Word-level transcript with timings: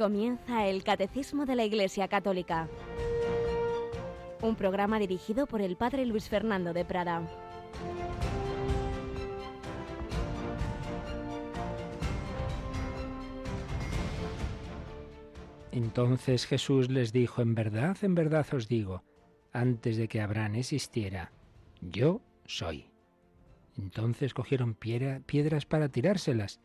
Comienza 0.00 0.66
el 0.66 0.82
Catecismo 0.82 1.44
de 1.44 1.54
la 1.54 1.64
Iglesia 1.66 2.08
Católica, 2.08 2.70
un 4.40 4.56
programa 4.56 4.98
dirigido 4.98 5.46
por 5.46 5.60
el 5.60 5.76
Padre 5.76 6.06
Luis 6.06 6.26
Fernando 6.26 6.72
de 6.72 6.86
Prada. 6.86 7.28
Entonces 15.70 16.46
Jesús 16.46 16.88
les 16.88 17.12
dijo, 17.12 17.42
en 17.42 17.54
verdad, 17.54 17.98
en 18.00 18.14
verdad 18.14 18.46
os 18.54 18.68
digo, 18.68 19.04
antes 19.52 19.98
de 19.98 20.08
que 20.08 20.22
Abraham 20.22 20.54
existiera, 20.54 21.30
yo 21.82 22.22
soy. 22.46 22.88
Entonces 23.76 24.32
cogieron 24.32 24.72
piedras 24.72 25.66
para 25.66 25.90
tirárselas, 25.90 26.58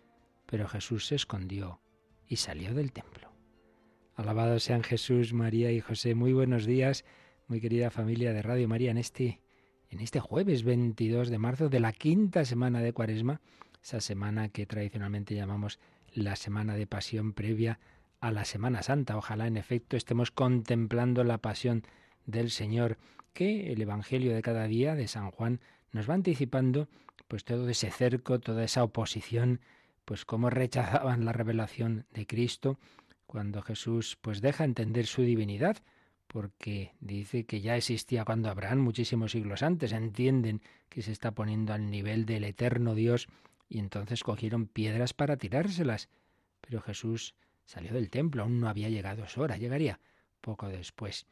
pero 0.46 0.70
Jesús 0.70 1.08
se 1.08 1.16
escondió 1.16 1.82
y 2.28 2.38
salió 2.38 2.74
del 2.74 2.94
templo. 2.94 3.25
Alabados 4.16 4.64
sean 4.64 4.82
Jesús, 4.82 5.34
María 5.34 5.74
y 5.74 5.82
José. 5.82 6.16
Muy 6.16 6.32
buenos 6.32 6.66
días, 6.66 7.04
muy 7.48 7.60
querida 7.60 7.92
familia 7.92 8.32
de 8.32 8.42
Radio 8.42 8.66
María, 8.66 8.92
en 8.92 8.98
este, 8.98 9.42
en 9.90 10.00
este 10.00 10.22
jueves 10.22 10.64
22 10.64 11.30
de 11.30 11.38
marzo 11.38 11.68
de 11.68 11.82
la 11.82 11.92
quinta 11.92 12.46
semana 12.46 12.80
de 12.80 12.94
Cuaresma, 12.94 13.42
esa 13.84 14.00
semana 14.00 14.48
que 14.48 14.66
tradicionalmente 14.66 15.36
llamamos 15.36 15.80
la 16.14 16.38
semana 16.38 16.76
de 16.76 16.88
pasión 16.88 17.34
previa 17.34 17.82
a 18.22 18.32
la 18.32 18.46
Semana 18.46 18.84
Santa. 18.84 19.18
Ojalá 19.18 19.48
en 19.48 19.58
efecto 19.58 19.98
estemos 19.98 20.32
contemplando 20.32 21.26
la 21.26 21.40
pasión 21.40 21.84
del 22.26 22.52
Señor, 22.52 22.98
que 23.34 23.74
el 23.74 23.82
Evangelio 23.82 24.34
de 24.34 24.42
cada 24.42 24.66
día 24.68 24.96
de 24.96 25.10
San 25.10 25.30
Juan 25.30 25.60
nos 25.92 26.10
va 26.10 26.14
anticipando 26.14 26.88
pues 27.28 27.44
todo 27.44 27.68
ese 27.68 27.92
cerco, 27.92 28.40
toda 28.40 28.64
esa 28.64 28.82
oposición, 28.82 29.60
pues 30.06 30.24
cómo 30.24 30.50
rechazaban 30.50 31.26
la 31.26 31.34
revelación 31.34 32.06
de 32.14 32.26
Cristo 32.26 32.80
cuando 33.36 33.62
Jesús 33.62 34.18
pues 34.22 34.40
deja 34.40 34.64
entender 34.64 35.08
su 35.08 35.22
divinidad, 35.22 35.76
porque 36.26 36.94
dice 37.02 37.44
que 37.44 37.60
ya 37.60 37.76
existía 37.76 38.24
cuando 38.24 38.50
Abraham 38.50 38.80
muchísimos 38.80 39.34
siglos 39.34 39.62
antes, 39.62 39.92
entienden 39.92 40.62
que 40.88 41.02
se 41.02 41.12
está 41.12 41.32
poniendo 41.32 41.74
al 41.74 41.92
nivel 41.92 42.26
del 42.26 42.46
eterno 42.46 42.96
Dios 42.96 43.28
y 43.68 43.80
entonces 43.80 44.24
cogieron 44.24 44.68
piedras 44.68 45.14
para 45.14 45.36
tirárselas. 45.36 46.08
Pero 46.62 46.80
Jesús 46.80 47.36
salió 47.66 47.92
del 47.92 48.10
templo, 48.10 48.44
aún 48.44 48.62
no 48.62 48.70
había 48.70 48.88
llegado 48.88 49.28
su 49.28 49.42
hora, 49.42 49.58
llegaría 49.58 50.00
poco 50.40 50.70
después. 50.70 51.26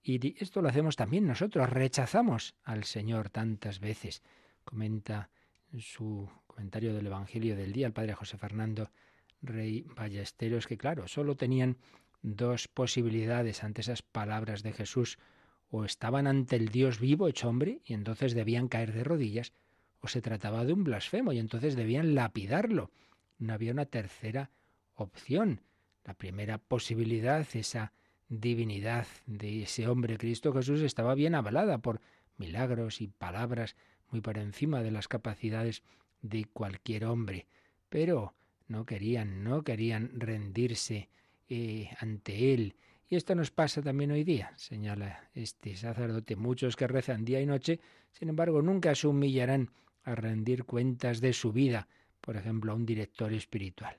Y 0.00 0.40
esto 0.40 0.62
lo 0.62 0.68
hacemos 0.68 0.94
también 0.94 1.26
nosotros, 1.26 1.68
rechazamos 1.68 2.54
al 2.62 2.84
Señor 2.84 3.30
tantas 3.30 3.80
veces. 3.80 4.22
Comenta 4.62 5.28
en 5.72 5.80
su 5.80 6.30
comentario 6.46 6.94
del 6.94 7.08
Evangelio 7.08 7.56
del 7.56 7.72
día 7.72 7.88
el 7.88 7.92
padre 7.92 8.14
José 8.14 8.38
Fernando 8.38 8.92
Rey 9.42 9.82
Ballesteros 9.96 10.66
que 10.66 10.78
claro, 10.78 11.08
solo 11.08 11.36
tenían 11.36 11.76
dos 12.22 12.68
posibilidades 12.68 13.62
ante 13.62 13.80
esas 13.82 14.02
palabras 14.02 14.62
de 14.62 14.72
Jesús, 14.72 15.18
o 15.70 15.84
estaban 15.84 16.26
ante 16.26 16.56
el 16.56 16.68
Dios 16.68 16.98
vivo 16.98 17.28
hecho 17.28 17.48
hombre 17.48 17.80
y 17.84 17.94
entonces 17.94 18.34
debían 18.34 18.68
caer 18.68 18.92
de 18.92 19.04
rodillas, 19.04 19.52
o 20.00 20.08
se 20.08 20.22
trataba 20.22 20.64
de 20.64 20.72
un 20.72 20.84
blasfemo 20.84 21.32
y 21.32 21.38
entonces 21.38 21.76
debían 21.76 22.14
lapidarlo. 22.14 22.90
No 23.38 23.52
había 23.52 23.72
una 23.72 23.84
tercera 23.84 24.50
opción. 24.94 25.60
La 26.04 26.14
primera 26.14 26.58
posibilidad, 26.58 27.46
esa 27.54 27.92
divinidad 28.28 29.06
de 29.26 29.62
ese 29.62 29.88
hombre 29.88 30.18
Cristo 30.18 30.52
Jesús 30.52 30.80
estaba 30.80 31.14
bien 31.14 31.34
avalada 31.34 31.78
por 31.78 32.00
milagros 32.36 33.00
y 33.00 33.08
palabras 33.08 33.76
muy 34.10 34.20
por 34.20 34.38
encima 34.38 34.82
de 34.82 34.90
las 34.90 35.08
capacidades 35.08 35.82
de 36.22 36.44
cualquier 36.46 37.04
hombre. 37.04 37.46
Pero 37.88 38.34
no 38.68 38.86
querían, 38.86 39.42
no 39.42 39.62
querían 39.62 40.10
rendirse 40.20 41.08
eh, 41.48 41.90
ante 41.98 42.54
él. 42.54 42.76
Y 43.08 43.16
esto 43.16 43.34
nos 43.34 43.50
pasa 43.50 43.82
también 43.82 44.10
hoy 44.10 44.22
día, 44.22 44.52
señala 44.56 45.30
este 45.34 45.74
sacerdote. 45.76 46.36
Muchos 46.36 46.76
que 46.76 46.86
rezan 46.86 47.24
día 47.24 47.40
y 47.40 47.46
noche, 47.46 47.80
sin 48.12 48.28
embargo, 48.28 48.60
nunca 48.60 48.94
se 48.94 49.06
humillarán 49.06 49.70
a 50.04 50.14
rendir 50.14 50.64
cuentas 50.64 51.20
de 51.20 51.32
su 51.32 51.52
vida, 51.52 51.88
por 52.20 52.36
ejemplo, 52.36 52.72
a 52.72 52.74
un 52.74 52.84
director 52.84 53.32
espiritual. 53.32 53.96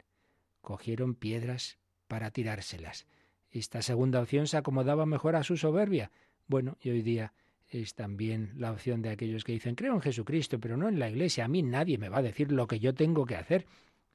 Cogieron 0.61 1.15
piedras 1.15 1.79
para 2.07 2.31
tirárselas. 2.31 3.07
Esta 3.49 3.81
segunda 3.81 4.21
opción 4.21 4.47
se 4.47 4.57
acomodaba 4.57 5.07
mejor 5.07 5.35
a 5.35 5.43
su 5.43 5.57
soberbia. 5.57 6.11
Bueno, 6.47 6.77
y 6.81 6.91
hoy 6.91 7.01
día 7.01 7.33
es 7.67 7.95
también 7.95 8.53
la 8.57 8.71
opción 8.71 9.01
de 9.01 9.09
aquellos 9.09 9.43
que 9.43 9.53
dicen, 9.53 9.75
creo 9.75 9.93
en 9.93 10.01
Jesucristo, 10.01 10.59
pero 10.59 10.77
no 10.77 10.87
en 10.87 10.99
la 10.99 11.09
Iglesia. 11.09 11.45
A 11.45 11.47
mí 11.47 11.63
nadie 11.63 11.97
me 11.97 12.09
va 12.09 12.19
a 12.19 12.23
decir 12.23 12.51
lo 12.51 12.67
que 12.67 12.79
yo 12.79 12.93
tengo 12.93 13.25
que 13.25 13.35
hacer. 13.35 13.65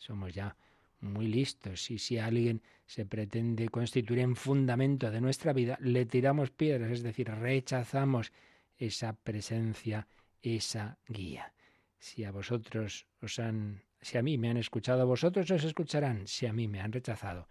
Somos 0.05 0.35
ya 0.35 0.55
muy 1.01 1.29
listos 1.29 1.91
y 1.91 1.99
si 1.99 2.19
alguien 2.19 2.61
se 2.85 3.07
pretende 3.07 3.71
constituir 3.71 4.19
en 4.19 4.37
fundamento 4.37 5.11
de 5.11 5.23
nuestra 5.23 5.55
vida, 5.55 5.79
le 5.81 6.05
tiramos 6.05 6.51
piedras, 6.51 6.91
es 6.91 7.03
decir, 7.03 7.31
rechazamos 7.31 8.31
esa 8.77 9.15
presencia, 9.15 10.07
esa 10.43 10.99
guía. 11.09 11.55
Si 11.99 12.23
a 12.23 12.33
vosotros 12.33 13.07
os 13.23 13.39
han, 13.39 13.83
si 14.03 14.19
a 14.19 14.23
mí 14.23 14.37
me 14.37 14.51
han 14.51 14.59
escuchado, 14.59 15.01
a 15.01 15.07
vosotros 15.07 15.51
os 15.51 15.65
escucharán, 15.65 16.27
si 16.27 16.45
a 16.45 16.53
mí 16.53 16.69
me 16.69 16.83
han 16.83 16.93
rechazado, 16.93 17.49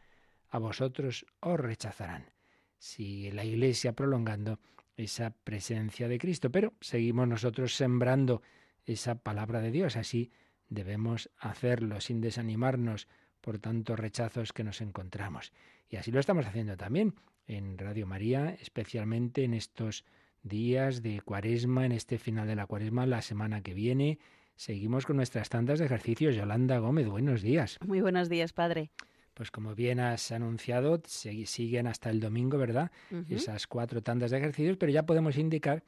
a 0.49 0.59
vosotros 0.59 1.25
os 1.39 1.59
rechazarán. 1.59 2.33
Sigue 2.77 3.31
la 3.31 3.45
Iglesia 3.45 3.93
prolongando 3.93 4.59
esa 4.95 5.31
presencia 5.31 6.07
de 6.07 6.19
Cristo, 6.19 6.51
pero 6.51 6.73
seguimos 6.81 7.27
nosotros 7.27 7.75
sembrando 7.75 8.43
esa 8.85 9.15
palabra 9.15 9.59
de 9.59 9.71
Dios. 9.71 9.95
Así 9.95 10.31
debemos 10.69 11.29
hacerlo 11.37 12.01
sin 12.01 12.21
desanimarnos 12.21 13.07
por 13.41 13.59
tantos 13.59 13.99
rechazos 13.99 14.53
que 14.53 14.63
nos 14.63 14.81
encontramos. 14.81 15.51
Y 15.89 15.97
así 15.97 16.11
lo 16.11 16.19
estamos 16.19 16.45
haciendo 16.45 16.77
también 16.77 17.13
en 17.45 17.77
Radio 17.77 18.07
María, 18.07 18.57
especialmente 18.61 19.43
en 19.43 19.53
estos 19.53 20.05
días 20.43 21.01
de 21.01 21.21
cuaresma, 21.21 21.85
en 21.85 21.91
este 21.91 22.17
final 22.17 22.47
de 22.47 22.55
la 22.55 22.67
cuaresma, 22.67 23.05
la 23.05 23.21
semana 23.21 23.61
que 23.61 23.73
viene. 23.73 24.19
Seguimos 24.55 25.05
con 25.05 25.17
nuestras 25.17 25.49
tandas 25.49 25.79
de 25.79 25.85
ejercicios. 25.85 26.35
Yolanda 26.35 26.77
Gómez, 26.77 27.07
buenos 27.07 27.41
días. 27.41 27.77
Muy 27.85 28.01
buenos 28.01 28.29
días, 28.29 28.53
padre. 28.53 28.91
Pues 29.33 29.49
como 29.49 29.73
bien 29.73 29.99
has 29.99 30.31
anunciado, 30.31 31.01
siguen 31.05 31.87
hasta 31.87 32.11
el 32.11 32.19
domingo, 32.19 32.57
¿verdad? 32.57 32.91
Esas 33.29 33.65
cuatro 33.65 34.03
tandas 34.03 34.29
de 34.29 34.37
ejercicios, 34.37 34.77
pero 34.77 34.91
ya 34.91 35.07
podemos 35.07 35.37
indicar 35.37 35.83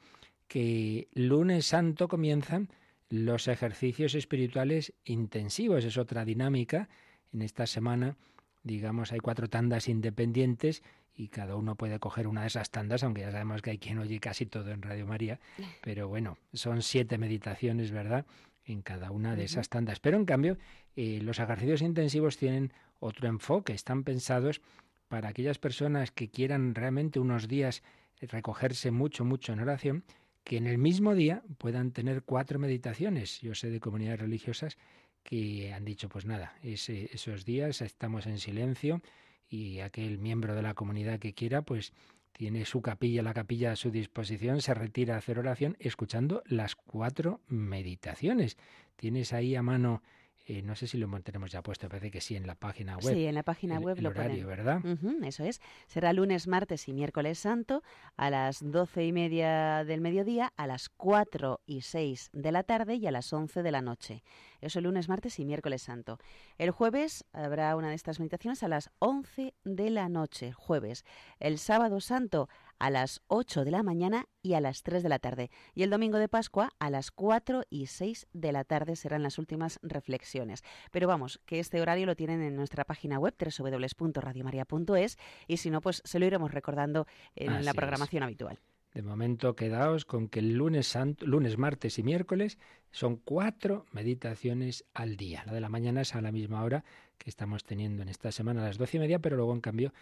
que 0.48 1.08
lunes 1.14 1.66
santo 1.66 2.08
comienzan 2.08 2.68
los 3.08 3.48
ejercicios 3.48 4.14
espirituales 4.14 4.92
intensivos. 5.04 5.84
Es 5.84 5.96
otra 5.98 6.24
dinámica. 6.24 6.88
En 7.32 7.42
esta 7.42 7.66
semana, 7.66 8.16
digamos, 8.62 9.12
hay 9.12 9.20
cuatro 9.20 9.48
tandas 9.48 9.88
independientes 9.88 10.82
y 11.14 11.28
cada 11.28 11.56
uno 11.56 11.76
puede 11.76 11.98
coger 11.98 12.26
una 12.26 12.42
de 12.42 12.48
esas 12.48 12.70
tandas, 12.70 13.02
aunque 13.02 13.22
ya 13.22 13.30
sabemos 13.30 13.62
que 13.62 13.70
hay 13.70 13.78
quien 13.78 13.98
oye 13.98 14.20
casi 14.20 14.46
todo 14.46 14.70
en 14.70 14.82
Radio 14.82 15.06
María. 15.06 15.40
Pero 15.82 16.08
bueno, 16.08 16.38
son 16.52 16.82
siete 16.82 17.18
meditaciones, 17.18 17.90
¿verdad? 17.90 18.26
en 18.66 18.82
cada 18.82 19.10
una 19.10 19.36
de 19.36 19.44
esas 19.44 19.68
tandas. 19.68 20.00
Pero 20.00 20.16
en 20.16 20.24
cambio, 20.24 20.58
eh, 20.96 21.20
los 21.22 21.38
ejercicios 21.38 21.82
intensivos 21.82 22.36
tienen 22.36 22.72
otro 22.98 23.28
enfoque, 23.28 23.72
están 23.72 24.02
pensados 24.02 24.60
para 25.08 25.28
aquellas 25.28 25.58
personas 25.58 26.10
que 26.10 26.28
quieran 26.28 26.74
realmente 26.74 27.20
unos 27.20 27.48
días 27.48 27.82
recogerse 28.20 28.90
mucho, 28.90 29.24
mucho 29.24 29.52
en 29.52 29.60
oración, 29.60 30.04
que 30.46 30.56
en 30.56 30.68
el 30.68 30.78
mismo 30.78 31.16
día 31.16 31.42
puedan 31.58 31.90
tener 31.90 32.22
cuatro 32.22 32.60
meditaciones. 32.60 33.40
Yo 33.40 33.56
sé 33.56 33.68
de 33.68 33.80
comunidades 33.80 34.20
religiosas 34.20 34.78
que 35.24 35.72
han 35.72 35.84
dicho, 35.84 36.08
pues 36.08 36.24
nada, 36.24 36.54
esos 36.62 37.44
días 37.44 37.82
estamos 37.82 38.28
en 38.28 38.38
silencio 38.38 39.02
y 39.48 39.80
aquel 39.80 40.18
miembro 40.18 40.54
de 40.54 40.62
la 40.62 40.74
comunidad 40.74 41.18
que 41.18 41.34
quiera, 41.34 41.62
pues 41.62 41.92
tiene 42.30 42.64
su 42.64 42.80
capilla, 42.80 43.24
la 43.24 43.34
capilla 43.34 43.72
a 43.72 43.76
su 43.76 43.90
disposición, 43.90 44.60
se 44.62 44.72
retira 44.72 45.16
a 45.16 45.18
hacer 45.18 45.40
oración 45.40 45.76
escuchando 45.80 46.44
las 46.46 46.76
cuatro 46.76 47.40
meditaciones. 47.48 48.56
Tienes 48.94 49.32
ahí 49.32 49.56
a 49.56 49.62
mano 49.62 50.04
eh, 50.48 50.62
no 50.62 50.76
sé 50.76 50.86
si 50.86 50.96
lo 50.96 51.08
tenemos 51.22 51.50
ya 51.50 51.60
puesto, 51.60 51.88
parece 51.88 52.12
que 52.12 52.20
sí, 52.20 52.36
en 52.36 52.46
la 52.46 52.54
página 52.54 52.96
web. 52.98 53.14
Sí, 53.14 53.26
en 53.26 53.34
la 53.34 53.42
página 53.42 53.80
web 53.80 53.98
lo 54.00 54.10
horario, 54.10 54.46
¿verdad? 54.46 54.80
eso 55.24 55.42
es. 55.42 55.60
Será 55.88 56.12
lunes, 56.12 56.46
martes 56.46 56.86
y 56.86 56.92
miércoles 56.92 57.40
santo 57.40 57.82
a 58.16 58.30
las 58.30 58.60
doce 58.62 59.04
y 59.04 59.12
media 59.12 59.82
del 59.84 60.00
mediodía, 60.00 60.52
a 60.56 60.68
las 60.68 60.88
cuatro 60.88 61.62
y 61.66 61.80
seis 61.80 62.30
de 62.32 62.52
la 62.52 62.62
tarde 62.62 62.94
y 62.94 63.06
a 63.08 63.10
las 63.10 63.32
once 63.32 63.64
de 63.64 63.72
la 63.72 63.82
noche. 63.82 64.22
Eso 64.60 64.80
lunes, 64.80 65.08
martes 65.08 65.38
y 65.40 65.44
miércoles 65.44 65.82
santo. 65.82 66.18
El 66.58 66.70
jueves 66.70 67.24
habrá 67.32 67.74
una 67.74 67.88
de 67.88 67.96
estas 67.96 68.20
meditaciones 68.20 68.62
a 68.62 68.68
las 68.68 68.90
once 69.00 69.54
de 69.64 69.90
la 69.90 70.08
noche, 70.08 70.52
jueves. 70.52 71.04
El 71.40 71.58
sábado 71.58 72.00
santo 72.00 72.48
a 72.78 72.90
las 72.90 73.22
8 73.28 73.64
de 73.64 73.70
la 73.70 73.82
mañana 73.82 74.26
y 74.42 74.54
a 74.54 74.60
las 74.60 74.82
3 74.82 75.02
de 75.02 75.08
la 75.08 75.18
tarde. 75.18 75.50
Y 75.74 75.82
el 75.82 75.90
domingo 75.90 76.18
de 76.18 76.28
Pascua 76.28 76.70
a 76.78 76.90
las 76.90 77.10
4 77.10 77.64
y 77.70 77.86
6 77.86 78.26
de 78.32 78.52
la 78.52 78.64
tarde 78.64 78.96
serán 78.96 79.22
las 79.22 79.38
últimas 79.38 79.78
reflexiones. 79.82 80.62
Pero 80.90 81.08
vamos, 81.08 81.40
que 81.46 81.58
este 81.58 81.80
horario 81.80 82.06
lo 82.06 82.16
tienen 82.16 82.42
en 82.42 82.56
nuestra 82.56 82.84
página 82.84 83.18
web 83.18 83.34
www.radiomaria.es 83.38 85.18
y 85.46 85.56
si 85.56 85.70
no, 85.70 85.80
pues 85.80 86.02
se 86.04 86.18
lo 86.18 86.26
iremos 86.26 86.52
recordando 86.52 87.06
en 87.34 87.64
la 87.64 87.74
programación 87.74 88.22
habitual. 88.22 88.58
De 88.96 89.02
momento 89.02 89.54
quedaos 89.56 90.06
con 90.06 90.26
que 90.30 90.38
el 90.38 90.54
lunes, 90.54 90.86
santo, 90.86 91.26
lunes, 91.26 91.58
martes 91.58 91.98
y 91.98 92.02
miércoles 92.02 92.56
son 92.92 93.16
cuatro 93.16 93.84
meditaciones 93.92 94.86
al 94.94 95.18
día. 95.18 95.42
La 95.44 95.52
de 95.52 95.60
la 95.60 95.68
mañana 95.68 96.00
es 96.00 96.14
a 96.14 96.22
la 96.22 96.32
misma 96.32 96.64
hora 96.64 96.82
que 97.18 97.28
estamos 97.28 97.64
teniendo 97.64 98.02
en 98.02 98.08
esta 98.08 98.32
semana 98.32 98.62
a 98.62 98.68
las 98.68 98.78
doce 98.78 98.96
y 98.96 99.00
media, 99.00 99.18
pero 99.18 99.36
luego 99.36 99.52
en 99.52 99.60
cambio 99.60 99.92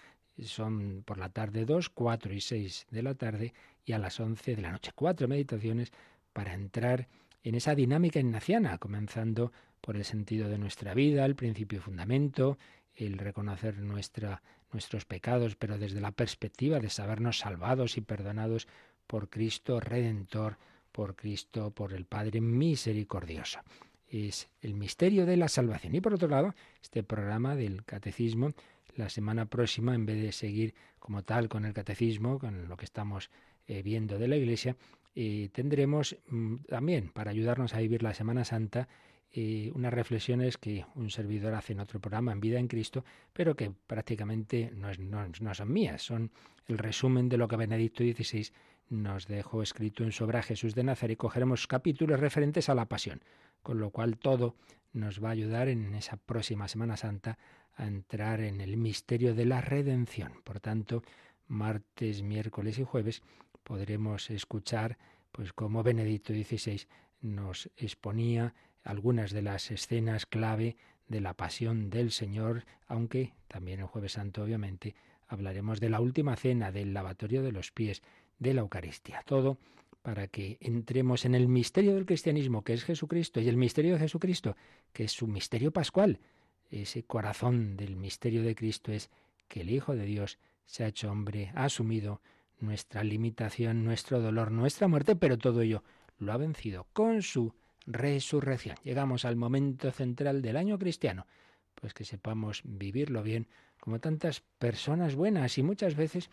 son 0.42 1.02
por 1.04 1.18
la 1.18 1.28
tarde 1.28 1.64
dos, 1.64 1.88
cuatro 1.90 2.32
y 2.34 2.40
seis 2.40 2.86
de 2.90 3.02
la 3.02 3.14
tarde 3.14 3.54
y 3.84 3.92
a 3.92 3.98
las 3.98 4.18
once 4.20 4.56
de 4.56 4.62
la 4.62 4.72
noche. 4.72 4.92
Cuatro 4.94 5.28
meditaciones 5.28 5.92
para 6.32 6.54
entrar 6.54 7.08
en 7.42 7.54
esa 7.54 7.74
dinámica 7.74 8.18
ignaciana, 8.18 8.78
comenzando 8.78 9.52
por 9.80 9.96
el 9.96 10.04
sentido 10.04 10.48
de 10.48 10.58
nuestra 10.58 10.94
vida, 10.94 11.24
el 11.24 11.36
principio 11.36 11.78
y 11.78 11.82
fundamento, 11.82 12.58
el 12.94 13.18
reconocer 13.18 13.78
nuestra, 13.78 14.42
nuestros 14.72 15.04
pecados, 15.04 15.56
pero 15.56 15.78
desde 15.78 16.00
la 16.00 16.12
perspectiva 16.12 16.80
de 16.80 16.90
sabernos 16.90 17.38
salvados 17.38 17.96
y 17.96 18.00
perdonados 18.00 18.66
por 19.06 19.28
Cristo 19.28 19.80
Redentor, 19.80 20.58
por 20.90 21.16
Cristo, 21.16 21.70
por 21.70 21.92
el 21.92 22.06
Padre 22.06 22.40
misericordioso. 22.40 23.60
Es 24.08 24.48
el 24.60 24.74
misterio 24.74 25.26
de 25.26 25.36
la 25.36 25.48
salvación. 25.48 25.94
Y 25.94 26.00
por 26.00 26.14
otro 26.14 26.28
lado, 26.28 26.54
este 26.82 27.02
programa 27.02 27.56
del 27.56 27.84
catecismo, 27.84 28.52
la 28.96 29.08
semana 29.08 29.46
próxima, 29.46 29.94
en 29.94 30.06
vez 30.06 30.20
de 30.22 30.32
seguir 30.32 30.74
como 30.98 31.22
tal 31.22 31.48
con 31.48 31.64
el 31.64 31.72
catecismo, 31.72 32.38
con 32.38 32.68
lo 32.68 32.76
que 32.76 32.84
estamos 32.84 33.30
eh, 33.66 33.82
viendo 33.82 34.18
de 34.18 34.28
la 34.28 34.36
Iglesia, 34.36 34.76
eh, 35.14 35.48
tendremos 35.52 36.16
mm, 36.28 36.56
también, 36.68 37.10
para 37.10 37.30
ayudarnos 37.30 37.74
a 37.74 37.78
vivir 37.78 38.02
la 38.02 38.14
Semana 38.14 38.44
Santa, 38.44 38.88
eh, 39.36 39.72
unas 39.74 39.92
reflexiones 39.92 40.58
que 40.58 40.84
un 40.94 41.10
servidor 41.10 41.54
hace 41.54 41.72
en 41.72 41.80
otro 41.80 42.00
programa, 42.00 42.30
en 42.30 42.40
Vida 42.40 42.58
en 42.60 42.68
Cristo, 42.68 43.04
pero 43.32 43.56
que 43.56 43.72
prácticamente 43.86 44.70
no, 44.74 44.88
no, 44.94 45.54
son 45.54 45.72
mías, 45.72 46.02
son 46.02 46.30
el 46.68 46.78
resumen 46.78 47.28
de 47.28 47.36
lo 47.36 47.48
que 47.48 47.56
Benedicto 47.56 48.04
XVI 48.04 48.52
nos 48.90 49.26
dejó 49.26 49.62
escrito 49.62 50.04
en 50.04 50.12
Sobra 50.12 50.42
Jesús 50.42 50.74
de 50.74 50.84
Nazaret 50.84 51.16
cogeremos 51.16 51.66
capítulos 51.66 52.20
referentes 52.20 52.68
a 52.68 52.74
la 52.74 52.86
pasión, 52.86 53.22
con 53.62 53.80
lo 53.80 53.90
cual 53.90 54.18
todo 54.18 54.54
nos 54.92 55.22
va 55.22 55.30
a 55.30 55.32
ayudar 55.32 55.68
en 55.68 55.94
esa 55.94 56.16
próxima 56.16 56.68
Semana 56.68 56.96
Santa 56.96 57.36
a 57.76 57.86
entrar 57.86 58.40
en 58.40 58.60
el 58.60 58.76
misterio 58.76 59.34
de 59.34 59.46
la 59.46 59.60
redención. 59.60 60.32
Por 60.44 60.60
tanto, 60.60 61.02
martes, 61.48 62.22
miércoles 62.22 62.78
y 62.78 62.84
jueves 62.84 63.22
podremos 63.62 64.30
escuchar 64.30 64.98
pues 65.32 65.52
cómo 65.52 65.82
Benedicto 65.82 66.32
XVI 66.32 66.86
nos 67.20 67.70
exponía 67.76 68.54
algunas 68.82 69.32
de 69.32 69.42
las 69.42 69.70
escenas 69.70 70.26
clave 70.26 70.76
de 71.08 71.20
la 71.20 71.34
pasión 71.34 71.90
del 71.90 72.12
Señor, 72.12 72.64
aunque 72.86 73.34
también 73.48 73.80
el 73.80 73.86
jueves 73.86 74.12
santo 74.12 74.42
obviamente 74.42 74.94
hablaremos 75.26 75.80
de 75.80 75.90
la 75.90 76.00
última 76.00 76.36
cena, 76.36 76.70
del 76.70 76.94
lavatorio 76.94 77.42
de 77.42 77.52
los 77.52 77.72
pies, 77.72 78.02
de 78.38 78.54
la 78.54 78.60
Eucaristía. 78.60 79.22
Todo 79.26 79.58
para 80.02 80.28
que 80.28 80.58
entremos 80.60 81.24
en 81.24 81.34
el 81.34 81.48
misterio 81.48 81.94
del 81.94 82.04
cristianismo, 82.04 82.62
que 82.62 82.74
es 82.74 82.84
Jesucristo, 82.84 83.40
y 83.40 83.48
el 83.48 83.56
misterio 83.56 83.94
de 83.94 84.00
Jesucristo, 84.00 84.54
que 84.92 85.04
es 85.04 85.12
su 85.12 85.26
misterio 85.26 85.72
pascual. 85.72 86.20
Ese 86.82 87.04
corazón 87.04 87.76
del 87.76 87.94
misterio 87.94 88.42
de 88.42 88.56
Cristo 88.56 88.90
es 88.90 89.08
que 89.46 89.60
el 89.60 89.70
Hijo 89.70 89.94
de 89.94 90.06
Dios 90.06 90.40
se 90.66 90.82
ha 90.82 90.88
hecho 90.88 91.08
hombre, 91.08 91.52
ha 91.54 91.66
asumido 91.66 92.20
nuestra 92.58 93.04
limitación, 93.04 93.84
nuestro 93.84 94.20
dolor, 94.20 94.50
nuestra 94.50 94.88
muerte, 94.88 95.14
pero 95.14 95.38
todo 95.38 95.60
ello 95.60 95.84
lo 96.18 96.32
ha 96.32 96.36
vencido 96.36 96.88
con 96.92 97.22
su 97.22 97.54
resurrección. 97.86 98.76
Llegamos 98.82 99.24
al 99.24 99.36
momento 99.36 99.92
central 99.92 100.42
del 100.42 100.56
año 100.56 100.76
cristiano, 100.76 101.28
pues 101.76 101.94
que 101.94 102.04
sepamos 102.04 102.62
vivirlo 102.64 103.22
bien 103.22 103.46
como 103.78 104.00
tantas 104.00 104.40
personas 104.58 105.14
buenas 105.14 105.56
y 105.58 105.62
muchas 105.62 105.94
veces 105.94 106.28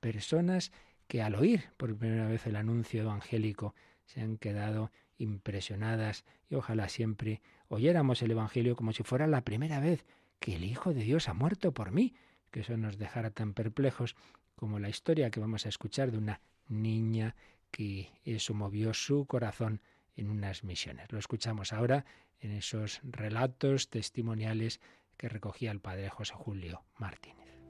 personas 0.00 0.72
que 1.06 1.20
al 1.20 1.34
oír 1.34 1.64
por 1.76 1.94
primera 1.98 2.28
vez 2.28 2.46
el 2.46 2.56
anuncio 2.56 3.02
evangélico 3.02 3.74
se 4.06 4.22
han 4.22 4.38
quedado 4.38 4.90
impresionadas 5.18 6.24
y 6.48 6.54
ojalá 6.54 6.88
siempre 6.88 7.42
oyéramos 7.72 8.20
el 8.20 8.30
Evangelio 8.30 8.76
como 8.76 8.92
si 8.92 9.02
fuera 9.02 9.26
la 9.26 9.40
primera 9.40 9.80
vez 9.80 10.04
que 10.40 10.56
el 10.56 10.64
Hijo 10.64 10.92
de 10.92 11.02
Dios 11.02 11.28
ha 11.28 11.34
muerto 11.34 11.72
por 11.72 11.90
mí, 11.90 12.14
que 12.50 12.60
eso 12.60 12.76
nos 12.76 12.98
dejara 12.98 13.30
tan 13.30 13.54
perplejos 13.54 14.14
como 14.56 14.78
la 14.78 14.90
historia 14.90 15.30
que 15.30 15.40
vamos 15.40 15.64
a 15.64 15.70
escuchar 15.70 16.10
de 16.10 16.18
una 16.18 16.40
niña 16.68 17.34
que 17.70 18.10
eso 18.24 18.52
movió 18.52 18.92
su 18.92 19.24
corazón 19.24 19.80
en 20.16 20.28
unas 20.28 20.64
misiones. 20.64 21.10
Lo 21.10 21.18
escuchamos 21.18 21.72
ahora 21.72 22.04
en 22.40 22.52
esos 22.52 23.00
relatos 23.04 23.88
testimoniales 23.88 24.80
que 25.16 25.30
recogía 25.30 25.70
el 25.70 25.80
padre 25.80 26.10
José 26.10 26.34
Julio 26.34 26.82
Martínez. 26.98 27.61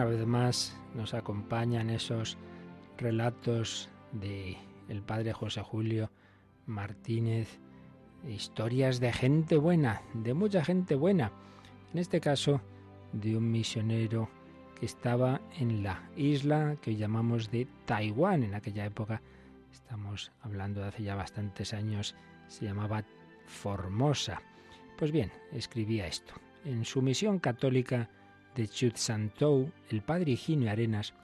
Una 0.00 0.08
vez 0.08 0.26
más 0.26 0.80
nos 0.94 1.12
acompañan 1.12 1.90
esos 1.90 2.38
relatos 2.96 3.90
de 4.12 4.56
el 4.88 5.02
padre 5.02 5.34
José 5.34 5.60
Julio 5.60 6.10
Martínez, 6.64 7.60
historias 8.26 8.98
de 8.98 9.12
gente 9.12 9.58
buena, 9.58 10.00
de 10.14 10.32
mucha 10.32 10.64
gente 10.64 10.94
buena. 10.94 11.32
En 11.92 11.98
este 11.98 12.18
caso, 12.18 12.62
de 13.12 13.36
un 13.36 13.50
misionero 13.50 14.30
que 14.74 14.86
estaba 14.86 15.42
en 15.58 15.82
la 15.82 16.08
isla 16.16 16.76
que 16.80 16.96
llamamos 16.96 17.50
de 17.50 17.68
Taiwán. 17.84 18.42
En 18.42 18.54
aquella 18.54 18.86
época, 18.86 19.20
estamos 19.70 20.32
hablando 20.40 20.80
de 20.80 20.88
hace 20.88 21.02
ya 21.02 21.14
bastantes 21.14 21.74
años, 21.74 22.14
se 22.48 22.64
llamaba 22.64 23.04
Formosa. 23.44 24.40
Pues 24.96 25.12
bien, 25.12 25.30
escribía 25.52 26.06
esto. 26.06 26.32
En 26.64 26.86
su 26.86 27.02
misión 27.02 27.38
católica 27.38 28.08
de 28.56 28.68
Chutsantou, 28.68 29.70
el 29.88 30.02
padre 30.02 30.32
Higinio 30.32 30.70
Arenas 30.70 31.14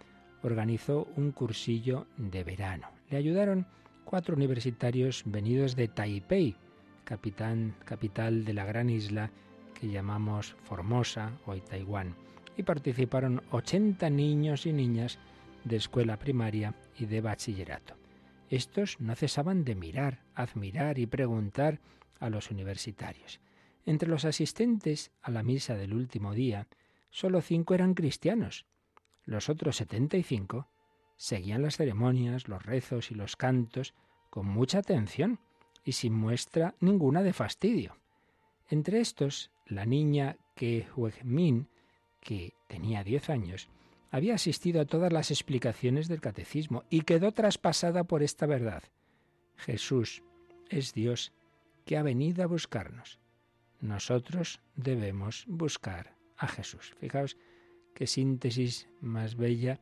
organizó 0.43 1.09
un 1.17 1.33
cursillo 1.33 2.07
de 2.17 2.45
verano. 2.45 2.89
Le 3.11 3.17
ayudaron 3.17 3.67
cuatro 4.05 4.37
universitarios 4.37 5.23
venidos 5.27 5.77
de 5.77 5.89
Taipei, 5.89 6.57
capital 7.05 8.45
de 8.45 8.55
la 8.55 8.65
gran 8.65 8.91
isla 8.91 9.31
que 9.75 9.89
llamamos 9.89 10.57
Formosa, 10.65 11.33
hoy 11.47 11.61
Taiwán, 11.61 12.15
y 12.57 12.63
participaron 12.63 13.43
80 13.51 14.09
niños 14.11 14.67
y 14.67 14.73
niñas 14.73 15.19
de 15.65 15.77
escuela 15.77 16.19
primaria 16.19 16.75
y 16.99 17.07
de 17.07 17.21
bachillerato. 17.21 17.95
Estos 18.49 19.01
no 19.01 19.15
cesaban 19.17 19.65
de 19.65 19.75
mirar, 19.75 20.23
admirar 20.35 20.99
y 20.99 21.07
preguntar 21.07 21.81
a 22.21 22.31
los 22.31 22.51
universitarios. 22.51 23.41
Entre 23.85 24.09
los 24.09 24.25
asistentes 24.25 25.11
a 25.23 25.31
la 25.31 25.43
misa 25.43 25.77
del 25.77 25.93
último 25.93 26.33
día, 26.33 26.67
solo 27.17 27.41
cinco 27.41 27.73
eran 27.73 27.95
cristianos. 27.95 28.67
Los 29.25 29.49
otros 29.49 29.77
setenta 29.77 30.19
y 30.19 30.23
cinco 30.23 30.69
seguían 31.17 31.63
las 31.63 31.79
ceremonias, 31.79 32.47
los 32.47 32.63
rezos 32.63 33.11
y 33.11 33.15
los 33.15 33.37
cantos 33.37 33.95
con 34.29 34.45
mucha 34.47 34.81
atención 34.81 35.41
y 35.83 35.93
sin 35.93 36.13
muestra 36.13 36.75
ninguna 36.79 37.23
de 37.23 37.33
fastidio. 37.33 37.97
Entre 38.69 39.01
estos, 39.01 39.51
la 39.65 39.87
niña 39.87 40.37
que 40.55 40.87
que 42.21 42.53
tenía 42.69 43.03
diez 43.03 43.31
años, 43.31 43.71
había 44.11 44.35
asistido 44.35 44.83
a 44.83 44.85
todas 44.85 45.11
las 45.11 45.31
explicaciones 45.31 46.09
del 46.09 46.21
catecismo 46.21 46.85
y 46.91 47.01
quedó 47.01 47.33
traspasada 47.33 48.05
por 48.05 48.23
esta 48.23 48.45
verdad. 48.45 48.83
Jesús 49.57 50.23
es 50.69 50.93
Dios 50.93 51.33
que 51.87 51.97
ha 51.97 52.03
venido 52.03 52.45
a 52.45 52.47
buscarnos. 52.47 53.19
Nosotros 53.81 54.61
debemos 54.75 55.47
buscar 55.49 56.16
a 56.37 56.47
Jesús. 56.47 56.95
Fijaos 56.99 57.37
qué 57.95 58.07
síntesis 58.07 58.89
más 59.01 59.37
bella, 59.37 59.81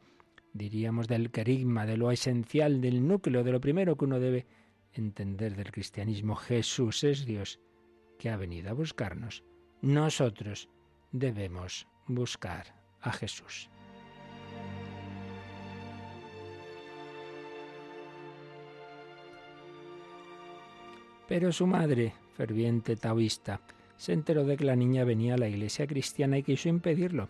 diríamos, 0.52 1.08
del 1.08 1.30
querigma, 1.30 1.86
de 1.86 1.96
lo 1.96 2.10
esencial, 2.10 2.80
del 2.80 3.06
núcleo, 3.06 3.42
de 3.42 3.52
lo 3.52 3.60
primero 3.60 3.96
que 3.96 4.04
uno 4.04 4.20
debe 4.20 4.46
entender 4.92 5.56
del 5.56 5.72
cristianismo. 5.72 6.36
Jesús 6.36 7.04
es 7.04 7.26
Dios 7.26 7.60
que 8.18 8.30
ha 8.30 8.36
venido 8.36 8.70
a 8.70 8.74
buscarnos. 8.74 9.42
Nosotros 9.82 10.68
debemos 11.12 11.86
buscar 12.06 12.74
a 13.00 13.12
Jesús. 13.12 13.68
Pero 21.26 21.52
su 21.52 21.66
madre, 21.66 22.14
ferviente 22.36 22.96
taoísta, 22.96 23.60
se 23.96 24.12
enteró 24.12 24.44
de 24.44 24.56
que 24.56 24.64
la 24.64 24.76
niña 24.76 25.04
venía 25.04 25.34
a 25.34 25.38
la 25.38 25.48
iglesia 25.48 25.86
cristiana 25.86 26.38
y 26.38 26.42
quiso 26.42 26.68
impedirlo, 26.68 27.28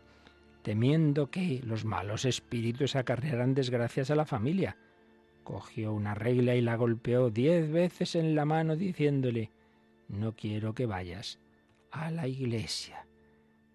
temiendo 0.62 1.30
que 1.30 1.61
los 1.64 1.85
malos 1.85 2.25
espíritus 2.25 2.97
acarrearan 2.97 3.54
desgracias 3.54 4.11
a 4.11 4.14
la 4.14 4.25
familia. 4.25 4.76
Cogió 5.42 5.92
una 5.92 6.14
regla 6.14 6.54
y 6.54 6.62
la 6.62 6.76
golpeó 6.76 7.30
diez 7.30 7.71
veces 7.71 8.14
en 8.14 8.35
la 8.35 8.44
mano 8.44 8.76
diciéndole, 8.76 9.50
no 10.09 10.35
quiero 10.35 10.75
que 10.75 10.87
vayas 10.87 11.38
a 11.90 12.11
la 12.11 12.26
iglesia. 12.26 13.06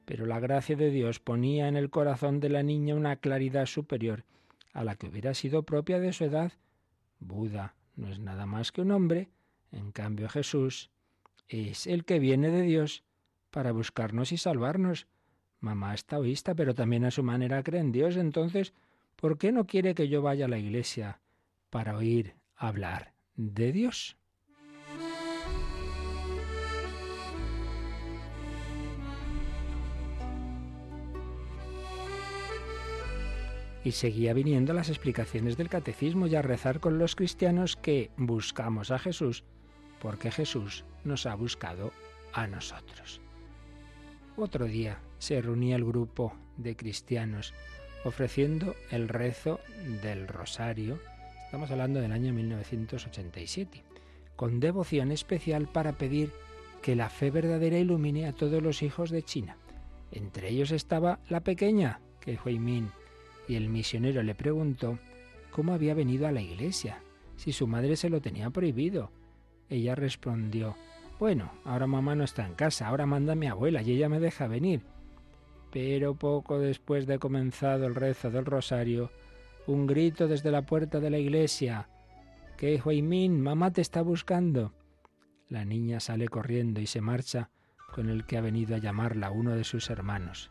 Pero 0.05 0.25
la 0.25 0.39
gracia 0.39 0.75
de 0.75 0.89
Dios 0.89 1.19
ponía 1.19 1.67
en 1.67 1.75
el 1.75 1.91
corazón 1.91 2.39
de 2.39 2.49
la 2.49 2.63
niña 2.63 2.95
una 2.95 3.17
claridad 3.17 3.67
superior 3.67 4.25
a 4.73 4.83
la 4.83 4.95
que 4.95 5.07
hubiera 5.07 5.33
sido 5.33 5.63
propia 5.63 5.99
de 5.99 6.13
su 6.13 6.25
edad. 6.25 6.53
Buda 7.19 7.75
no 7.95 8.09
es 8.09 8.19
nada 8.19 8.45
más 8.45 8.71
que 8.71 8.81
un 8.81 8.91
hombre, 8.91 9.29
en 9.71 9.91
cambio 9.91 10.27
Jesús 10.29 10.89
es 11.49 11.87
el 11.87 12.05
que 12.05 12.19
viene 12.19 12.49
de 12.49 12.61
Dios 12.61 13.03
para 13.49 13.71
buscarnos 13.71 14.31
y 14.31 14.37
salvarnos. 14.37 15.07
Mamá 15.59 15.93
está 15.93 16.15
taoísta, 16.15 16.55
pero 16.55 16.73
también 16.73 17.03
a 17.03 17.11
su 17.11 17.23
manera 17.23 17.61
cree 17.63 17.81
en 17.81 17.91
Dios. 17.91 18.15
Entonces, 18.15 18.73
¿por 19.15 19.37
qué 19.37 19.51
no 19.51 19.65
quiere 19.65 19.95
que 19.95 20.07
yo 20.07 20.21
vaya 20.21 20.45
a 20.45 20.49
la 20.49 20.59
iglesia 20.59 21.19
para 21.69 21.97
oír 21.97 22.35
hablar 22.55 23.13
de 23.35 23.71
Dios? 23.71 24.15
y 33.81 33.93
seguía 33.93 34.33
viniendo 34.33 34.73
las 34.73 34.89
explicaciones 34.89 35.55
del 35.55 35.69
catecismo 35.69 36.27
y 36.27 36.35
a 36.35 36.41
rezar 36.41 36.81
con 36.81 36.99
los 36.99 37.15
cristianos 37.15 37.77
que 37.77 38.11
buscamos 38.17 38.91
a 38.91 38.99
Jesús 38.99 39.45
porque 40.01 40.31
Jesús 40.31 40.83
nos 41.03 41.25
ha 41.25 41.35
buscado 41.35 41.91
a 42.33 42.47
nosotros. 42.47 43.21
Otro 44.37 44.65
día 44.65 44.99
se 45.17 45.41
reunía 45.41 45.75
el 45.75 45.85
grupo 45.85 46.33
de 46.57 46.75
cristianos 46.75 47.53
ofreciendo 48.05 48.75
el 48.91 49.09
rezo 49.09 49.59
del 50.01 50.27
rosario, 50.27 50.99
estamos 51.45 51.69
hablando 51.71 51.99
del 51.99 52.11
año 52.11 52.33
1987, 52.33 53.83
con 54.35 54.59
devoción 54.59 55.11
especial 55.11 55.67
para 55.67 55.93
pedir 55.93 56.31
que 56.81 56.95
la 56.95 57.09
fe 57.09 57.29
verdadera 57.29 57.77
ilumine 57.77 58.25
a 58.25 58.33
todos 58.33 58.63
los 58.63 58.81
hijos 58.81 59.09
de 59.09 59.23
China. 59.23 59.57
Entre 60.11 60.49
ellos 60.49 60.71
estaba 60.71 61.19
la 61.27 61.41
pequeña, 61.41 61.99
que 62.21 62.39
Huimin, 62.43 62.89
y 63.47 63.55
el 63.55 63.69
misionero 63.69 64.23
le 64.23 64.35
preguntó 64.35 64.97
cómo 65.51 65.73
había 65.73 65.93
venido 65.93 66.27
a 66.27 66.31
la 66.31 66.41
iglesia, 66.41 67.01
si 67.35 67.51
su 67.51 67.67
madre 67.67 67.95
se 67.95 68.09
lo 68.09 68.21
tenía 68.21 68.49
prohibido. 68.49 69.11
Ella 69.69 69.95
respondió, 69.95 70.75
bueno, 71.19 71.51
ahora 71.65 71.85
mamá 71.85 72.15
no 72.15 72.23
está 72.23 72.45
en 72.45 72.55
casa, 72.55 72.87
ahora 72.87 73.05
manda 73.05 73.35
mi 73.35 73.47
abuela 73.47 73.81
y 73.81 73.91
ella 73.91 74.07
me 74.07 74.21
deja 74.21 74.47
venir. 74.47 74.83
Pero 75.71 76.15
poco 76.15 76.57
después 76.59 77.05
de 77.05 77.19
comenzado 77.19 77.85
el 77.85 77.95
rezo 77.95 78.31
del 78.31 78.45
rosario, 78.45 79.11
un 79.67 79.85
grito 79.85 80.27
desde 80.27 80.49
la 80.49 80.63
puerta 80.63 80.99
de 80.99 81.09
la 81.09 81.17
iglesia. 81.17 81.89
¡Que 82.57 82.81
Huaymin, 82.83 83.41
mamá 83.41 83.71
te 83.71 83.81
está 83.81 84.01
buscando! 84.01 84.73
La 85.49 85.65
niña 85.65 85.99
sale 85.99 86.27
corriendo 86.27 86.79
y 86.79 86.87
se 86.87 87.01
marcha 87.01 87.49
con 87.93 88.09
el 88.09 88.25
que 88.25 88.37
ha 88.37 88.41
venido 88.41 88.75
a 88.75 88.79
llamarla 88.79 89.31
uno 89.31 89.55
de 89.55 89.63
sus 89.63 89.89
hermanos. 89.89 90.49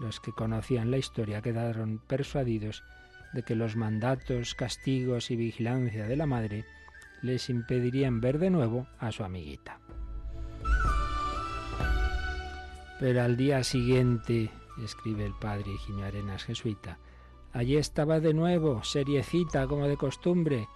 Los 0.00 0.20
que 0.20 0.32
conocían 0.32 0.90
la 0.90 0.98
historia 0.98 1.42
quedaron 1.42 2.00
persuadidos 2.06 2.82
de 3.32 3.42
que 3.42 3.54
los 3.54 3.76
mandatos, 3.76 4.54
castigos 4.54 5.30
y 5.30 5.36
vigilancia 5.36 6.06
de 6.06 6.16
la 6.16 6.26
madre 6.26 6.64
les 7.26 7.50
impedirían 7.50 8.20
ver 8.20 8.38
de 8.38 8.50
nuevo 8.50 8.86
a 8.98 9.12
su 9.12 9.24
amiguita. 9.24 9.80
Pero 12.98 13.22
al 13.22 13.36
día 13.36 13.62
siguiente, 13.62 14.50
escribe 14.82 15.26
el 15.26 15.34
padre 15.34 15.70
Higinio 15.70 16.06
Arenas 16.06 16.44
jesuita, 16.44 16.98
allí 17.52 17.76
estaba 17.76 18.20
de 18.20 18.32
nuevo, 18.32 18.82
seriecita 18.84 19.66
como 19.66 19.86
de 19.86 19.96
costumbre, 19.96 20.68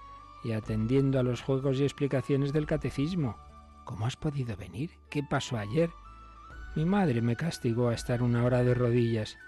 y 0.44 0.52
atendiendo 0.52 1.18
a 1.18 1.22
los 1.22 1.42
juegos 1.42 1.78
y 1.78 1.84
explicaciones 1.84 2.52
del 2.52 2.66
catecismo. 2.66 3.36
¿Cómo 3.84 4.06
has 4.06 4.16
podido 4.16 4.56
venir? 4.56 4.90
¿Qué 5.08 5.22
pasó 5.22 5.56
ayer? 5.56 5.90
Mi 6.76 6.84
madre 6.84 7.22
me 7.22 7.36
castigó 7.36 7.88
a 7.88 7.94
estar 7.94 8.22
una 8.22 8.44
hora 8.44 8.62
de 8.62 8.74
rodillas, 8.74 9.38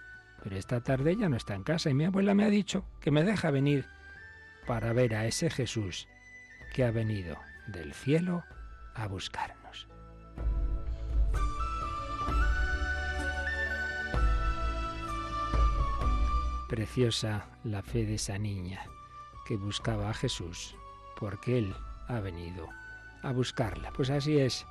pero 0.43 0.57
esta 0.57 0.83
tarde 0.83 1.17
ya 1.17 1.29
no 1.29 1.37
está 1.37 1.55
en 1.55 1.63
casa 1.63 1.91
y 1.91 1.95
mi 1.95 2.05
abuela 2.05 2.35
me 2.35 2.45
ha 2.45 2.51
dicho 2.51 2.85
que 3.01 3.11
me 3.11 3.23
deja 3.23 3.51
venir 3.51 3.87
para 4.67 4.93
ver 4.93 5.15
a 5.15 5.27
ese 5.27 5.51
Jesús 5.51 6.09
que 6.73 6.85
ha 6.85 6.91
venido 6.91 7.37
del 7.69 7.93
cielo 7.93 8.45
a 8.95 9.07
buscarnos. 9.07 9.89
Preciosa 16.69 17.47
la 17.65 17.83
fe 17.83 18.07
de 18.07 18.15
esa 18.15 18.39
niña 18.39 18.83
que 19.47 19.57
buscaba 19.57 20.11
a 20.11 20.15
Jesús 20.15 20.75
porque 21.19 21.59
Él 21.59 21.75
ha 22.09 22.21
venido 22.21 22.69
a 23.23 23.33
buscarla. 23.33 23.93
Pues 23.93 24.11
así 24.11 24.39
es 24.39 24.67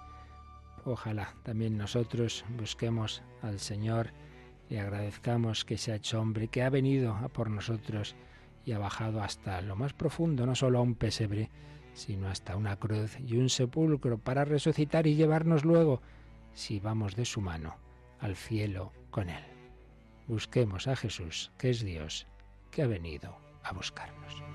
Ojalá 0.86 1.36
también 1.43 1.77
nosotros 1.77 2.43
busquemos 2.58 3.22
al 3.41 3.60
Señor 3.60 4.12
y 4.70 4.77
agradezcamos 4.77 5.63
que 5.63 5.77
se 5.77 5.91
ha 5.91 5.96
hecho 5.96 6.20
hombre, 6.20 6.48
que 6.48 6.63
ha 6.63 6.70
venido 6.70 7.13
a 7.13 7.27
por 7.27 7.50
nosotros 7.50 8.15
y 8.65 8.72
ha 8.72 8.79
bajado 8.79 9.22
hasta 9.22 9.62
lo 9.62 9.75
más 9.75 9.93
profundo, 9.93 10.46
no 10.46 10.55
solo 10.55 10.79
a 10.79 10.81
un 10.81 10.96
pesebre, 10.96 11.50
sino 11.93 12.29
hasta 12.29 12.55
una 12.55 12.77
cruz 12.77 13.17
y 13.25 13.38
un 13.38 13.50
sepulcro 13.50 14.17
para 14.17 14.45
resucitar 14.45 15.07
y 15.07 15.15
llevarnos 15.15 15.65
luego, 15.65 16.01
si 16.53 16.79
vamos 16.79 17.15
de 17.15 17.25
su 17.25 17.41
mano, 17.41 17.75
al 18.19 18.36
cielo 18.36 18.91
con 19.10 19.29
Él. 19.29 19.43
Busquemos 20.27 20.88
a 20.88 20.95
Jesús, 20.95 21.51
que 21.57 21.69
es 21.69 21.83
Dios, 21.83 22.27
que 22.69 22.83
ha 22.83 22.88
venido 22.88 23.36
a 23.63 23.74
buscarnos. 23.74 24.50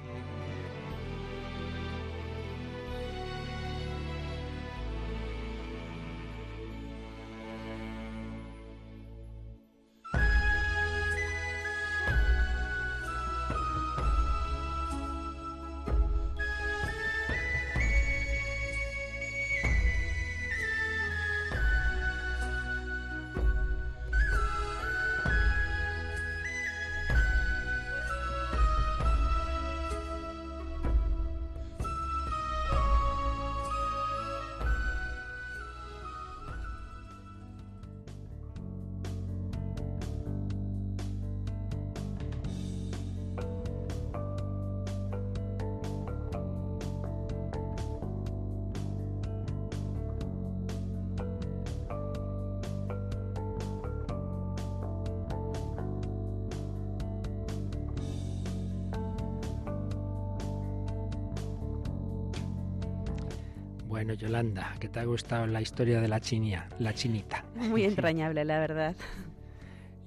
Bueno, 64.07 64.21
Yolanda, 64.21 64.77
¿qué 64.79 64.89
te 64.89 65.01
ha 65.01 65.05
gustado 65.05 65.49
la 65.49 65.61
historia 65.61 66.01
de 66.01 66.07
la 66.07 66.21
chinia, 66.21 66.69
la 66.79 66.95
chinita? 66.95 67.45
Muy 67.57 67.83
entrañable, 67.83 68.45
la 68.45 68.61
verdad. 68.61 68.95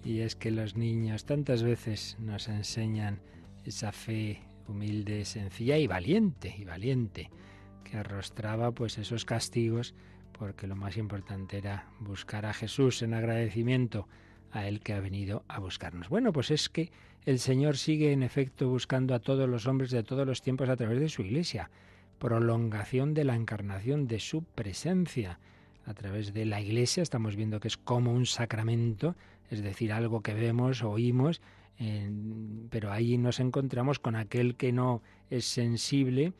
Y 0.05 0.21
es 0.21 0.37
que 0.37 0.51
los 0.51 0.77
niños 0.77 1.25
tantas 1.25 1.63
veces 1.63 2.15
nos 2.17 2.47
enseñan 2.47 3.19
esa 3.65 3.91
fe 3.91 4.41
humilde, 4.69 5.25
sencilla 5.25 5.77
y 5.77 5.85
valiente, 5.85 6.55
y 6.57 6.63
valiente, 6.63 7.29
que 7.83 7.97
arrostraba 7.97 8.71
pues 8.71 8.97
esos 8.97 9.25
castigos, 9.25 9.93
porque 10.31 10.65
lo 10.65 10.77
más 10.77 10.95
importante 10.95 11.57
era 11.57 11.89
buscar 11.99 12.45
a 12.45 12.53
Jesús 12.53 13.01
en 13.01 13.13
agradecimiento 13.13 14.07
a 14.53 14.65
Él 14.65 14.79
que 14.79 14.93
ha 14.93 15.01
venido 15.01 15.43
a 15.49 15.59
buscarnos. 15.59 16.07
Bueno, 16.07 16.31
pues 16.31 16.51
es 16.51 16.69
que 16.69 16.89
el 17.25 17.37
Señor 17.37 17.75
sigue 17.75 18.13
en 18.13 18.23
efecto 18.23 18.69
buscando 18.69 19.13
a 19.13 19.19
todos 19.19 19.49
los 19.49 19.67
hombres 19.67 19.91
de 19.91 20.03
todos 20.03 20.25
los 20.25 20.41
tiempos 20.41 20.69
a 20.69 20.77
través 20.77 21.01
de 21.01 21.09
su 21.09 21.21
iglesia 21.21 21.69
prolongación 22.19 23.13
de 23.13 23.23
la 23.23 23.35
encarnación, 23.35 24.07
de 24.07 24.19
su 24.19 24.43
presencia. 24.43 25.39
A 25.85 25.93
través 25.93 26.33
de 26.33 26.45
la 26.45 26.61
Iglesia 26.61 27.01
estamos 27.01 27.35
viendo 27.35 27.59
que 27.59 27.67
es 27.67 27.77
como 27.77 28.13
un 28.13 28.25
sacramento, 28.25 29.15
es 29.49 29.63
decir, 29.63 29.91
algo 29.91 30.21
que 30.21 30.35
vemos, 30.35 30.83
oímos, 30.83 31.41
pero 32.69 32.91
ahí 32.91 33.17
nos 33.17 33.39
encontramos 33.39 33.99
con 33.99 34.15
aquel 34.15 34.55
que 34.55 34.71
no 34.71 35.01
es 35.29 35.45
sensible, 35.45 36.33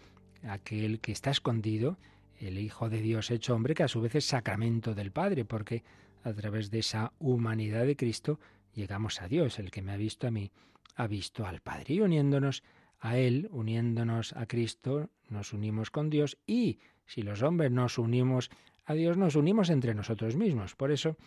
aquel 0.43 0.99
que 0.99 1.11
está 1.11 1.31
escondido, 1.31 1.97
el 2.39 2.57
Hijo 2.57 2.89
de 2.89 3.01
Dios 3.01 3.31
hecho 3.31 3.55
hombre, 3.55 3.73
que 3.73 3.83
a 3.83 3.87
su 3.87 4.01
vez 4.01 4.15
es 4.15 4.25
sacramento 4.25 4.93
del 4.93 5.11
Padre, 5.11 5.45
porque 5.45 5.83
a 6.23 6.33
través 6.33 6.69
de 6.71 6.79
esa 6.79 7.13
humanidad 7.19 7.85
de 7.85 7.95
Cristo 7.95 8.39
llegamos 8.75 9.21
a 9.21 9.27
Dios. 9.27 9.59
El 9.59 9.71
que 9.71 9.81
me 9.81 9.91
ha 9.91 9.97
visto 9.97 10.27
a 10.27 10.31
mí 10.31 10.51
ha 10.95 11.07
visto 11.07 11.45
al 11.45 11.61
Padre. 11.61 11.95
Y 11.95 12.01
uniéndonos 12.01 12.63
a 12.99 13.17
Él, 13.17 13.47
uniéndonos 13.51 14.33
a 14.33 14.45
Cristo, 14.45 15.09
nos 15.29 15.53
unimos 15.53 15.89
con 15.91 16.09
Dios 16.09 16.37
y 16.45 16.79
si 17.05 17.21
los 17.21 17.41
hombres 17.41 17.71
nos 17.71 17.97
unimos 17.97 18.49
a 18.85 18.93
Dios, 18.93 19.17
nos 19.17 19.35
unimos 19.35 19.69
entre 19.69 19.93
nosotros 19.93 20.35
mismos. 20.35 20.75
Por 20.75 20.91
eso 20.91 21.17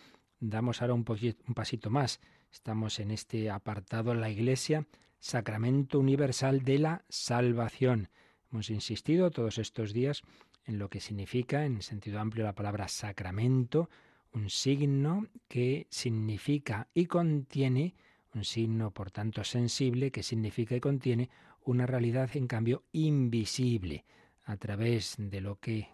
damos 0.40 0.82
ahora 0.82 0.94
un, 0.94 1.04
pasito 1.04 1.90
más. 1.90 2.20
Estamos 2.52 2.98
en 2.98 3.10
este 3.10 3.50
apartado, 3.50 4.14
la 4.14 4.30
Iglesia, 4.30 4.86
Sacramento 5.18 5.98
Universal 5.98 6.62
de 6.62 6.78
la 6.78 7.04
Salvación. 7.08 8.08
Hemos 8.50 8.68
insistido 8.70 9.30
todos 9.30 9.58
estos 9.58 9.92
días 9.92 10.22
en 10.66 10.78
lo 10.78 10.88
que 10.88 11.00
significa, 11.00 11.64
en 11.64 11.80
sentido 11.82 12.20
amplio, 12.20 12.44
la 12.44 12.54
palabra 12.54 12.88
sacramento, 12.88 13.88
un 14.32 14.50
signo 14.50 15.26
que 15.48 15.86
significa 15.90 16.88
y 16.94 17.06
contiene, 17.06 17.94
un 18.34 18.44
signo 18.44 18.90
por 18.90 19.10
tanto 19.10 19.44
sensible 19.44 20.10
que 20.10 20.22
significa 20.22 20.74
y 20.76 20.80
contiene 20.80 21.30
una 21.64 21.86
realidad 21.86 22.30
en 22.34 22.46
cambio 22.46 22.84
invisible. 22.92 24.04
A 24.44 24.56
través 24.56 25.14
de 25.18 25.40
lo 25.40 25.56
que 25.60 25.88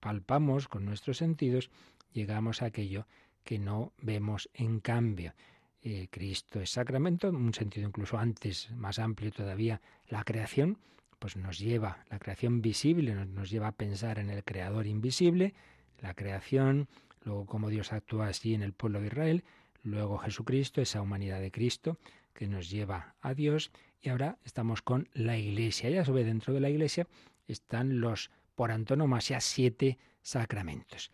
palpamos 0.00 0.68
con 0.68 0.84
nuestros 0.84 1.18
sentidos, 1.18 1.70
llegamos 2.12 2.62
a 2.62 2.66
aquello 2.66 3.06
que 3.44 3.58
no 3.58 3.92
vemos 3.98 4.50
en 4.54 4.80
cambio. 4.80 5.34
Eh, 5.82 6.08
Cristo 6.10 6.60
es 6.60 6.70
sacramento, 6.70 7.28
en 7.28 7.36
un 7.36 7.54
sentido 7.54 7.88
incluso 7.88 8.18
antes, 8.18 8.70
más 8.72 8.98
amplio 8.98 9.32
todavía, 9.32 9.80
la 10.08 10.22
creación, 10.24 10.78
pues 11.18 11.36
nos 11.36 11.58
lleva, 11.58 12.04
la 12.10 12.18
creación 12.18 12.62
visible 12.62 13.14
nos, 13.14 13.50
lleva 13.50 13.68
a 13.68 13.72
pensar 13.72 14.18
en 14.18 14.30
el 14.30 14.44
creador 14.44 14.86
invisible, 14.86 15.54
la 16.00 16.14
creación, 16.14 16.88
luego 17.24 17.46
cómo 17.46 17.68
Dios 17.68 17.92
actúa 17.92 18.28
así 18.28 18.54
en 18.54 18.62
el 18.62 18.72
pueblo 18.72 19.00
de 19.00 19.06
Israel, 19.06 19.44
luego 19.84 20.18
Jesucristo, 20.18 20.80
esa 20.80 21.00
humanidad 21.00 21.40
de 21.40 21.52
Cristo 21.52 21.98
que 22.32 22.48
nos 22.48 22.70
lleva 22.70 23.14
a 23.20 23.34
Dios, 23.34 23.70
y 24.02 24.08
ahora 24.08 24.38
estamos 24.44 24.82
con 24.82 25.08
la 25.14 25.38
Iglesia. 25.38 25.88
Y 25.88 25.96
a 25.96 26.04
su 26.04 26.12
vez 26.12 26.26
dentro 26.26 26.52
de 26.52 26.60
la 26.60 26.68
Iglesia 26.68 27.06
están 27.46 28.00
los, 28.00 28.30
por 28.54 28.72
antonomasia, 28.72 29.40
siete 29.40 29.98
sacramentos. 30.20 31.10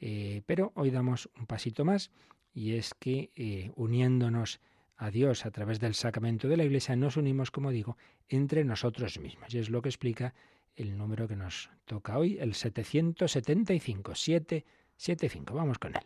Eh, 0.00 0.42
pero 0.46 0.72
hoy 0.74 0.90
damos 0.90 1.30
un 1.38 1.46
pasito 1.46 1.84
más 1.84 2.10
y 2.52 2.74
es 2.74 2.94
que 2.94 3.30
eh, 3.36 3.70
uniéndonos 3.76 4.60
a 4.96 5.10
Dios 5.10 5.46
a 5.46 5.50
través 5.50 5.80
del 5.80 5.94
sacramento 5.94 6.48
de 6.48 6.56
la 6.56 6.64
Iglesia 6.64 6.96
nos 6.96 7.16
unimos, 7.16 7.50
como 7.50 7.70
digo, 7.70 7.96
entre 8.28 8.64
nosotros 8.64 9.18
mismos. 9.18 9.54
Y 9.54 9.58
es 9.58 9.70
lo 9.70 9.80
que 9.82 9.88
explica 9.88 10.34
el 10.76 10.96
número 10.96 11.28
que 11.28 11.36
nos 11.36 11.70
toca 11.84 12.18
hoy, 12.18 12.38
el 12.38 12.54
775, 12.54 14.14
775. 14.14 15.54
Vamos 15.54 15.78
con 15.78 15.94
él. 15.96 16.02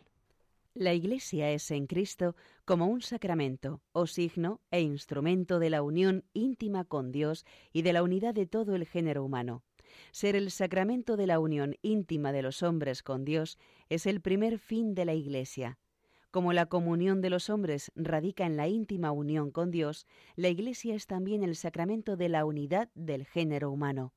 La 0.79 0.93
Iglesia 0.93 1.49
es 1.49 1.71
en 1.71 1.87
Cristo 1.87 2.35
como 2.63 2.85
un 2.85 3.01
sacramento 3.01 3.81
o 3.93 4.05
signo 4.05 4.61
e 4.69 4.79
instrumento 4.81 5.57
de 5.57 5.71
la 5.71 5.81
unión 5.81 6.23
íntima 6.33 6.85
con 6.85 7.11
Dios 7.11 7.47
y 7.73 7.81
de 7.81 7.93
la 7.93 8.03
unidad 8.03 8.35
de 8.35 8.45
todo 8.45 8.75
el 8.75 8.85
género 8.85 9.23
humano. 9.25 9.63
Ser 10.11 10.35
el 10.35 10.51
sacramento 10.51 11.17
de 11.17 11.25
la 11.25 11.39
unión 11.39 11.77
íntima 11.81 12.31
de 12.31 12.43
los 12.43 12.61
hombres 12.61 13.01
con 13.01 13.25
Dios 13.25 13.57
es 13.89 14.05
el 14.05 14.21
primer 14.21 14.59
fin 14.59 14.93
de 14.93 15.05
la 15.05 15.15
Iglesia. 15.15 15.79
Como 16.29 16.53
la 16.53 16.67
comunión 16.67 17.21
de 17.21 17.31
los 17.31 17.49
hombres 17.49 17.91
radica 17.95 18.45
en 18.45 18.55
la 18.55 18.67
íntima 18.67 19.11
unión 19.11 19.49
con 19.49 19.71
Dios, 19.71 20.05
la 20.35 20.49
Iglesia 20.49 20.93
es 20.93 21.07
también 21.07 21.41
el 21.41 21.55
sacramento 21.55 22.17
de 22.17 22.29
la 22.29 22.45
unidad 22.45 22.91
del 22.93 23.25
género 23.25 23.71
humano. 23.71 24.13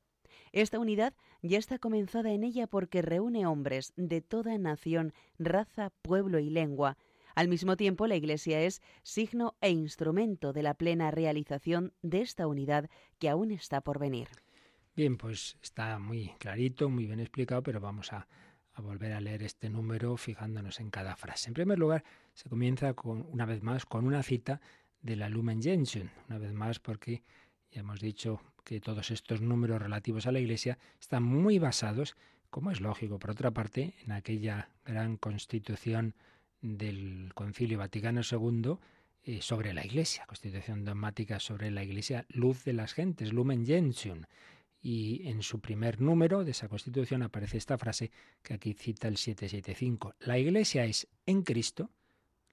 Esta 0.52 0.78
unidad 0.78 1.14
ya 1.42 1.58
está 1.58 1.78
comenzada 1.78 2.32
en 2.32 2.44
ella 2.44 2.66
porque 2.66 3.02
reúne 3.02 3.46
hombres 3.46 3.92
de 3.96 4.20
toda 4.20 4.56
nación, 4.58 5.12
raza, 5.38 5.90
pueblo 6.02 6.38
y 6.38 6.50
lengua. 6.50 6.96
Al 7.34 7.48
mismo 7.48 7.76
tiempo, 7.76 8.06
la 8.06 8.16
Iglesia 8.16 8.60
es 8.60 8.82
signo 9.02 9.54
e 9.60 9.70
instrumento 9.70 10.52
de 10.52 10.62
la 10.62 10.74
plena 10.74 11.10
realización 11.10 11.92
de 12.02 12.20
esta 12.20 12.46
unidad 12.46 12.90
que 13.18 13.28
aún 13.28 13.50
está 13.50 13.80
por 13.80 13.98
venir. 13.98 14.28
Bien, 14.96 15.16
pues 15.16 15.56
está 15.62 15.98
muy 15.98 16.34
clarito, 16.38 16.90
muy 16.90 17.06
bien 17.06 17.20
explicado, 17.20 17.62
pero 17.62 17.80
vamos 17.80 18.12
a, 18.12 18.26
volver 18.76 19.12
a 19.12 19.20
leer 19.20 19.42
este 19.42 19.68
número 19.68 20.16
fijándonos 20.16 20.80
en 20.80 20.90
cada 20.90 21.14
frase. 21.14 21.48
En 21.48 21.54
primer 21.54 21.78
lugar, 21.78 22.02
se 22.32 22.48
comienza 22.48 22.94
una 23.04 23.44
vez 23.44 23.62
más 23.62 23.84
con 23.84 24.06
una 24.06 24.22
cita 24.22 24.60
de 25.02 25.16
la 25.16 25.28
Lumen 25.28 25.62
Gentium, 25.62 26.08
una 26.28 26.38
vez 26.38 26.52
más 26.52 26.78
porque 26.78 27.22
ya 27.72 27.80
hemos 27.80 28.00
dicho 28.00 28.40
que 28.64 28.80
todos 28.80 29.10
estos 29.10 29.40
números 29.40 29.80
relativos 29.80 30.26
a 30.26 30.32
la 30.32 30.40
Iglesia 30.40 30.78
están 31.00 31.22
muy 31.22 31.58
basados, 31.58 32.16
como 32.50 32.70
es 32.70 32.80
lógico, 32.80 33.18
por 33.18 33.30
otra 33.30 33.50
parte, 33.50 33.94
en 34.04 34.12
aquella 34.12 34.70
gran 34.84 35.16
constitución 35.16 36.14
del 36.60 37.30
Concilio 37.34 37.78
Vaticano 37.78 38.20
II 38.28 38.76
eh, 39.22 39.42
sobre 39.42 39.72
la 39.72 39.84
Iglesia, 39.84 40.26
constitución 40.26 40.84
dogmática 40.84 41.38
sobre 41.38 41.70
la 41.70 41.84
Iglesia, 41.84 42.26
luz 42.28 42.64
de 42.64 42.72
las 42.72 42.92
gentes, 42.92 43.32
Lumen 43.32 43.66
Gentium. 43.66 44.22
Y 44.82 45.28
en 45.28 45.42
su 45.42 45.60
primer 45.60 46.00
número 46.00 46.42
de 46.42 46.52
esa 46.52 46.68
constitución 46.68 47.22
aparece 47.22 47.58
esta 47.58 47.76
frase 47.76 48.10
que 48.42 48.54
aquí 48.54 48.72
cita 48.72 49.08
el 49.08 49.18
775. 49.18 50.14
La 50.20 50.38
Iglesia 50.38 50.86
es 50.86 51.06
en 51.26 51.42
Cristo, 51.42 51.90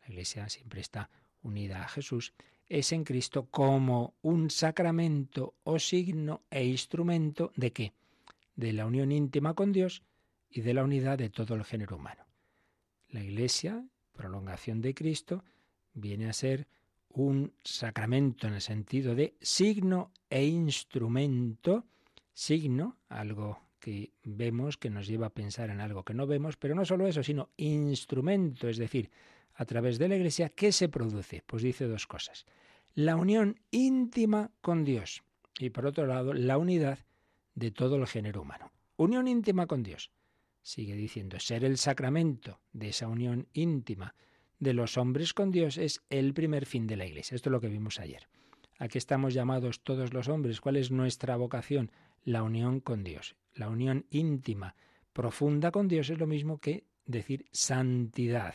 la 0.01 0.09
Iglesia 0.09 0.49
siempre 0.49 0.81
está 0.81 1.09
unida 1.41 1.83
a 1.83 1.87
Jesús, 1.87 2.33
es 2.69 2.91
en 2.91 3.03
Cristo 3.03 3.47
como 3.49 4.13
un 4.21 4.49
sacramento 4.49 5.55
o 5.63 5.79
signo 5.79 6.41
e 6.49 6.65
instrumento 6.65 7.51
de 7.55 7.71
qué? 7.71 7.93
De 8.55 8.73
la 8.73 8.85
unión 8.85 9.11
íntima 9.11 9.53
con 9.53 9.71
Dios 9.71 10.03
y 10.49 10.61
de 10.61 10.73
la 10.73 10.83
unidad 10.83 11.17
de 11.17 11.29
todo 11.29 11.55
el 11.55 11.63
género 11.63 11.95
humano. 11.97 12.25
La 13.09 13.23
Iglesia, 13.23 13.85
prolongación 14.13 14.81
de 14.81 14.93
Cristo, 14.93 15.43
viene 15.93 16.29
a 16.29 16.33
ser 16.33 16.67
un 17.09 17.53
sacramento 17.63 18.47
en 18.47 18.53
el 18.53 18.61
sentido 18.61 19.15
de 19.15 19.35
signo 19.41 20.11
e 20.29 20.45
instrumento, 20.45 21.85
signo, 22.33 22.97
algo 23.09 23.59
que 23.79 24.11
vemos 24.23 24.77
que 24.77 24.89
nos 24.89 25.07
lleva 25.07 25.27
a 25.27 25.33
pensar 25.33 25.69
en 25.69 25.79
algo 25.79 26.03
que 26.03 26.13
no 26.13 26.27
vemos, 26.27 26.57
pero 26.57 26.75
no 26.75 26.85
solo 26.85 27.07
eso, 27.07 27.23
sino 27.23 27.49
instrumento, 27.57 28.67
es 28.67 28.77
decir, 28.77 29.09
a 29.57 29.65
través 29.65 29.97
de 29.97 30.07
la 30.07 30.15
Iglesia, 30.15 30.49
¿qué 30.49 30.71
se 30.71 30.87
produce? 30.87 31.43
Pues 31.45 31.63
dice 31.63 31.87
dos 31.87 32.05
cosas. 32.05 32.45
La 32.93 33.15
unión 33.15 33.59
íntima 33.71 34.51
con 34.61 34.83
Dios 34.83 35.23
y 35.59 35.71
por 35.71 35.87
otro 35.87 36.05
lado 36.05 36.33
la 36.33 36.57
unidad 36.57 36.99
de 37.55 37.71
todo 37.71 37.95
el 37.95 38.07
género 38.07 38.43
humano. 38.43 38.71
Unión 38.95 39.27
íntima 39.27 39.65
con 39.65 39.81
Dios. 39.81 40.11
Sigue 40.61 40.95
diciendo, 40.95 41.39
ser 41.39 41.63
el 41.63 41.77
sacramento 41.77 42.59
de 42.71 42.89
esa 42.89 43.07
unión 43.07 43.47
íntima 43.53 44.13
de 44.59 44.73
los 44.73 44.97
hombres 44.97 45.33
con 45.33 45.49
Dios 45.49 45.77
es 45.77 46.01
el 46.09 46.33
primer 46.33 46.65
fin 46.65 46.85
de 46.85 46.97
la 46.97 47.05
Iglesia. 47.05 47.35
Esto 47.35 47.49
es 47.49 47.51
lo 47.51 47.61
que 47.61 47.67
vimos 47.67 47.99
ayer. 47.99 48.27
¿A 48.77 48.87
qué 48.87 48.99
estamos 48.99 49.33
llamados 49.33 49.81
todos 49.81 50.13
los 50.13 50.27
hombres? 50.27 50.61
¿Cuál 50.61 50.75
es 50.75 50.91
nuestra 50.91 51.35
vocación? 51.35 51.91
La 52.23 52.43
unión 52.43 52.79
con 52.79 53.03
Dios. 53.03 53.35
La 53.55 53.69
unión 53.69 54.05
íntima, 54.11 54.75
profunda 55.13 55.71
con 55.71 55.87
Dios 55.87 56.11
es 56.11 56.19
lo 56.19 56.27
mismo 56.27 56.59
que 56.59 56.83
decir 57.05 57.45
santidad. 57.51 58.53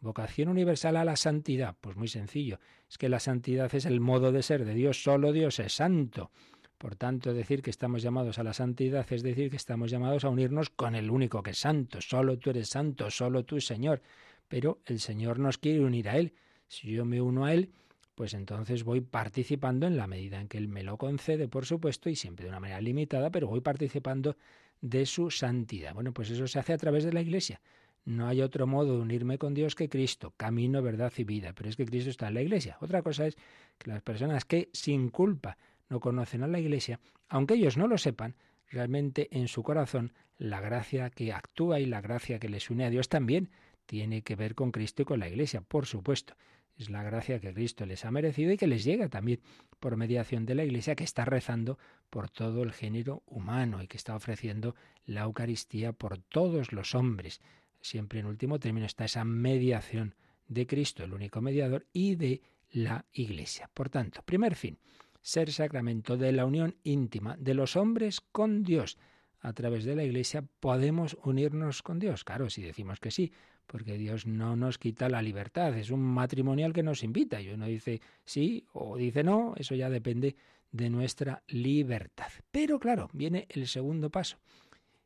Vocación 0.00 0.48
universal 0.48 0.96
a 0.96 1.04
la 1.04 1.16
santidad. 1.16 1.76
Pues 1.80 1.96
muy 1.96 2.08
sencillo. 2.08 2.58
Es 2.88 2.98
que 2.98 3.08
la 3.08 3.20
santidad 3.20 3.74
es 3.74 3.86
el 3.86 4.00
modo 4.00 4.32
de 4.32 4.42
ser 4.42 4.64
de 4.64 4.74
Dios. 4.74 5.02
Solo 5.02 5.32
Dios 5.32 5.58
es 5.58 5.74
santo. 5.74 6.30
Por 6.78 6.94
tanto, 6.94 7.32
decir 7.32 7.62
que 7.62 7.70
estamos 7.70 8.02
llamados 8.02 8.38
a 8.38 8.42
la 8.42 8.52
santidad 8.52 9.06
es 9.10 9.22
decir 9.22 9.50
que 9.50 9.56
estamos 9.56 9.90
llamados 9.90 10.24
a 10.24 10.28
unirnos 10.28 10.68
con 10.68 10.94
el 10.94 11.10
único 11.10 11.42
que 11.42 11.52
es 11.52 11.58
santo. 11.58 12.00
Solo 12.02 12.38
tú 12.38 12.50
eres 12.50 12.68
santo, 12.68 13.10
solo 13.10 13.44
tú, 13.44 13.60
Señor. 13.60 14.02
Pero 14.48 14.80
el 14.84 15.00
Señor 15.00 15.38
nos 15.38 15.58
quiere 15.58 15.80
unir 15.80 16.08
a 16.08 16.18
Él. 16.18 16.34
Si 16.68 16.90
yo 16.90 17.04
me 17.04 17.20
uno 17.22 17.46
a 17.46 17.54
Él, 17.54 17.72
pues 18.14 18.34
entonces 18.34 18.84
voy 18.84 19.00
participando 19.00 19.86
en 19.86 19.96
la 19.96 20.06
medida 20.06 20.40
en 20.40 20.48
que 20.48 20.58
Él 20.58 20.68
me 20.68 20.82
lo 20.82 20.98
concede, 20.98 21.48
por 21.48 21.64
supuesto, 21.64 22.10
y 22.10 22.16
siempre 22.16 22.44
de 22.44 22.50
una 22.50 22.60
manera 22.60 22.80
limitada, 22.80 23.30
pero 23.30 23.48
voy 23.48 23.60
participando 23.60 24.36
de 24.80 25.06
su 25.06 25.30
santidad. 25.30 25.94
Bueno, 25.94 26.12
pues 26.12 26.30
eso 26.30 26.46
se 26.46 26.58
hace 26.58 26.72
a 26.72 26.78
través 26.78 27.04
de 27.04 27.12
la 27.12 27.22
Iglesia. 27.22 27.60
No 28.06 28.28
hay 28.28 28.40
otro 28.40 28.68
modo 28.68 28.94
de 28.94 29.02
unirme 29.02 29.36
con 29.36 29.52
Dios 29.52 29.74
que 29.74 29.88
Cristo, 29.88 30.32
camino, 30.36 30.80
verdad 30.80 31.12
y 31.16 31.24
vida. 31.24 31.52
Pero 31.52 31.68
es 31.68 31.74
que 31.74 31.84
Cristo 31.84 32.08
está 32.08 32.28
en 32.28 32.34
la 32.34 32.42
Iglesia. 32.42 32.78
Otra 32.80 33.02
cosa 33.02 33.26
es 33.26 33.36
que 33.78 33.90
las 33.90 34.00
personas 34.00 34.44
que 34.44 34.70
sin 34.72 35.08
culpa 35.08 35.58
no 35.88 35.98
conocen 35.98 36.44
a 36.44 36.46
la 36.46 36.60
Iglesia, 36.60 37.00
aunque 37.28 37.54
ellos 37.54 37.76
no 37.76 37.88
lo 37.88 37.98
sepan, 37.98 38.36
realmente 38.68 39.26
en 39.32 39.48
su 39.48 39.64
corazón 39.64 40.12
la 40.38 40.60
gracia 40.60 41.10
que 41.10 41.32
actúa 41.32 41.80
y 41.80 41.86
la 41.86 42.00
gracia 42.00 42.38
que 42.38 42.48
les 42.48 42.70
une 42.70 42.84
a 42.84 42.90
Dios 42.90 43.08
también 43.08 43.50
tiene 43.86 44.22
que 44.22 44.36
ver 44.36 44.54
con 44.54 44.70
Cristo 44.70 45.02
y 45.02 45.04
con 45.04 45.18
la 45.18 45.28
Iglesia, 45.28 45.60
por 45.60 45.86
supuesto. 45.86 46.34
Es 46.76 46.90
la 46.90 47.02
gracia 47.02 47.40
que 47.40 47.52
Cristo 47.54 47.86
les 47.86 48.04
ha 48.04 48.12
merecido 48.12 48.52
y 48.52 48.56
que 48.56 48.68
les 48.68 48.84
llega 48.84 49.08
también 49.08 49.40
por 49.80 49.96
mediación 49.96 50.46
de 50.46 50.54
la 50.54 50.62
Iglesia 50.62 50.94
que 50.94 51.04
está 51.04 51.24
rezando 51.24 51.76
por 52.08 52.30
todo 52.30 52.62
el 52.62 52.72
género 52.72 53.24
humano 53.26 53.82
y 53.82 53.88
que 53.88 53.96
está 53.96 54.14
ofreciendo 54.14 54.76
la 55.06 55.22
Eucaristía 55.22 55.92
por 55.92 56.18
todos 56.18 56.72
los 56.72 56.94
hombres 56.94 57.40
siempre 57.86 58.20
en 58.20 58.26
último 58.26 58.58
término 58.58 58.86
está 58.86 59.04
esa 59.04 59.24
mediación 59.24 60.14
de 60.48 60.66
Cristo, 60.66 61.04
el 61.04 61.14
único 61.14 61.40
mediador, 61.40 61.86
y 61.92 62.16
de 62.16 62.42
la 62.70 63.06
Iglesia. 63.12 63.70
Por 63.72 63.88
tanto, 63.88 64.22
primer 64.22 64.54
fin, 64.54 64.78
ser 65.20 65.50
sacramento 65.52 66.16
de 66.16 66.32
la 66.32 66.46
unión 66.46 66.76
íntima 66.84 67.36
de 67.38 67.54
los 67.54 67.76
hombres 67.76 68.20
con 68.20 68.62
Dios. 68.62 68.98
A 69.40 69.52
través 69.52 69.84
de 69.84 69.96
la 69.96 70.04
Iglesia 70.04 70.44
podemos 70.60 71.16
unirnos 71.24 71.82
con 71.82 71.98
Dios. 71.98 72.24
Claro, 72.24 72.50
si 72.50 72.62
decimos 72.62 73.00
que 73.00 73.10
sí, 73.10 73.32
porque 73.66 73.98
Dios 73.98 74.26
no 74.26 74.56
nos 74.56 74.78
quita 74.78 75.08
la 75.08 75.22
libertad, 75.22 75.76
es 75.76 75.90
un 75.90 76.00
matrimonial 76.00 76.72
que 76.72 76.82
nos 76.82 77.02
invita 77.02 77.40
y 77.40 77.50
uno 77.50 77.66
dice 77.66 78.00
sí 78.24 78.64
o 78.72 78.96
dice 78.96 79.24
no, 79.24 79.54
eso 79.56 79.74
ya 79.74 79.90
depende 79.90 80.36
de 80.70 80.90
nuestra 80.90 81.42
libertad. 81.48 82.30
Pero 82.50 82.78
claro, 82.78 83.08
viene 83.12 83.46
el 83.50 83.66
segundo 83.66 84.10
paso. 84.10 84.38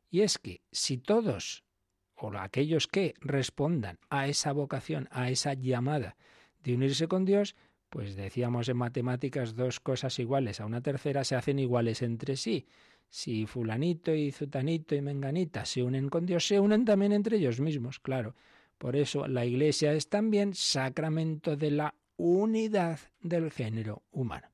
Y 0.09 0.21
es 0.21 0.37
que 0.37 0.61
si 0.71 0.97
todos 0.97 1.63
o 2.21 2.37
aquellos 2.37 2.87
que 2.87 3.15
respondan 3.19 3.97
a 4.09 4.27
esa 4.27 4.53
vocación, 4.53 5.07
a 5.11 5.29
esa 5.29 5.53
llamada 5.53 6.15
de 6.63 6.75
unirse 6.75 7.07
con 7.07 7.25
Dios, 7.25 7.55
pues 7.89 8.15
decíamos 8.15 8.69
en 8.69 8.77
matemáticas 8.77 9.55
dos 9.55 9.79
cosas 9.79 10.17
iguales 10.19 10.61
a 10.61 10.65
una 10.65 10.81
tercera 10.81 11.23
se 11.23 11.35
hacen 11.35 11.59
iguales 11.59 12.01
entre 12.01 12.37
sí. 12.37 12.67
Si 13.09 13.45
fulanito 13.45 14.13
y 14.13 14.31
zutanito 14.31 14.95
y 14.95 15.01
menganita 15.01 15.65
se 15.65 15.83
unen 15.83 16.07
con 16.07 16.25
Dios, 16.25 16.47
se 16.47 16.59
unen 16.59 16.85
también 16.85 17.11
entre 17.11 17.37
ellos 17.37 17.59
mismos, 17.59 17.99
claro. 17.99 18.35
Por 18.77 18.95
eso 18.95 19.27
la 19.27 19.45
Iglesia 19.45 19.91
es 19.93 20.07
también 20.07 20.53
sacramento 20.53 21.57
de 21.57 21.71
la 21.71 21.95
unidad 22.15 22.99
del 23.21 23.51
género 23.51 24.03
humano. 24.11 24.47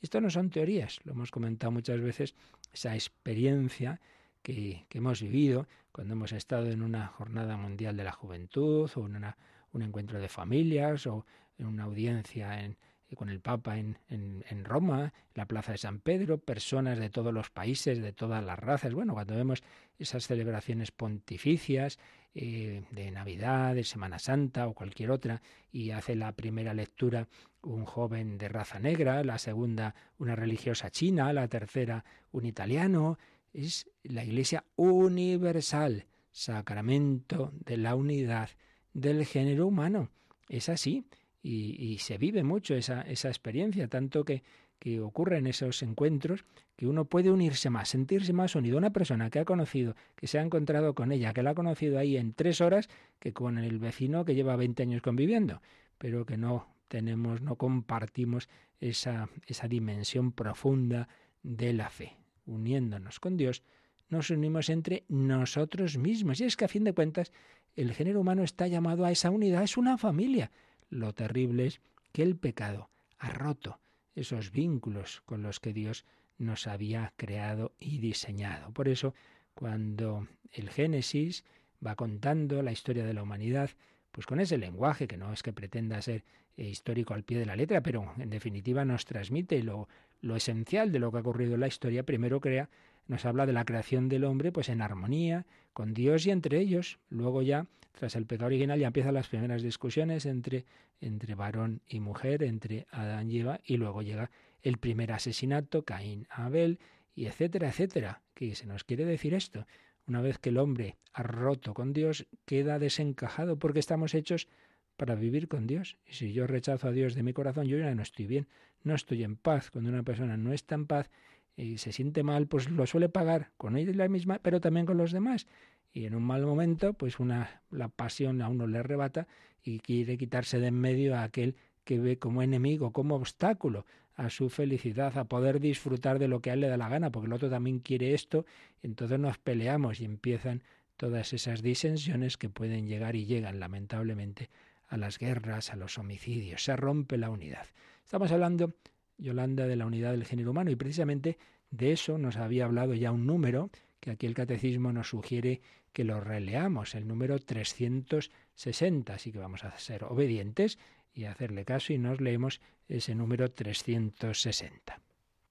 Esto 0.00 0.20
no 0.20 0.30
son 0.30 0.50
teorías, 0.50 1.00
lo 1.04 1.12
hemos 1.12 1.30
comentado 1.30 1.72
muchas 1.72 2.00
veces, 2.00 2.34
esa 2.72 2.94
experiencia 2.94 4.00
que, 4.44 4.84
hemos 4.90 5.22
vivido 5.22 5.66
cuando 5.90 6.12
hemos 6.12 6.32
estado 6.32 6.70
en 6.70 6.82
una 6.82 7.08
jornada 7.08 7.56
mundial 7.56 7.96
de 7.96 8.04
la 8.04 8.12
juventud 8.12 8.88
o 8.94 9.06
en 9.06 9.24
un 9.72 9.82
encuentro 9.82 10.20
de 10.20 10.28
familias 10.28 11.06
o 11.06 11.24
en 11.58 11.66
una 11.66 11.84
audiencia 11.84 12.62
en, 12.62 12.76
con 13.16 13.30
el 13.30 13.40
Papa 13.40 13.78
en, 13.78 13.96
en, 14.08 14.64
Roma, 14.64 15.04
en 15.04 15.12
la 15.34 15.46
Plaza 15.46 15.72
de 15.72 15.78
San 15.78 16.00
Pedro, 16.00 16.38
personas 16.38 16.98
de 16.98 17.10
todos 17.10 17.32
los 17.32 17.50
países, 17.50 18.02
de 18.02 18.12
todas 18.12 18.44
las 18.44 18.58
razas. 18.58 18.92
Bueno, 18.92 19.14
cuando 19.14 19.34
vemos 19.34 19.62
esas 19.98 20.26
celebraciones 20.26 20.90
pontificias 20.90 21.98
eh, 22.34 22.84
de 22.90 23.10
Navidad, 23.10 23.74
de 23.74 23.84
Semana 23.84 24.18
Santa 24.18 24.66
o 24.66 24.74
cualquier 24.74 25.10
otra, 25.10 25.40
y 25.72 25.90
hace 25.90 26.16
la 26.16 26.32
primera 26.32 26.74
lectura 26.74 27.28
un 27.62 27.84
joven 27.84 28.36
de 28.36 28.48
raza 28.48 28.78
negra, 28.78 29.24
la 29.24 29.38
segunda 29.38 29.94
una 30.18 30.36
religiosa 30.36 30.90
china, 30.90 31.32
la 31.32 31.48
tercera 31.48 32.04
un 32.32 32.44
italiano, 32.44 33.18
es 33.54 33.88
la 34.02 34.24
Iglesia 34.24 34.64
universal, 34.76 36.06
sacramento 36.32 37.52
de 37.64 37.76
la 37.76 37.94
unidad 37.94 38.50
del 38.92 39.24
género 39.24 39.68
humano. 39.68 40.10
Es 40.48 40.68
así 40.68 41.04
y, 41.42 41.98
se 41.98 42.18
vive 42.18 42.42
mucho 42.42 42.74
esa, 42.74 43.02
esa 43.02 43.28
experiencia, 43.28 43.88
tanto 43.88 44.24
que, 44.24 44.42
que 44.78 45.00
ocurre 45.00 45.38
en 45.38 45.46
esos 45.46 45.82
encuentros 45.82 46.44
que 46.76 46.86
uno 46.86 47.04
puede 47.04 47.30
unirse 47.30 47.70
más, 47.70 47.88
sentirse 47.88 48.32
más 48.32 48.56
unido. 48.56 48.76
Una 48.76 48.92
persona 48.92 49.30
que 49.30 49.38
ha 49.38 49.44
conocido, 49.44 49.94
que 50.16 50.26
se 50.26 50.38
ha 50.38 50.42
encontrado 50.42 50.94
con 50.94 51.12
ella, 51.12 51.32
que 51.32 51.42
la 51.42 51.50
ha 51.50 51.54
conocido 51.54 51.98
ahí 51.98 52.16
en 52.16 52.34
tres 52.34 52.60
horas, 52.60 52.88
que 53.20 53.32
con 53.32 53.58
el 53.58 53.78
vecino 53.78 54.24
que 54.24 54.34
lleva 54.34 54.56
20 54.56 54.82
años 54.82 55.02
conviviendo, 55.02 55.62
pero 55.98 56.26
que 56.26 56.36
no 56.36 56.66
tenemos, 56.88 57.40
no 57.40 57.56
compartimos 57.56 58.48
esa, 58.80 59.28
esa 59.46 59.68
dimensión 59.68 60.32
profunda 60.32 61.08
de 61.42 61.72
la 61.72 61.90
fe. 61.90 62.16
Uniéndonos 62.46 63.20
con 63.20 63.36
Dios, 63.36 63.62
nos 64.08 64.30
unimos 64.30 64.68
entre 64.68 65.04
nosotros 65.08 65.96
mismos. 65.96 66.40
Y 66.40 66.44
es 66.44 66.56
que 66.56 66.66
a 66.66 66.68
fin 66.68 66.84
de 66.84 66.92
cuentas, 66.92 67.32
el 67.76 67.92
género 67.92 68.20
humano 68.20 68.42
está 68.42 68.66
llamado 68.66 69.04
a 69.04 69.10
esa 69.10 69.30
unidad, 69.30 69.62
es 69.62 69.76
una 69.76 69.98
familia. 69.98 70.50
Lo 70.90 71.12
terrible 71.12 71.66
es 71.66 71.80
que 72.12 72.22
el 72.22 72.36
pecado 72.36 72.90
ha 73.18 73.30
roto 73.30 73.80
esos 74.14 74.52
vínculos 74.52 75.22
con 75.24 75.42
los 75.42 75.58
que 75.58 75.72
Dios 75.72 76.04
nos 76.38 76.66
había 76.66 77.12
creado 77.16 77.72
y 77.80 77.98
diseñado. 77.98 78.72
Por 78.72 78.88
eso, 78.88 79.14
cuando 79.54 80.28
el 80.52 80.70
Génesis 80.70 81.44
va 81.84 81.96
contando 81.96 82.62
la 82.62 82.72
historia 82.72 83.04
de 83.04 83.14
la 83.14 83.22
humanidad, 83.22 83.70
pues 84.12 84.26
con 84.26 84.40
ese 84.40 84.58
lenguaje 84.58 85.08
que 85.08 85.16
no 85.16 85.32
es 85.32 85.42
que 85.42 85.52
pretenda 85.52 86.00
ser 86.02 86.24
eh, 86.56 86.68
histórico 86.68 87.14
al 87.14 87.24
pie 87.24 87.38
de 87.38 87.46
la 87.46 87.56
letra, 87.56 87.82
pero 87.82 88.12
en 88.18 88.30
definitiva 88.30 88.84
nos 88.84 89.04
transmite 89.04 89.62
lo, 89.62 89.88
lo 90.24 90.36
esencial 90.36 90.90
de 90.90 90.98
lo 90.98 91.10
que 91.10 91.18
ha 91.18 91.20
ocurrido 91.20 91.54
en 91.54 91.60
la 91.60 91.66
historia, 91.66 92.02
primero 92.02 92.40
crea 92.40 92.70
nos 93.06 93.26
habla 93.26 93.44
de 93.44 93.52
la 93.52 93.66
creación 93.66 94.08
del 94.08 94.24
hombre 94.24 94.50
pues 94.50 94.70
en 94.70 94.80
armonía 94.80 95.44
con 95.74 95.92
Dios 95.92 96.26
y 96.26 96.30
entre 96.30 96.58
ellos. 96.58 96.98
Luego 97.10 97.42
ya, 97.42 97.66
tras 97.92 98.16
el 98.16 98.24
pecado 98.24 98.46
original, 98.46 98.78
ya 98.78 98.86
empiezan 98.86 99.14
las 99.14 99.28
primeras 99.28 99.62
discusiones 99.62 100.24
entre, 100.24 100.64
entre 101.02 101.34
varón 101.34 101.82
y 101.86 102.00
mujer, 102.00 102.42
entre 102.42 102.86
Adán 102.90 103.30
y 103.30 103.40
Eva, 103.40 103.60
y 103.64 103.76
luego 103.76 104.00
llega 104.00 104.30
el 104.62 104.78
primer 104.78 105.12
asesinato, 105.12 105.84
Caín 105.84 106.26
Abel, 106.30 106.78
y 107.14 107.26
etcétera, 107.26 107.68
etcétera. 107.68 108.22
¿Qué 108.32 108.54
se 108.54 108.66
nos 108.66 108.84
quiere 108.84 109.04
decir 109.04 109.34
esto? 109.34 109.66
Una 110.06 110.22
vez 110.22 110.38
que 110.38 110.48
el 110.48 110.58
hombre 110.58 110.96
ha 111.12 111.22
roto 111.22 111.74
con 111.74 111.92
Dios, 111.92 112.26
queda 112.46 112.78
desencajado 112.78 113.58
porque 113.58 113.80
estamos 113.80 114.14
hechos 114.14 114.48
para 114.96 115.14
vivir 115.14 115.48
con 115.48 115.66
Dios. 115.66 115.96
Y 116.06 116.14
si 116.14 116.32
yo 116.32 116.46
rechazo 116.46 116.88
a 116.88 116.92
Dios 116.92 117.14
de 117.14 117.22
mi 117.22 117.32
corazón, 117.32 117.66
yo 117.66 117.78
ya 117.78 117.94
no 117.94 118.02
estoy 118.02 118.26
bien, 118.26 118.46
no 118.82 118.94
estoy 118.94 119.24
en 119.24 119.36
paz. 119.36 119.70
Cuando 119.70 119.90
una 119.90 120.02
persona 120.02 120.36
no 120.36 120.52
está 120.52 120.74
en 120.74 120.86
paz, 120.86 121.10
y 121.56 121.78
se 121.78 121.92
siente 121.92 122.22
mal, 122.22 122.46
pues 122.46 122.70
lo 122.70 122.86
suele 122.86 123.08
pagar 123.08 123.50
con 123.56 123.76
ella 123.76 124.08
misma, 124.08 124.40
pero 124.42 124.60
también 124.60 124.86
con 124.86 124.96
los 124.96 125.12
demás. 125.12 125.46
Y 125.92 126.06
en 126.06 126.14
un 126.14 126.24
mal 126.24 126.44
momento, 126.44 126.94
pues 126.94 127.20
una, 127.20 127.62
la 127.70 127.88
pasión 127.88 128.42
a 128.42 128.48
uno 128.48 128.66
le 128.66 128.78
arrebata 128.78 129.28
y 129.62 129.78
quiere 129.78 130.18
quitarse 130.18 130.58
de 130.58 130.68
en 130.68 130.74
medio 130.74 131.14
a 131.14 131.22
aquel 131.22 131.56
que 131.84 132.00
ve 132.00 132.18
como 132.18 132.42
enemigo, 132.42 132.92
como 132.92 133.14
obstáculo 133.14 133.86
a 134.16 134.30
su 134.30 134.48
felicidad, 134.48 135.16
a 135.16 135.24
poder 135.24 135.60
disfrutar 135.60 136.18
de 136.18 136.28
lo 136.28 136.40
que 136.40 136.50
a 136.50 136.54
él 136.54 136.60
le 136.60 136.68
da 136.68 136.76
la 136.76 136.88
gana, 136.88 137.10
porque 137.10 137.26
el 137.26 137.32
otro 137.32 137.50
también 137.50 137.78
quiere 137.78 138.14
esto, 138.14 138.44
entonces 138.82 139.18
nos 139.18 139.38
peleamos 139.38 140.00
y 140.00 140.04
empiezan 140.04 140.62
todas 140.96 141.32
esas 141.32 141.62
disensiones 141.62 142.36
que 142.36 142.48
pueden 142.48 142.86
llegar 142.86 143.16
y 143.16 143.26
llegan 143.26 143.58
lamentablemente 143.58 144.50
a 144.88 144.96
las 144.96 145.18
guerras, 145.18 145.72
a 145.72 145.76
los 145.76 145.98
homicidios, 145.98 146.64
se 146.64 146.76
rompe 146.76 147.18
la 147.18 147.30
unidad. 147.30 147.66
Estamos 148.04 148.30
hablando 148.32 148.74
Yolanda 149.18 149.66
de 149.66 149.76
la 149.76 149.86
unidad 149.86 150.12
del 150.12 150.24
género 150.24 150.50
humano 150.50 150.70
y 150.70 150.76
precisamente 150.76 151.38
de 151.70 151.92
eso 151.92 152.18
nos 152.18 152.36
había 152.36 152.64
hablado 152.64 152.94
ya 152.94 153.12
un 153.12 153.26
número 153.26 153.70
que 154.00 154.10
aquí 154.10 154.26
el 154.26 154.34
catecismo 154.34 154.92
nos 154.92 155.08
sugiere 155.08 155.60
que 155.92 156.04
lo 156.04 156.20
releamos, 156.20 156.94
el 156.94 157.06
número 157.06 157.38
360, 157.38 159.14
así 159.14 159.32
que 159.32 159.38
vamos 159.38 159.64
a 159.64 159.78
ser 159.78 160.04
obedientes 160.04 160.78
y 161.14 161.24
hacerle 161.24 161.64
caso 161.64 161.92
y 161.92 161.98
nos 161.98 162.20
leemos 162.20 162.60
ese 162.88 163.14
número 163.14 163.50
360. 163.50 165.00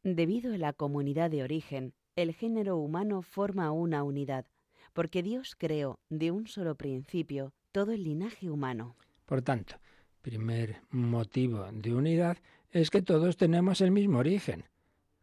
Debido 0.03 0.53
a 0.53 0.57
la 0.57 0.73
comunidad 0.73 1.31
de 1.31 1.43
origen, 1.43 1.93
el 2.15 2.33
género 2.33 2.77
humano 2.77 3.21
forma 3.21 3.71
una 3.71 4.03
unidad, 4.03 4.45
porque 4.93 5.23
Dios 5.23 5.55
creó 5.57 5.97
de 6.09 6.31
un 6.31 6.47
solo 6.47 6.75
principio 6.75 7.53
todo 7.71 7.93
el 7.93 8.03
linaje 8.03 8.49
humano. 8.49 8.95
Por 9.25 9.41
tanto, 9.41 9.75
primer 10.21 10.81
motivo 10.91 11.67
de 11.71 11.93
unidad 11.93 12.37
es 12.71 12.89
que 12.89 13.01
todos 13.01 13.37
tenemos 13.37 13.81
el 13.81 13.91
mismo 13.91 14.19
origen. 14.19 14.65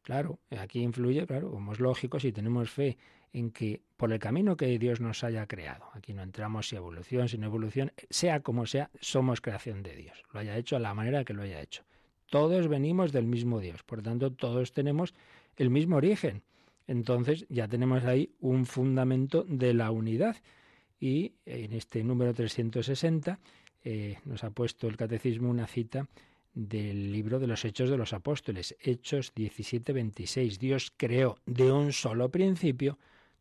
Claro, 0.03 0.39
aquí 0.51 0.83
influye, 0.83 1.27
claro, 1.27 1.51
como 1.51 1.73
es 1.73 1.81
lógico, 1.81 2.19
si 2.19 2.33
tenemos 2.33 2.71
fe 2.71 2.97
en 3.33 3.51
que 3.51 3.83
por 3.97 4.13
el 4.13 4.19
camino 4.19 4.57
que 4.57 4.79
Dios 4.79 5.01
nos 5.01 5.23
haya 5.25 5.47
creado, 5.47 5.85
aquí 5.93 6.15
no 6.15 6.23
entramos 6.23 6.69
si 6.69 6.77
evolución, 6.77 7.29
sin 7.29 7.45
evolución, 7.45 7.93
sea 8.09 8.41
como 8.41 8.67
sea, 8.67 8.91
somos 9.01 9.41
creación 9.41 9.83
de 9.83 9.95
Dios, 9.95 10.23
lo 10.33 10.41
haya 10.41 10.57
hecho 10.57 10.77
a 10.77 10.81
la 10.81 10.95
manera 10.95 11.25
que 11.25 11.35
lo 11.35 11.43
haya 11.43 11.61
hecho. 11.61 11.85
Todos 12.31 12.69
venimos 12.69 13.13
del 13.13 13.27
mismo 13.27 13.61
Dios, 13.61 13.83
por 13.83 14.03
tanto 14.03 14.33
todos 14.33 14.73
tenemos 14.73 15.15
el 15.57 15.71
mismo 15.71 15.97
origen. 15.97 16.43
Entonces 16.87 17.47
ya 17.49 17.69
tenemos 17.69 18.05
ahí 18.05 18.33
un 18.41 18.67
fundamento 18.67 19.45
de 19.45 19.75
la 19.75 19.91
unidad. 19.91 20.37
Y 20.99 21.35
en 21.47 21.73
este 21.73 22.05
número 22.05 22.35
360 22.35 23.39
eh, 23.83 24.19
nos 24.25 24.45
ha 24.45 24.51
puesto 24.51 24.89
el 24.89 24.97
catecismo 24.97 25.51
una 25.51 25.67
cita 25.67 26.09
del 26.55 27.13
libro 27.13 27.39
de 27.39 27.47
los 27.47 27.65
Hechos 27.65 27.91
de 27.91 27.97
los 27.97 28.13
Apóstoles, 28.13 28.77
Hechos 28.81 29.35
17-26. 29.35 30.59
Dios 30.59 30.93
creó 30.97 31.39
de 31.47 31.71
un 31.73 31.93
solo 31.93 32.31
principio 32.31 32.99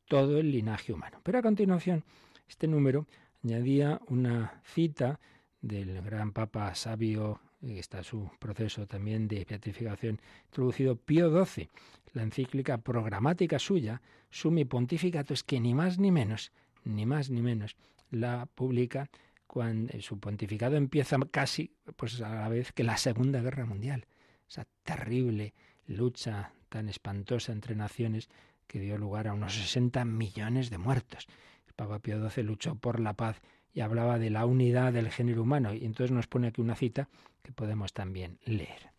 todo 0.08 0.40
el 0.40 0.52
linaje 0.52 0.94
humano. 0.94 1.20
Pero 1.24 1.40
a 1.40 1.42
continuación, 1.42 2.04
este 2.48 2.68
número 2.68 3.08
añadía 3.44 4.02
una 4.08 4.62
cita 4.64 5.20
del 5.62 6.02
gran 6.02 6.32
Papa 6.32 6.74
sabio, 6.76 7.42
está 7.62 8.04
su 8.04 8.30
proceso 8.40 8.88
también 8.88 9.28
de 9.28 9.46
beatificación 9.46 10.20
introducido, 10.46 10.96
Pío 10.96 11.46
XII, 11.46 11.70
la 12.14 12.24
encíclica 12.24 12.78
programática 12.78 13.60
suya, 13.60 14.02
Sumi 14.30 14.66
Pontificatus, 14.66 15.44
que 15.44 15.60
ni 15.60 15.74
más 15.74 16.00
ni 16.00 16.12
menos, 16.12 16.52
ni 16.84 17.06
más 17.06 17.30
ni 17.30 17.42
menos, 17.42 17.76
la 18.10 18.48
publica 18.56 19.10
cuando 19.50 20.00
su 20.00 20.20
pontificado 20.20 20.76
empieza 20.76 21.18
casi 21.32 21.74
pues 21.96 22.22
a 22.22 22.36
la 22.36 22.50
vez 22.50 22.72
que 22.72 22.84
la 22.84 22.98
Segunda 22.98 23.42
Guerra 23.42 23.66
Mundial, 23.66 24.06
esa 24.48 24.68
terrible 24.84 25.56
lucha 25.88 26.54
tan 26.70 26.88
espantosa 26.88 27.52
entre 27.52 27.76
naciones 27.76 28.30
que 28.68 28.80
dio 28.80 29.00
lugar 29.00 29.28
a 29.28 29.34
unos 29.34 29.56
60 29.56 30.06
millones 30.06 30.70
de 30.70 30.78
muertos. 30.78 31.26
El 31.66 31.74
Papa 31.74 31.98
Pío 31.98 32.30
XII 32.30 32.44
luchó 32.44 32.76
por 32.76 33.00
la 33.00 33.14
paz 33.14 33.42
y 33.74 33.80
hablaba 33.80 34.20
de 34.20 34.30
la 34.30 34.46
unidad 34.46 34.94
del 34.94 35.10
género 35.10 35.42
humano 35.42 35.74
y 35.74 35.84
entonces 35.84 36.12
nos 36.12 36.28
pone 36.28 36.50
aquí 36.50 36.62
una 36.62 36.76
cita 36.76 37.10
que 37.42 37.52
podemos 37.52 37.92
también 37.92 38.38
leer. 38.46 38.92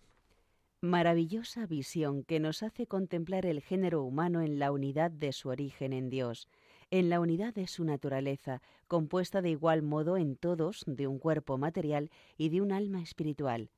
Maravillosa 0.80 1.64
visión 1.66 2.24
que 2.24 2.40
nos 2.40 2.64
hace 2.64 2.88
contemplar 2.88 3.46
el 3.46 3.60
género 3.60 4.02
humano 4.02 4.40
en 4.40 4.58
la 4.58 4.72
unidad 4.72 5.12
de 5.12 5.32
su 5.32 5.48
origen 5.48 5.92
en 5.92 6.10
Dios 6.10 6.48
en 6.90 7.08
la 7.08 7.20
unidad 7.20 7.54
de 7.54 7.66
su 7.66 7.84
naturaleza, 7.84 8.62
compuesta 8.88 9.42
de 9.42 9.50
igual 9.50 9.82
modo 9.82 10.16
en 10.16 10.36
todos 10.36 10.82
de 10.86 11.06
un 11.06 11.18
cuerpo 11.18 11.56
material 11.56 12.10
y 12.36 12.48
de 12.48 12.60
un 12.60 12.72
alma 12.72 13.00
espiritual, 13.00 13.70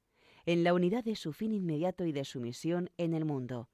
en 0.46 0.64
la 0.64 0.72
unidad 0.72 1.04
de 1.04 1.16
su 1.16 1.32
fin 1.32 1.52
inmediato 1.52 2.06
y 2.06 2.12
de 2.12 2.24
su 2.24 2.40
misión 2.40 2.90
en 2.96 3.12
el 3.12 3.24
mundo, 3.24 3.68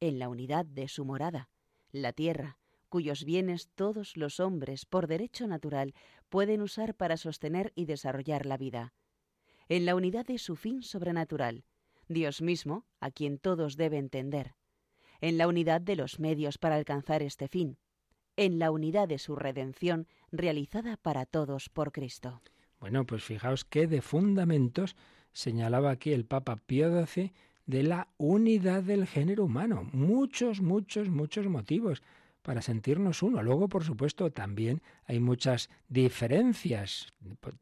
en 0.00 0.18
la 0.18 0.28
unidad 0.28 0.64
de 0.64 0.88
su 0.88 1.04
morada, 1.04 1.48
la 1.90 2.12
tierra, 2.12 2.58
cuyos 2.88 3.24
bienes 3.24 3.68
todos 3.74 4.16
los 4.16 4.38
hombres, 4.38 4.86
por 4.86 5.08
derecho 5.08 5.48
natural, 5.48 5.94
pueden 6.28 6.62
usar 6.62 6.94
para 6.94 7.16
sostener 7.16 7.72
y 7.74 7.86
desarrollar 7.86 8.46
la 8.46 8.56
vida, 8.56 8.94
en 9.68 9.86
la 9.86 9.96
unidad 9.96 10.26
de 10.26 10.38
su 10.38 10.54
fin 10.54 10.82
sobrenatural, 10.82 11.64
Dios 12.08 12.42
mismo, 12.42 12.84
a 13.00 13.10
quien 13.10 13.38
todos 13.38 13.76
deben 13.76 14.10
tender, 14.10 14.54
en 15.20 15.38
la 15.38 15.48
unidad 15.48 15.80
de 15.80 15.96
los 15.96 16.20
medios 16.20 16.58
para 16.58 16.76
alcanzar 16.76 17.22
este 17.22 17.48
fin, 17.48 17.78
en 18.36 18.58
la 18.58 18.70
unidad 18.70 19.08
de 19.08 19.18
su 19.18 19.36
redención 19.36 20.06
realizada 20.32 20.96
para 20.96 21.26
todos 21.26 21.68
por 21.68 21.92
Cristo. 21.92 22.40
Bueno, 22.80 23.06
pues 23.06 23.22
fijaos 23.24 23.64
qué 23.64 23.86
de 23.86 24.02
fundamentos 24.02 24.96
señalaba 25.32 25.90
aquí 25.90 26.12
el 26.12 26.24
Papa 26.24 26.56
Pío 26.56 27.06
XII 27.06 27.32
de 27.66 27.82
la 27.82 28.08
unidad 28.18 28.82
del 28.82 29.06
género 29.06 29.44
humano. 29.44 29.88
Muchos, 29.92 30.60
muchos, 30.60 31.08
muchos 31.08 31.46
motivos 31.46 32.02
para 32.42 32.60
sentirnos 32.60 33.22
uno. 33.22 33.42
Luego, 33.42 33.68
por 33.68 33.84
supuesto, 33.84 34.30
también 34.30 34.82
hay 35.06 35.18
muchas 35.18 35.70
diferencias, 35.88 37.14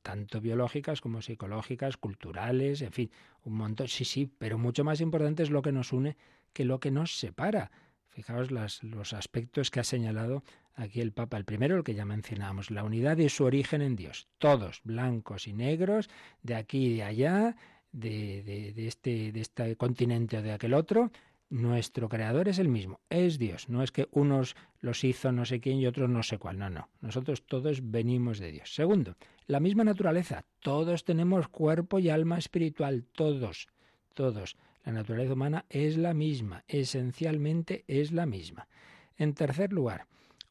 tanto 0.03 0.41
biológicas 0.41 1.01
como 1.01 1.23
psicológicas, 1.23 1.97
culturales, 1.97 2.83
en 2.83 2.91
fin, 2.91 3.11
un 3.45 3.55
montón. 3.55 3.87
Sí, 3.87 4.05
sí, 4.05 4.29
pero 4.39 4.59
mucho 4.59 4.83
más 4.83 5.01
importante 5.01 5.45
es 5.45 5.51
lo 5.51 5.63
que 5.63 5.71
nos 5.71 5.93
une 5.93 6.17
que 6.53 6.65
lo 6.65 6.81
que 6.81 6.91
nos 6.91 7.17
separa. 7.17 7.71
Fijaos 8.13 8.51
los 8.51 9.13
aspectos 9.15 9.71
que 9.71 9.81
ha 9.81 9.85
señalado 9.85 10.45
aquí 10.75 11.01
el 11.01 11.13
Papa. 11.13 11.39
El 11.39 11.45
primero, 11.45 11.77
el 11.77 11.83
que 11.83 11.95
ya 11.95 12.05
mencionábamos, 12.05 12.71
la 12.71 12.85
unidad 12.85 13.17
y 13.17 13.29
su 13.29 13.45
origen 13.45 13.81
en 13.81 13.97
Dios. 13.97 14.29
Todos, 14.39 14.83
blancos 14.85 15.49
y 15.49 15.55
negros, 15.55 16.11
de 16.43 16.55
aquí 16.55 16.87
y 16.87 16.97
de 16.97 17.03
allá, 17.05 17.57
de, 17.91 18.43
de, 18.75 18.87
este, 18.87 19.33
de 19.33 19.41
este 19.41 19.77
continente 19.77 20.39
o 20.39 20.43
de 20.43 20.53
aquel 20.53 20.75
otro, 20.75 21.11
nuestro 21.49 22.09
creador 22.09 22.49
es 22.49 22.59
el 22.59 22.69
mismo, 22.69 23.01
es 23.11 23.39
Dios. 23.39 23.69
No 23.69 23.83
es 23.83 23.93
que 23.93 24.09
unos 24.11 24.57
los 24.81 25.05
hizo 25.05 25.33
no 25.33 25.45
sé 25.45 25.61
quién 25.61 25.79
y 25.79 25.87
otros 25.87 26.09
no 26.09 26.23
sé 26.23 26.39
cuál. 26.39 26.59
No, 26.59 26.71
no. 26.71 26.89
Nosotros 27.01 27.47
todos 27.47 27.91
venimos 27.91 28.39
de 28.39 28.53
Dios. 28.53 28.75
Segundo, 28.75 29.17
la 29.47 29.61
misma 29.61 29.85
naturaleza. 29.85 30.45
Todos 30.61 31.05
tenemos 31.05 31.49
cuerpo 31.49 31.99
y 31.99 32.09
alma 32.09 32.39
espiritual. 32.39 33.05
Todos, 33.13 33.69
todos. 34.15 34.57
La 34.85 34.93
naturaleza 34.93 35.35
humana 35.35 35.65
es 35.69 35.97
la 35.97 36.15
misma. 36.15 36.65
Esencialmente 36.67 37.85
es 37.87 38.13
la 38.13 38.27
misma. 38.27 38.69
En 39.17 39.35
tercer 39.35 39.73
lugar, 39.73 40.07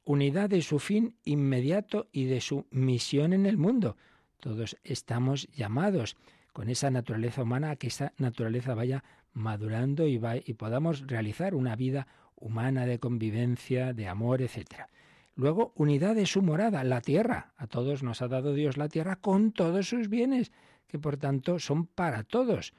unidad 0.06 0.50
de 0.50 0.62
su 0.62 0.80
fin 0.80 1.15
inmediato 1.24 2.08
y 2.12 2.26
de 2.26 2.41
su 2.41 2.65
misión 2.72 3.34
en 3.34 3.46
el 3.46 3.58
mundo. 3.58 3.98
Todos 4.39 4.78
estamos 4.84 5.48
llamados 5.50 6.17
con 6.54 6.70
esa 6.70 6.89
naturaleza 6.89 7.44
humana 7.44 7.72
a 7.72 7.76
que 7.76 7.88
esa 7.88 8.13
naturaleza 8.17 8.74
vaya 8.74 9.04
madurando 9.34 10.08
y, 10.08 10.20
y 10.46 10.54
podamos 10.54 11.08
realizar 11.08 11.56
una 11.56 11.76
vida 11.76 12.08
humana 12.36 12.86
de 12.86 13.00
convivencia, 13.00 13.94
de 13.94 14.08
amor, 14.08 14.41
etc. 14.41 14.88
Luego, 15.36 15.72
unidad 15.76 16.15
de 16.15 16.26
su 16.26 16.41
morada, 16.41 16.84
la 16.84 17.02
tierra. 17.02 17.54
A 17.58 17.67
todos 17.67 18.04
nos 18.04 18.22
ha 18.22 18.28
dado 18.28 18.54
Dios 18.54 18.78
la 18.78 18.89
tierra 18.89 19.15
con 19.15 19.52
todos 19.52 19.88
sus 19.88 20.10
bienes, 20.10 20.52
que 20.88 21.00
por 21.00 21.17
tanto 21.17 21.60
son 21.60 21.86
para 21.86 22.24
todos. 22.24 22.74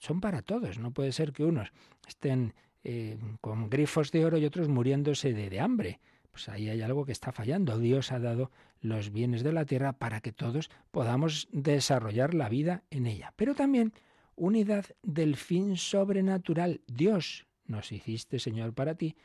Son 0.00 0.20
para 0.20 0.42
todos. 0.42 0.78
No 0.78 0.92
puede 0.92 1.12
ser 1.12 1.32
que 1.32 1.44
unos 1.44 1.72
estén 2.06 2.54
eh, 2.84 3.18
con 3.40 3.70
grifos 3.70 4.10
de 4.12 4.24
oro 4.24 4.38
y 4.38 4.44
otros 4.44 4.68
muriéndose 4.68 5.32
de, 5.32 5.50
de 5.50 5.60
hambre. 5.60 6.00
Pues 6.30 6.48
ahí 6.48 6.68
hay 6.68 6.82
algo 6.82 7.04
que 7.04 7.12
está 7.12 7.32
fallando. 7.32 7.78
Dios 7.78 8.12
ha 8.12 8.18
dado 8.18 8.50
los 8.80 9.10
bienes 9.10 9.42
de 9.42 9.52
la 9.52 9.64
tierra 9.64 9.94
para 9.94 10.20
que 10.20 10.32
todos 10.32 10.70
podamos 10.90 11.48
desarrollar 11.50 12.34
la 12.34 12.48
vida 12.48 12.82
en 12.90 13.06
ella. 13.06 13.32
Pero 13.36 13.54
también 13.54 13.92
unidad 14.34 14.84
del 15.02 15.36
fin 15.36 15.76
sobrenatural. 15.76 16.82
Dios 16.86 17.46
nos 17.64 17.90
hiciste, 17.90 18.38
Señor, 18.38 18.74
para 18.74 18.94
ti. 18.94 19.16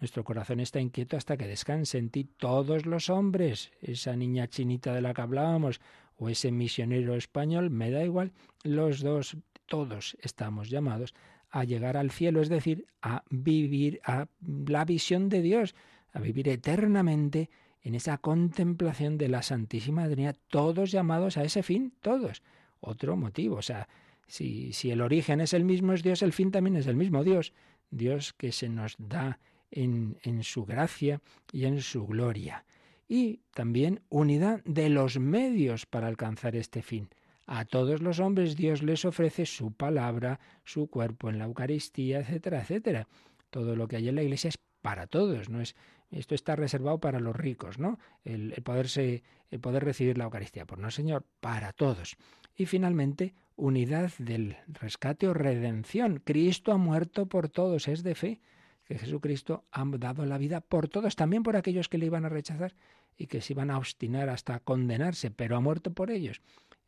Nuestro 0.00 0.22
corazón 0.22 0.60
está 0.60 0.78
inquieto 0.78 1.16
hasta 1.16 1.36
que 1.36 1.48
descanse 1.48 1.98
en 1.98 2.10
ti 2.10 2.24
todos 2.24 2.86
los 2.86 3.10
hombres. 3.10 3.72
Esa 3.80 4.14
niña 4.14 4.46
chinita 4.46 4.94
de 4.94 5.00
la 5.00 5.12
que 5.12 5.22
hablábamos 5.22 5.80
o 6.16 6.28
ese 6.28 6.52
misionero 6.52 7.14
español, 7.14 7.70
me 7.70 7.90
da 7.90 8.04
igual, 8.04 8.32
los 8.64 9.00
dos, 9.00 9.36
todos 9.68 10.16
estamos 10.20 10.70
llamados 10.70 11.14
a 11.50 11.64
llegar 11.64 11.96
al 11.96 12.10
cielo, 12.10 12.42
es 12.42 12.48
decir, 12.48 12.86
a 13.00 13.22
vivir 13.30 14.00
a 14.04 14.26
la 14.40 14.84
visión 14.84 15.28
de 15.28 15.40
Dios, 15.40 15.74
a 16.12 16.20
vivir 16.20 16.48
eternamente 16.48 17.50
en 17.82 17.94
esa 17.94 18.18
contemplación 18.18 19.16
de 19.18 19.28
la 19.28 19.42
Santísima 19.42 20.06
Trinidad, 20.06 20.36
todos 20.48 20.90
llamados 20.90 21.36
a 21.36 21.44
ese 21.44 21.62
fin, 21.62 21.92
todos. 22.00 22.42
Otro 22.80 23.16
motivo, 23.16 23.56
o 23.56 23.62
sea, 23.62 23.88
si, 24.26 24.72
si 24.72 24.90
el 24.90 25.00
origen 25.00 25.40
es 25.40 25.54
el 25.54 25.64
mismo 25.64 25.92
es 25.92 26.02
Dios, 26.02 26.22
el 26.22 26.32
fin 26.32 26.50
también 26.50 26.76
es 26.76 26.86
el 26.86 26.96
mismo 26.96 27.24
Dios. 27.24 27.52
Dios 27.90 28.34
que 28.34 28.52
se 28.52 28.68
nos 28.68 28.96
da 28.98 29.38
en, 29.70 30.18
en 30.22 30.44
su 30.44 30.64
gracia 30.64 31.20
y 31.52 31.64
en 31.64 31.80
su 31.80 32.06
gloria. 32.06 32.64
Y 33.08 33.40
también 33.54 34.02
unidad 34.10 34.62
de 34.64 34.90
los 34.90 35.18
medios 35.18 35.86
para 35.86 36.08
alcanzar 36.08 36.56
este 36.56 36.82
fin. 36.82 37.08
A 37.50 37.64
todos 37.64 38.02
los 38.02 38.20
hombres 38.20 38.56
Dios 38.56 38.82
les 38.82 39.06
ofrece 39.06 39.46
su 39.46 39.72
palabra, 39.72 40.38
su 40.64 40.88
cuerpo 40.88 41.30
en 41.30 41.38
la 41.38 41.46
Eucaristía, 41.46 42.20
etcétera, 42.20 42.60
etcétera. 42.60 43.08
Todo 43.48 43.74
lo 43.74 43.88
que 43.88 43.96
hay 43.96 44.08
en 44.08 44.16
la 44.16 44.22
Iglesia 44.22 44.48
es 44.48 44.58
para 44.82 45.06
todos, 45.06 45.48
no 45.48 45.62
es 45.62 45.74
esto 46.10 46.34
está 46.34 46.56
reservado 46.56 46.98
para 46.98 47.20
los 47.20 47.36
ricos, 47.36 47.78
¿no? 47.78 47.98
El, 48.24 48.52
poderse, 48.62 49.22
el 49.50 49.60
poder 49.60 49.84
recibir 49.84 50.16
la 50.16 50.24
Eucaristía. 50.24 50.66
Pues 50.66 50.80
no, 50.80 50.90
Señor, 50.90 51.24
para 51.40 51.72
todos. 51.72 52.16
Y 52.54 52.66
finalmente, 52.66 53.34
unidad 53.56 54.12
del 54.18 54.56
rescate 54.66 55.28
o 55.28 55.34
redención. 55.34 56.20
Cristo 56.24 56.72
ha 56.72 56.78
muerto 56.78 57.26
por 57.26 57.48
todos, 57.48 57.88
es 57.88 58.02
de 58.02 58.14
fe 58.14 58.40
que 58.84 58.98
Jesucristo 58.98 59.64
ha 59.70 59.84
dado 59.98 60.24
la 60.24 60.38
vida 60.38 60.62
por 60.62 60.88
todos, 60.88 61.14
también 61.14 61.42
por 61.42 61.56
aquellos 61.56 61.90
que 61.90 61.98
le 61.98 62.06
iban 62.06 62.24
a 62.24 62.30
rechazar 62.30 62.74
y 63.18 63.26
que 63.26 63.42
se 63.42 63.52
iban 63.52 63.70
a 63.70 63.76
obstinar 63.76 64.30
hasta 64.30 64.60
condenarse, 64.60 65.30
pero 65.30 65.56
ha 65.56 65.60
muerto 65.60 65.92
por 65.92 66.10
ellos. 66.10 66.40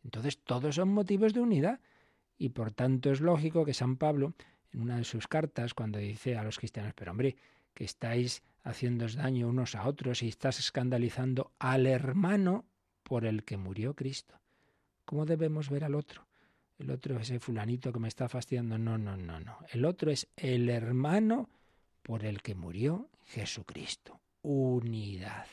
Entonces 0.04 0.38
todos 0.38 0.76
son 0.76 0.88
motivos 0.88 1.34
de 1.34 1.40
unidad 1.40 1.80
y 2.38 2.50
por 2.50 2.72
tanto 2.72 3.10
es 3.10 3.20
lógico 3.20 3.64
que 3.64 3.74
San 3.74 3.96
Pablo, 3.96 4.34
en 4.72 4.80
una 4.80 4.96
de 4.96 5.04
sus 5.04 5.28
cartas, 5.28 5.74
cuando 5.74 5.98
dice 5.98 6.36
a 6.36 6.42
los 6.42 6.58
cristianos, 6.58 6.94
pero 6.94 7.10
hombre, 7.10 7.36
que 7.74 7.84
estáis 7.84 8.42
haciéndoos 8.62 9.14
daño 9.14 9.48
unos 9.48 9.74
a 9.74 9.86
otros 9.86 10.22
y 10.22 10.28
estás 10.28 10.58
escandalizando 10.58 11.52
al 11.58 11.86
hermano 11.86 12.64
por 13.02 13.24
el 13.24 13.44
que 13.44 13.56
murió 13.56 13.94
Cristo. 13.94 14.40
¿Cómo 15.04 15.26
debemos 15.26 15.68
ver 15.70 15.84
al 15.84 15.94
otro? 15.94 16.26
El 16.78 16.90
otro 16.90 17.16
es 17.16 17.22
ese 17.22 17.40
fulanito 17.40 17.92
que 17.92 17.98
me 17.98 18.08
está 18.08 18.28
fastidiando. 18.28 18.78
No, 18.78 18.96
no, 18.96 19.16
no, 19.16 19.38
no. 19.38 19.58
El 19.70 19.84
otro 19.84 20.10
es 20.10 20.28
el 20.36 20.70
hermano 20.70 21.50
por 22.02 22.24
el 22.24 22.40
que 22.40 22.54
murió 22.54 23.10
Jesucristo. 23.26 24.18
Unidad. 24.42 25.46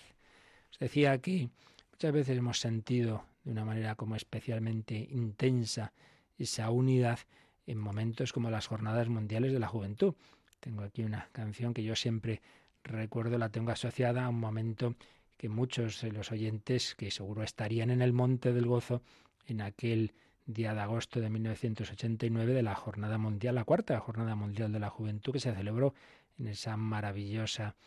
Os 0.71 0.79
decía 0.79 1.17
que 1.17 1.49
muchas 1.91 2.13
veces 2.13 2.37
hemos 2.37 2.59
sentido 2.59 3.25
de 3.47 3.53
una 3.53 3.63
manera 3.63 3.95
como 3.95 4.17
especialmente 4.17 5.07
intensa 5.09 5.93
esa 6.37 6.69
unidad 6.69 7.19
en 7.65 7.77
momentos 7.77 8.33
como 8.33 8.51
las 8.51 8.67
Jornadas 8.67 9.07
Mundiales 9.07 9.53
de 9.53 9.59
la 9.59 9.69
Juventud. 9.69 10.15
Tengo 10.59 10.83
aquí 10.83 11.03
una 11.03 11.29
canción 11.31 11.73
que 11.73 11.81
yo 11.81 11.95
siempre 11.95 12.41
recuerdo, 12.83 13.37
la 13.37 13.47
tengo 13.47 13.71
asociada 13.71 14.25
a 14.25 14.29
un 14.29 14.41
momento 14.41 14.95
que 15.37 15.47
muchos 15.47 16.01
de 16.01 16.11
los 16.11 16.33
oyentes, 16.33 16.93
que 16.95 17.09
seguro 17.09 17.41
estarían 17.41 17.89
en 17.89 18.01
el 18.01 18.11
Monte 18.11 18.51
del 18.51 18.65
Gozo, 18.65 19.01
en 19.45 19.61
aquel 19.61 20.13
día 20.45 20.73
de 20.73 20.81
agosto 20.81 21.21
de 21.21 21.29
1989 21.29 22.51
de 22.51 22.63
la 22.63 22.75
Jornada 22.75 23.17
Mundial, 23.17 23.55
la 23.55 23.63
cuarta 23.63 23.97
Jornada 24.01 24.35
Mundial 24.35 24.73
de 24.73 24.79
la 24.79 24.89
Juventud, 24.89 25.31
que 25.31 25.39
se 25.39 25.55
celebró 25.55 25.93
en 26.37 26.47
esa 26.47 26.75
maravillosa 26.75 27.77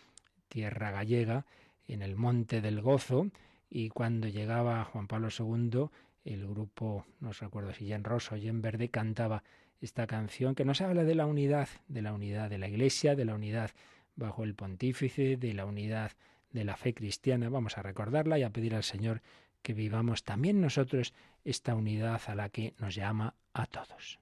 tierra 0.49 0.91
gallega, 0.91 1.45
en 1.87 2.01
el 2.01 2.17
Monte 2.17 2.63
del 2.63 2.81
Gozo, 2.81 3.27
y 3.71 3.89
cuando 3.89 4.29
llegaba 4.29 4.85
Juan 4.85 5.07
Pablo 5.07 5.29
II, 5.37 5.89
el 6.25 6.47
grupo, 6.47 7.07
no 7.21 7.33
recuerdo 7.33 7.73
si 7.73 7.87
ya 7.87 7.97
en 7.97 8.05
rosa 8.05 8.35
o 8.35 8.39
ya 8.39 8.51
en 8.51 8.61
verde, 8.61 8.89
cantaba 8.89 9.45
esta 9.81 10.07
canción 10.07 10.55
que 10.55 10.65
nos 10.65 10.81
habla 10.81 11.05
de 11.05 11.15
la 11.15 11.27
unidad, 11.27 11.69
de 11.89 12.03
la 12.03 12.13
unidad 12.13 12.51
de 12.51 12.59
la 12.59 12.69
Iglesia, 12.69 13.15
de 13.15 13.25
la 13.25 13.35
unidad 13.35 13.71
bajo 14.17 14.45
el 14.45 14.55
pontífice, 14.55 15.37
de 15.37 15.55
la 15.55 15.65
unidad 15.65 16.13
de 16.53 16.65
la 16.65 16.77
fe 16.77 16.93
cristiana. 16.93 17.49
Vamos 17.49 17.79
a 17.79 17.83
recordarla 17.83 18.39
y 18.39 18.43
a 18.43 18.51
pedir 18.51 18.75
al 18.75 18.83
Señor 18.83 19.23
que 19.63 19.73
vivamos 19.73 20.25
también 20.25 20.61
nosotros 20.61 21.15
esta 21.45 21.75
unidad 21.75 22.21
a 22.27 22.35
la 22.35 22.49
que 22.49 22.75
nos 22.79 22.95
llama 22.95 23.35
a 23.55 23.67
todos. 23.67 24.19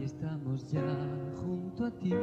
Aquí 0.00 0.06
estamos 0.06 0.66
ya 0.72 0.80
junto 1.42 1.84
a 1.84 1.90
ti. 1.90 2.14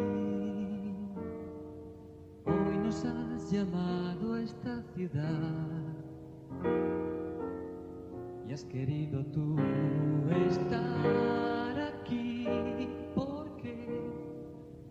Hoy 2.44 2.78
nos 2.84 3.06
has 3.06 3.52
llamado 3.52 4.34
a 4.34 4.42
esta 4.42 4.82
ciudad 4.96 5.94
y 8.50 8.52
has 8.52 8.66
querido 8.66 9.24
tú 9.28 9.58
estar 10.50 11.80
aquí 11.80 12.48
porque 13.14 14.02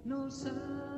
nos 0.04 0.46
amas. 0.46 0.95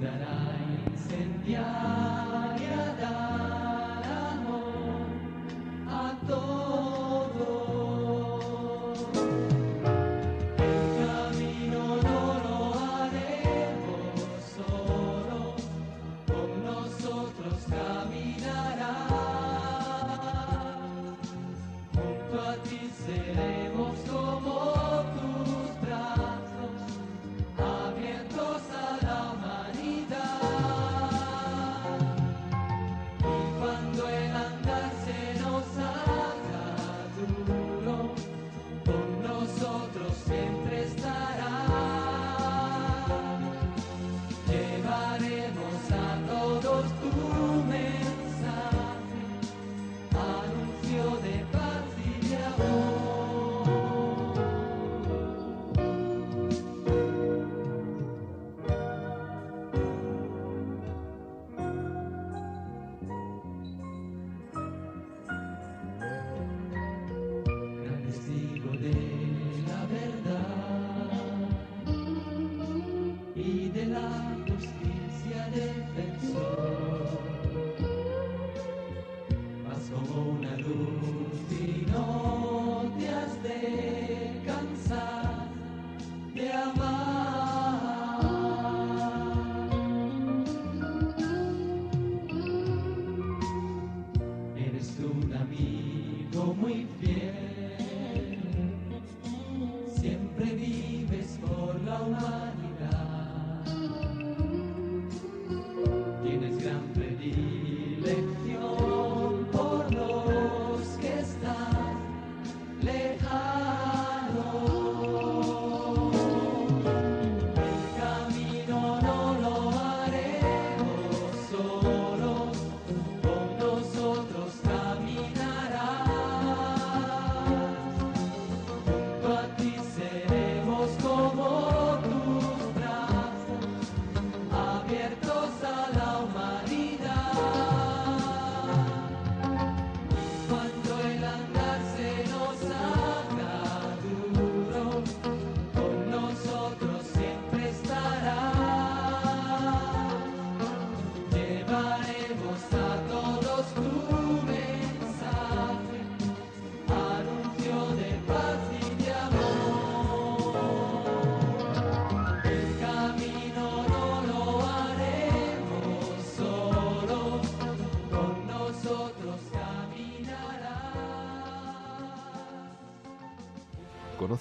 that 0.00 0.20
I 0.22 0.96
send 0.96 1.46
ya. 1.46 2.31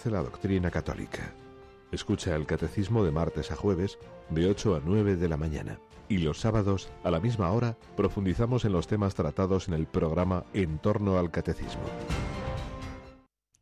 La 0.09 0.23
doctrina 0.23 0.71
católica. 0.71 1.33
Escucha 1.91 2.35
el 2.35 2.45
catecismo 2.45 3.03
de 3.03 3.11
martes 3.11 3.51
a 3.51 3.55
jueves 3.55 3.99
de 4.29 4.47
8 4.47 4.75
a 4.75 4.81
9 4.83 5.17
de 5.17 5.27
la 5.27 5.37
mañana. 5.37 5.79
Y 6.07 6.19
los 6.19 6.39
sábados, 6.39 6.89
a 7.03 7.11
la 7.11 7.19
misma 7.19 7.51
hora, 7.51 7.77
profundizamos 7.95 8.65
en 8.65 8.71
los 8.71 8.87
temas 8.87 9.13
tratados 9.13 9.67
en 9.67 9.73
el 9.73 9.87
programa 9.87 10.45
En 10.53 10.79
torno 10.79 11.19
al 11.19 11.31
catecismo. 11.31 11.83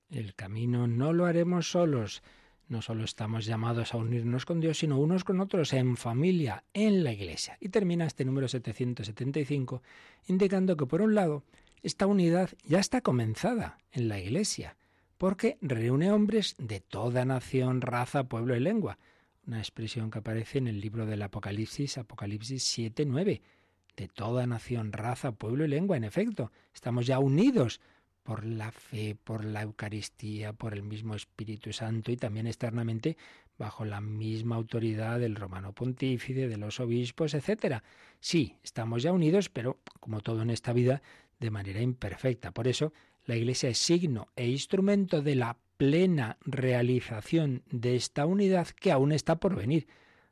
El 0.09 0.35
camino 0.35 0.87
no 0.87 1.11
lo 1.11 1.25
haremos 1.25 1.71
solos. 1.71 2.21
No 2.67 2.83
solo 2.83 3.03
estamos 3.03 3.45
llamados 3.45 3.93
a 3.93 3.97
unirnos 3.97 4.45
con 4.45 4.59
Dios, 4.59 4.77
sino 4.77 4.99
unos 4.99 5.23
con 5.23 5.39
otros, 5.39 5.73
en 5.73 5.97
familia, 5.97 6.63
en 6.73 7.03
la 7.03 7.11
Iglesia. 7.11 7.57
Y 7.59 7.69
termina 7.69 8.05
este 8.05 8.25
número 8.25 8.47
775 8.47 9.81
indicando 10.27 10.77
que, 10.77 10.85
por 10.85 11.01
un 11.01 11.15
lado, 11.15 11.43
esta 11.81 12.05
unidad 12.05 12.51
ya 12.63 12.79
está 12.79 13.01
comenzada 13.01 13.79
en 13.91 14.07
la 14.07 14.19
Iglesia 14.19 14.75
porque 15.19 15.57
reúne 15.61 16.13
hombres 16.13 16.55
de 16.57 16.79
toda 16.79 17.25
nación, 17.25 17.81
raza, 17.81 18.23
pueblo 18.23 18.55
y 18.55 18.61
lengua. 18.61 18.97
Una 19.45 19.59
expresión 19.59 20.09
que 20.09 20.19
aparece 20.19 20.59
en 20.59 20.67
el 20.67 20.79
libro 20.79 21.05
del 21.05 21.21
Apocalipsis, 21.21 21.97
Apocalipsis 21.97 22.63
7, 22.63 23.05
9. 23.05 23.41
De 23.97 24.07
toda 24.07 24.47
nación, 24.47 24.93
raza, 24.93 25.33
pueblo 25.33 25.65
y 25.65 25.67
lengua. 25.67 25.97
En 25.97 26.05
efecto, 26.05 26.53
estamos 26.73 27.05
ya 27.05 27.19
unidos 27.19 27.81
por 28.23 28.45
la 28.45 28.71
fe, 28.71 29.17
por 29.21 29.43
la 29.43 29.63
Eucaristía, 29.63 30.53
por 30.53 30.73
el 30.73 30.83
mismo 30.83 31.15
Espíritu 31.15 31.73
Santo 31.73 32.13
y 32.13 32.15
también 32.15 32.47
externamente 32.47 33.17
bajo 33.57 33.83
la 33.83 33.99
misma 33.99 34.55
autoridad 34.55 35.19
del 35.19 35.35
romano 35.35 35.73
pontífice, 35.73 36.47
de 36.47 36.57
los 36.57 36.79
obispos, 36.79 37.33
etc. 37.33 37.83
Sí, 38.21 38.55
estamos 38.63 39.03
ya 39.03 39.11
unidos, 39.11 39.49
pero 39.49 39.81
como 39.99 40.21
todo 40.21 40.43
en 40.43 40.49
esta 40.49 40.71
vida, 40.71 41.01
de 41.41 41.51
manera 41.51 41.81
imperfecta. 41.81 42.51
Por 42.51 42.69
eso, 42.69 42.93
la 43.29 43.35
Iglesia 43.35 43.69
es 43.69 43.77
signo 43.77 44.29
e 44.35 44.47
instrumento 44.47 45.21
de 45.21 45.35
la 45.35 45.55
plena 45.77 46.39
realización 46.41 47.61
de 47.69 47.95
esta 47.95 48.25
unidad 48.25 48.69
que 48.69 48.91
aún 48.91 49.11
está 49.11 49.39
por 49.39 49.55
venir. 49.55 49.87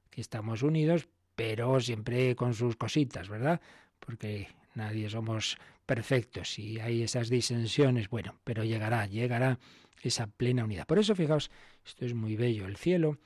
Que 0.09 0.19
estamos 0.19 0.63
unidos, 0.63 1.07
pero 1.35 1.79
siempre 1.79 2.35
con 2.35 2.55
sus 2.55 2.75
cositas, 2.75 3.29
¿verdad? 3.29 3.61
Porque 3.99 4.47
nadie 4.73 5.11
somos 5.11 5.59
perfectos 5.85 6.57
y 6.57 6.79
hay 6.79 7.03
esas 7.03 7.29
disensiones, 7.29 8.09
bueno, 8.09 8.39
pero 8.43 8.63
llegará, 8.63 9.05
llegará 9.05 9.59
esa 10.01 10.25
plena 10.25 10.63
unidad. 10.63 10.87
Por 10.87 10.97
eso, 10.97 11.13
fijaos, 11.13 11.51
esto 11.85 12.03
es 12.03 12.15
muy 12.15 12.35
bello. 12.35 12.65
El 12.65 12.77
cielo, 12.77 13.19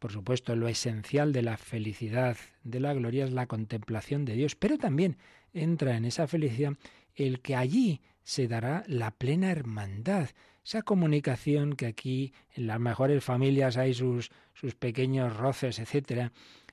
por 0.00 0.12
supuesto, 0.12 0.54
lo 0.54 0.68
esencial 0.68 1.32
de 1.32 1.40
la 1.40 1.56
felicidad, 1.56 2.36
de 2.62 2.78
la 2.78 2.92
gloria, 2.92 3.24
es 3.24 3.32
la 3.32 3.46
contemplación 3.46 4.26
de 4.26 4.34
Dios, 4.34 4.54
pero 4.54 4.76
también 4.76 5.16
entra 5.54 5.96
en 5.96 6.04
esa 6.04 6.26
felicidad 6.26 6.74
el 7.14 7.40
que 7.40 7.56
allí 7.56 8.02
se 8.24 8.48
dará 8.48 8.82
la 8.88 9.12
plena 9.12 9.50
hermandad, 9.50 10.30
esa 10.64 10.82
comunicación 10.82 11.74
que 11.76 11.86
aquí 11.86 12.32
en 12.54 12.66
las 12.66 12.80
mejores 12.80 13.22
familias 13.22 13.76
hay 13.76 13.94
sus, 13.94 14.30
sus 14.54 14.74
pequeños 14.74 15.36
roces, 15.36 15.78
etcétera, 15.78 16.32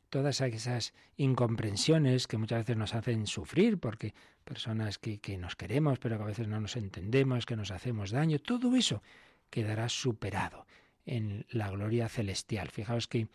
todas 0.10 0.42
esas 0.42 0.94
incomprensiones 1.18 2.28
que 2.28 2.38
muchas 2.38 2.60
veces 2.60 2.78
nos 2.78 2.96
hacen 2.96 3.28
sufrir, 3.28 3.78
porque 3.78 4.14
personas 4.44 4.98
que, 4.98 5.20
que 5.20 5.38
nos 5.38 5.56
queremos, 5.56 6.00
pero 6.00 6.18
que 6.18 6.24
a 6.24 6.28
veces 6.28 6.48
no 6.48 6.60
nos 6.60 6.76
entendemos, 6.78 7.46
que 7.46 7.56
nos 7.56 7.72
hacemos 7.72 8.12
daño, 8.12 8.40
todo 8.40 8.76
eso 8.76 9.04
quedará 9.50 9.90
superado 9.90 10.66
en 11.06 11.46
la 11.50 11.70
gloria 11.70 12.10
celestial. 12.10 12.70
Fijaos 12.70 13.08
que 13.08 13.28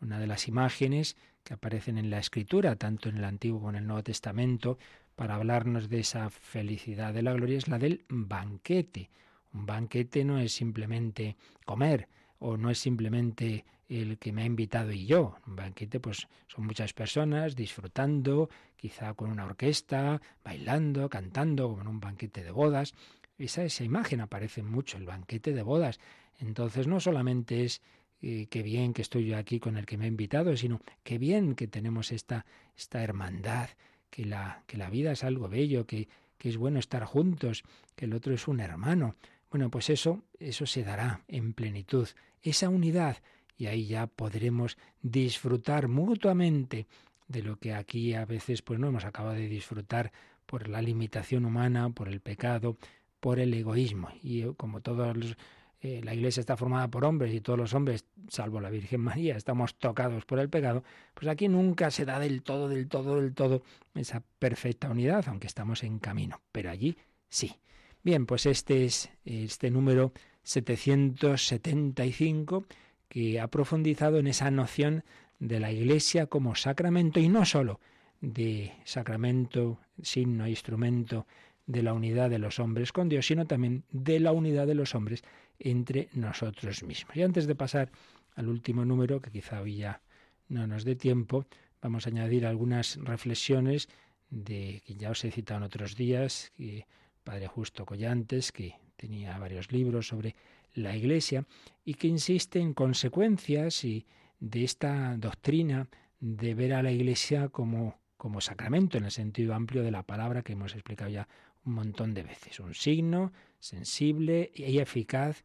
una 0.00 0.18
de 0.18 0.26
las 0.26 0.48
imágenes 0.48 1.16
que 1.42 1.54
aparecen 1.54 1.98
en 1.98 2.10
la 2.10 2.18
Escritura, 2.18 2.76
tanto 2.76 3.08
en 3.08 3.18
el 3.18 3.24
Antiguo 3.24 3.58
como 3.58 3.70
en 3.70 3.76
el 3.76 3.86
Nuevo 3.86 4.02
Testamento, 4.02 4.78
para 5.16 5.36
hablarnos 5.36 5.88
de 5.88 6.00
esa 6.00 6.30
felicidad 6.30 7.14
de 7.14 7.22
la 7.22 7.32
gloria 7.32 7.58
es 7.58 7.68
la 7.68 7.78
del 7.78 8.04
banquete. 8.08 9.10
Un 9.52 9.66
banquete 9.66 10.24
no 10.24 10.38
es 10.38 10.52
simplemente 10.52 11.36
comer, 11.64 12.08
o 12.38 12.56
no 12.56 12.70
es 12.70 12.78
simplemente 12.78 13.64
el 13.88 14.18
que 14.18 14.32
me 14.32 14.42
ha 14.42 14.46
invitado 14.46 14.92
y 14.92 15.06
yo. 15.06 15.36
Un 15.46 15.56
banquete, 15.56 16.00
pues 16.00 16.28
son 16.46 16.66
muchas 16.66 16.92
personas 16.92 17.54
disfrutando, 17.54 18.50
quizá 18.76 19.14
con 19.14 19.30
una 19.30 19.44
orquesta, 19.44 20.20
bailando, 20.42 21.08
cantando, 21.08 21.68
como 21.68 21.82
en 21.82 21.88
un 21.88 22.00
banquete 22.00 22.42
de 22.42 22.50
bodas. 22.50 22.94
Esa, 23.38 23.64
esa 23.64 23.84
imagen 23.84 24.20
aparece 24.20 24.62
mucho, 24.62 24.96
el 24.96 25.06
banquete 25.06 25.52
de 25.52 25.62
bodas. 25.62 26.00
Entonces 26.38 26.86
no 26.86 27.00
solamente 27.00 27.64
es 27.64 27.80
eh, 28.22 28.46
qué 28.48 28.62
bien 28.62 28.92
que 28.92 29.02
estoy 29.02 29.26
yo 29.26 29.36
aquí 29.36 29.60
con 29.60 29.76
el 29.76 29.86
que 29.86 29.96
me 29.96 30.06
ha 30.06 30.08
invitado, 30.08 30.56
sino 30.56 30.80
qué 31.02 31.18
bien 31.18 31.54
que 31.54 31.68
tenemos 31.68 32.10
esta, 32.10 32.46
esta 32.76 33.02
hermandad, 33.02 33.68
que 34.14 34.24
la, 34.24 34.62
que 34.68 34.76
la 34.76 34.90
vida 34.90 35.10
es 35.10 35.24
algo 35.24 35.48
bello, 35.48 35.88
que, 35.88 36.06
que 36.38 36.48
es 36.48 36.56
bueno 36.56 36.78
estar 36.78 37.04
juntos, 37.04 37.64
que 37.96 38.04
el 38.04 38.14
otro 38.14 38.32
es 38.32 38.46
un 38.46 38.60
hermano. 38.60 39.16
Bueno, 39.50 39.70
pues 39.70 39.90
eso, 39.90 40.22
eso 40.38 40.66
se 40.66 40.84
dará 40.84 41.24
en 41.26 41.52
plenitud, 41.52 42.06
esa 42.40 42.68
unidad, 42.68 43.16
y 43.58 43.66
ahí 43.66 43.86
ya 43.86 44.06
podremos 44.06 44.78
disfrutar 45.02 45.88
mutuamente 45.88 46.86
de 47.26 47.42
lo 47.42 47.56
que 47.56 47.74
aquí 47.74 48.14
a 48.14 48.24
veces 48.24 48.62
pues 48.62 48.78
no 48.78 48.86
hemos 48.86 49.04
acabado 49.04 49.34
de 49.34 49.48
disfrutar 49.48 50.12
por 50.46 50.68
la 50.68 50.80
limitación 50.80 51.44
humana, 51.44 51.90
por 51.90 52.06
el 52.08 52.20
pecado, 52.20 52.76
por 53.18 53.40
el 53.40 53.52
egoísmo. 53.52 54.10
Y 54.22 54.42
eh, 54.42 54.52
como 54.56 54.80
todos 54.80 55.16
los, 55.16 55.36
eh, 55.84 56.00
la 56.02 56.14
Iglesia 56.14 56.40
está 56.40 56.56
formada 56.56 56.88
por 56.88 57.04
hombres 57.04 57.34
y 57.34 57.42
todos 57.42 57.58
los 57.58 57.74
hombres, 57.74 58.06
salvo 58.30 58.58
la 58.58 58.70
Virgen 58.70 59.02
María, 59.02 59.36
estamos 59.36 59.74
tocados 59.74 60.24
por 60.24 60.38
el 60.38 60.48
pecado, 60.48 60.82
pues 61.12 61.28
aquí 61.28 61.46
nunca 61.46 61.90
se 61.90 62.06
da 62.06 62.18
del 62.18 62.42
todo, 62.42 62.70
del 62.70 62.88
todo, 62.88 63.20
del 63.20 63.34
todo 63.34 63.62
esa 63.94 64.22
perfecta 64.38 64.88
unidad, 64.88 65.26
aunque 65.28 65.46
estamos 65.46 65.82
en 65.82 65.98
camino. 65.98 66.40
Pero 66.52 66.70
allí 66.70 66.96
sí. 67.28 67.56
Bien, 68.02 68.24
pues 68.24 68.46
este 68.46 68.86
es 68.86 69.10
este 69.26 69.70
número 69.70 70.14
775 70.44 72.64
que 73.10 73.38
ha 73.38 73.48
profundizado 73.48 74.18
en 74.18 74.26
esa 74.26 74.50
noción 74.50 75.04
de 75.38 75.60
la 75.60 75.70
Iglesia 75.70 76.28
como 76.28 76.54
sacramento 76.54 77.20
y 77.20 77.28
no 77.28 77.44
sólo 77.44 77.78
de 78.22 78.72
sacramento, 78.84 79.80
signo, 80.00 80.48
instrumento 80.48 81.26
de 81.66 81.82
la 81.82 81.92
unidad 81.92 82.30
de 82.30 82.38
los 82.38 82.58
hombres 82.58 82.90
con 82.92 83.10
Dios, 83.10 83.26
sino 83.26 83.46
también 83.46 83.84
de 83.90 84.20
la 84.20 84.32
unidad 84.32 84.66
de 84.66 84.74
los 84.74 84.94
hombres 84.94 85.22
entre 85.58 86.08
nosotros 86.12 86.82
mismos. 86.82 87.16
Y 87.16 87.22
antes 87.22 87.46
de 87.46 87.54
pasar 87.54 87.90
al 88.34 88.48
último 88.48 88.84
número, 88.84 89.20
que 89.20 89.30
quizá 89.30 89.60
hoy 89.60 89.76
ya 89.76 90.00
no 90.48 90.66
nos 90.66 90.84
dé 90.84 90.96
tiempo, 90.96 91.46
vamos 91.80 92.06
a 92.06 92.10
añadir 92.10 92.46
algunas 92.46 92.96
reflexiones 92.96 93.88
de 94.30 94.82
que 94.84 94.94
ya 94.94 95.10
os 95.10 95.24
he 95.24 95.30
citado 95.30 95.58
en 95.58 95.64
otros 95.64 95.96
días, 95.96 96.52
que 96.56 96.86
Padre 97.22 97.46
Justo 97.46 97.86
Collantes, 97.86 98.52
que 98.52 98.76
tenía 98.96 99.38
varios 99.38 99.72
libros 99.72 100.08
sobre 100.08 100.34
la 100.74 100.96
Iglesia 100.96 101.44
y 101.84 101.94
que 101.94 102.08
insiste 102.08 102.58
en 102.58 102.74
consecuencias 102.74 103.84
y 103.84 104.06
de 104.40 104.64
esta 104.64 105.16
doctrina 105.16 105.88
de 106.20 106.54
ver 106.54 106.74
a 106.74 106.82
la 106.82 106.90
Iglesia 106.90 107.48
como, 107.48 107.98
como 108.16 108.40
sacramento 108.40 108.98
en 108.98 109.04
el 109.04 109.10
sentido 109.10 109.54
amplio 109.54 109.82
de 109.82 109.90
la 109.90 110.02
palabra 110.02 110.42
que 110.42 110.52
hemos 110.52 110.74
explicado 110.74 111.10
ya 111.10 111.28
un 111.64 111.74
montón 111.74 112.12
de 112.14 112.22
veces. 112.22 112.60
Un 112.60 112.74
signo 112.74 113.32
sensible 113.64 114.52
y 114.54 114.78
eficaz 114.78 115.42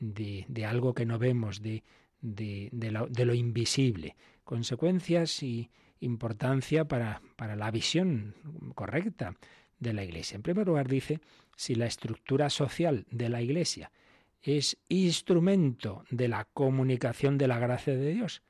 de, 0.00 0.44
de 0.48 0.66
algo 0.66 0.92
que 0.92 1.06
no 1.06 1.18
vemos, 1.18 1.62
de, 1.62 1.84
de, 2.20 2.68
de, 2.72 3.24
lo, 3.24 3.34
invisible. 3.34 4.16
Consecuencias 4.44 5.42
y 5.42 5.70
importancia 6.00 6.86
para, 6.86 7.22
para 7.36 7.54
la 7.54 7.70
visión 7.70 8.34
correcta 8.74 9.36
de 9.78 9.92
la 9.92 10.02
Iglesia. 10.02 10.36
En 10.36 10.42
primer 10.42 10.66
lugar, 10.66 10.88
dice, 10.88 11.20
si 11.56 11.76
la 11.76 11.86
estructura 11.86 12.50
social 12.50 13.06
de 13.10 13.28
la 13.28 13.40
Iglesia 13.40 13.92
es 14.42 14.76
instrumento 14.88 16.04
de 16.10 16.28
la 16.28 16.46
comunicación 16.46 17.38
de 17.38 17.46
la 17.46 17.58
gracia 17.58 17.94
de 17.94 18.12
Dios, 18.12 18.42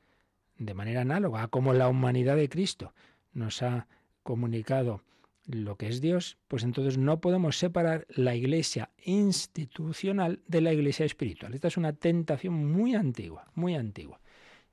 de 0.57 0.75
manera 0.75 1.03
análoga 1.03 1.43
a 1.43 1.49
como 1.49 1.75
la 1.75 1.89
humanidad 1.89 2.37
de 2.37 2.49
Cristo 2.49 2.95
nos 3.33 3.63
ha 3.63 3.87
comunicado 4.23 5.03
lo 5.47 5.77
que 5.77 5.89
es 5.89 6.01
Dios, 6.01 6.39
pues 6.49 6.63
entonces 6.63 6.99
no 6.99 7.21
podemos 7.21 7.59
separar 7.59 8.07
la 8.09 8.35
iglesia 8.35 8.91
institucional 9.05 10.43
de 10.47 10.61
la 10.61 10.73
iglesia 10.73 11.07
espiritual. 11.07 11.55
Esta 11.55 11.69
es 11.69 11.77
una 11.77 11.93
tentación 11.93 12.71
muy 12.71 12.95
antigua, 12.95 13.51
muy 13.55 13.75
antigua. 13.75 14.21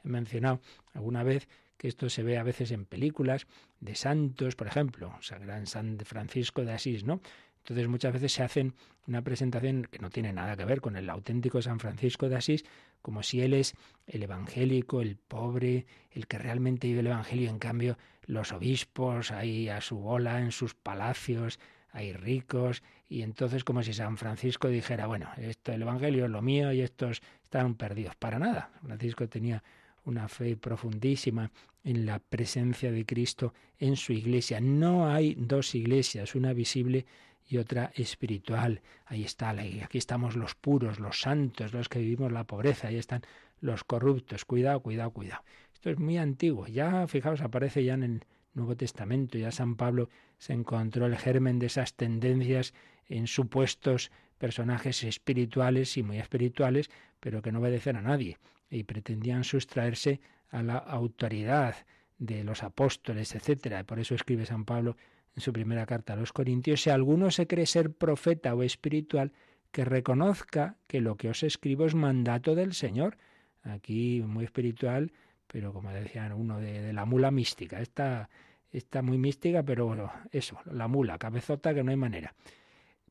He 0.04 0.10
mencionado 0.10 0.62
alguna 0.94 1.24
vez 1.24 1.48
que 1.78 1.88
esto 1.88 2.10
se 2.10 2.24
ve 2.24 2.38
a 2.38 2.44
veces 2.44 2.72
en 2.72 2.86
películas 2.86 3.48
de 3.80 3.96
santos, 3.96 4.56
por 4.56 4.68
ejemplo, 4.68 5.08
o 5.10 5.40
Gran 5.40 5.68
San 5.68 6.00
Francisco 6.00 6.66
de 6.66 6.74
Asís, 6.74 7.04
¿no? 7.04 7.22
Entonces 7.68 7.90
muchas 7.90 8.14
veces 8.14 8.32
se 8.32 8.44
hacen 8.44 8.76
una 9.08 9.22
presentación 9.22 9.84
que 9.92 10.00
no 10.00 10.10
tiene 10.10 10.32
nada 10.32 10.56
que 10.56 10.64
ver 10.64 10.80
con 10.80 10.96
el 10.96 11.10
auténtico 11.10 11.62
San 11.62 11.82
Francisco 11.82 12.30
de 12.30 12.38
Asís, 12.38 12.64
como 13.02 13.24
si 13.24 13.42
él 13.42 13.54
es 13.54 13.76
el 14.06 14.24
evangélico, 14.24 15.02
el 15.02 15.18
pobre, 15.18 15.86
el 16.12 16.28
que 16.28 16.38
realmente 16.38 16.88
vive 16.88 17.02
el 17.02 17.08
evangelio. 17.08 17.50
En 17.50 17.60
cambio, 17.60 17.98
los 18.26 18.54
obispos 18.54 19.32
ahí 19.32 19.68
a 19.68 19.82
su 19.82 19.98
bola 19.98 20.40
en 20.40 20.54
sus 20.54 20.76
palacios, 20.76 21.60
hay 21.92 22.14
ricos, 22.14 22.84
y 23.10 23.22
entonces 23.22 23.66
como 23.66 23.84
si 23.84 23.92
San 23.92 24.16
Francisco 24.16 24.70
dijera, 24.70 25.06
bueno, 25.08 25.30
esto 25.36 25.74
el 25.74 25.82
evangelio 25.82 26.24
es 26.24 26.32
lo 26.32 26.42
mío 26.42 26.72
y 26.72 26.80
estos 26.80 27.22
están 27.44 27.76
perdidos. 27.76 28.16
Para 28.16 28.40
nada. 28.40 28.72
Francisco 28.82 29.28
tenía 29.28 29.62
una 30.06 30.30
fe 30.30 30.56
profundísima 30.56 31.52
en 31.84 32.06
la 32.06 32.20
presencia 32.20 32.94
de 32.94 33.06
Cristo 33.06 33.54
en 33.78 33.98
su 33.98 34.14
iglesia. 34.14 34.62
No 34.62 35.10
hay 35.10 35.36
dos 35.36 35.76
iglesias, 35.76 36.34
una 36.34 36.54
visible 36.54 37.06
y 37.48 37.58
otra 37.58 37.92
espiritual. 37.96 38.82
Ahí 39.06 39.24
está, 39.24 39.50
aquí 39.50 39.98
estamos 39.98 40.36
los 40.36 40.56
puros, 40.56 41.00
los 41.00 41.22
santos, 41.22 41.74
los 41.74 41.90
que 41.90 42.00
vivimos 42.00 42.32
la 42.32 42.44
pobreza, 42.44 42.90
ahí 42.90 42.98
están 42.98 43.22
los 43.60 43.84
corruptos. 43.84 44.46
Cuidado, 44.46 44.82
cuidado, 44.82 45.12
cuidado. 45.12 45.44
Esto 45.74 45.90
es 45.90 46.00
muy 46.00 46.18
antiguo. 46.18 46.68
Ya, 46.68 47.08
fijaos, 47.08 47.42
aparece 47.42 47.84
ya 47.84 47.94
en 47.94 48.04
el 48.04 48.26
Nuevo 48.54 48.76
Testamento. 48.76 49.38
Ya 49.38 49.52
San 49.52 49.76
Pablo 49.76 50.10
se 50.38 50.54
encontró 50.54 51.06
el 51.06 51.18
germen 51.18 51.60
de 51.60 51.68
esas 51.68 51.96
tendencias 51.96 52.74
en 53.08 53.28
supuestos 53.28 54.12
personajes 54.38 55.04
espirituales 55.04 55.98
y 55.98 56.04
muy 56.04 56.20
espirituales, 56.20 56.90
pero 57.20 57.42
que 57.42 57.52
no 57.52 57.60
obedecen 57.60 57.96
a 57.96 58.02
nadie 58.02 58.38
y 58.70 58.84
pretendían 58.84 59.44
sustraerse 59.44 60.20
a 60.50 60.62
la 60.62 60.78
autoridad 60.78 61.76
de 62.18 62.44
los 62.44 62.64
apóstoles, 62.64 63.36
etcétera. 63.36 63.84
Por 63.84 64.00
eso 64.00 64.16
escribe 64.16 64.46
San 64.46 64.66
Pablo 64.66 64.98
en 65.38 65.42
su 65.42 65.54
primera 65.54 65.86
carta 65.86 66.14
a 66.14 66.16
los 66.16 66.34
Corintios, 66.34 66.82
si 66.82 66.90
alguno 66.90 67.30
se 67.30 67.46
cree 67.46 67.68
ser 67.68 67.94
profeta 67.94 68.56
o 68.56 68.64
espiritual, 68.64 69.34
que 69.72 69.86
reconozca 69.86 70.78
que 70.88 71.00
lo 71.00 71.16
que 71.16 71.30
os 71.30 71.44
escribo 71.44 71.86
es 71.86 71.94
mandato 71.94 72.56
del 72.56 72.74
Señor. 72.74 73.18
Aquí 73.62 74.24
muy 74.26 74.46
espiritual, 74.46 75.12
pero 75.46 75.74
como 75.74 75.92
decían 75.92 76.34
uno 76.34 76.60
de, 76.60 76.92
la 76.92 77.06
mula 77.06 77.30
mística. 77.30 77.80
Está, 77.80 78.32
está 78.72 79.04
muy 79.04 79.20
mística, 79.20 79.62
pero 79.62 79.86
bueno, 79.86 80.12
eso, 80.32 80.58
la 80.72 80.88
mula, 80.88 81.20
cabezota 81.20 81.76
que 81.76 81.84
no 81.84 81.92
hay 81.92 81.98
manera. 81.98 82.34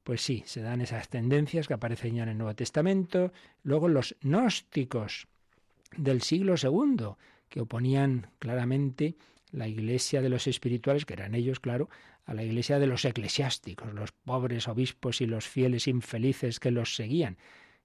Pues 0.02 0.20
sí, 0.20 0.42
se 0.46 0.62
dan 0.62 0.80
esas 0.80 1.08
tendencias 1.08 1.68
que 1.68 1.74
aparecen 1.74 2.16
ya 2.16 2.24
en 2.24 2.30
el 2.30 2.38
Nuevo 2.38 2.56
Testamento. 2.56 3.32
Luego 3.62 3.86
los 3.86 4.16
gnósticos 4.20 5.28
del 5.96 6.22
siglo 6.22 6.56
II, 6.60 7.06
que 7.48 7.60
oponían 7.60 8.26
claramente 8.40 9.14
la 9.56 9.66
iglesia 9.66 10.20
de 10.20 10.28
los 10.28 10.46
espirituales, 10.46 11.06
que 11.06 11.14
eran 11.14 11.34
ellos, 11.34 11.60
claro, 11.60 11.88
a 12.26 12.34
la 12.34 12.44
iglesia 12.44 12.78
de 12.78 12.86
los 12.86 13.04
eclesiásticos, 13.04 13.94
los 13.94 14.12
pobres 14.12 14.68
obispos 14.68 15.20
y 15.22 15.26
los 15.26 15.48
fieles 15.48 15.88
infelices 15.88 16.60
que 16.60 16.70
los 16.70 16.94
seguían. 16.94 17.38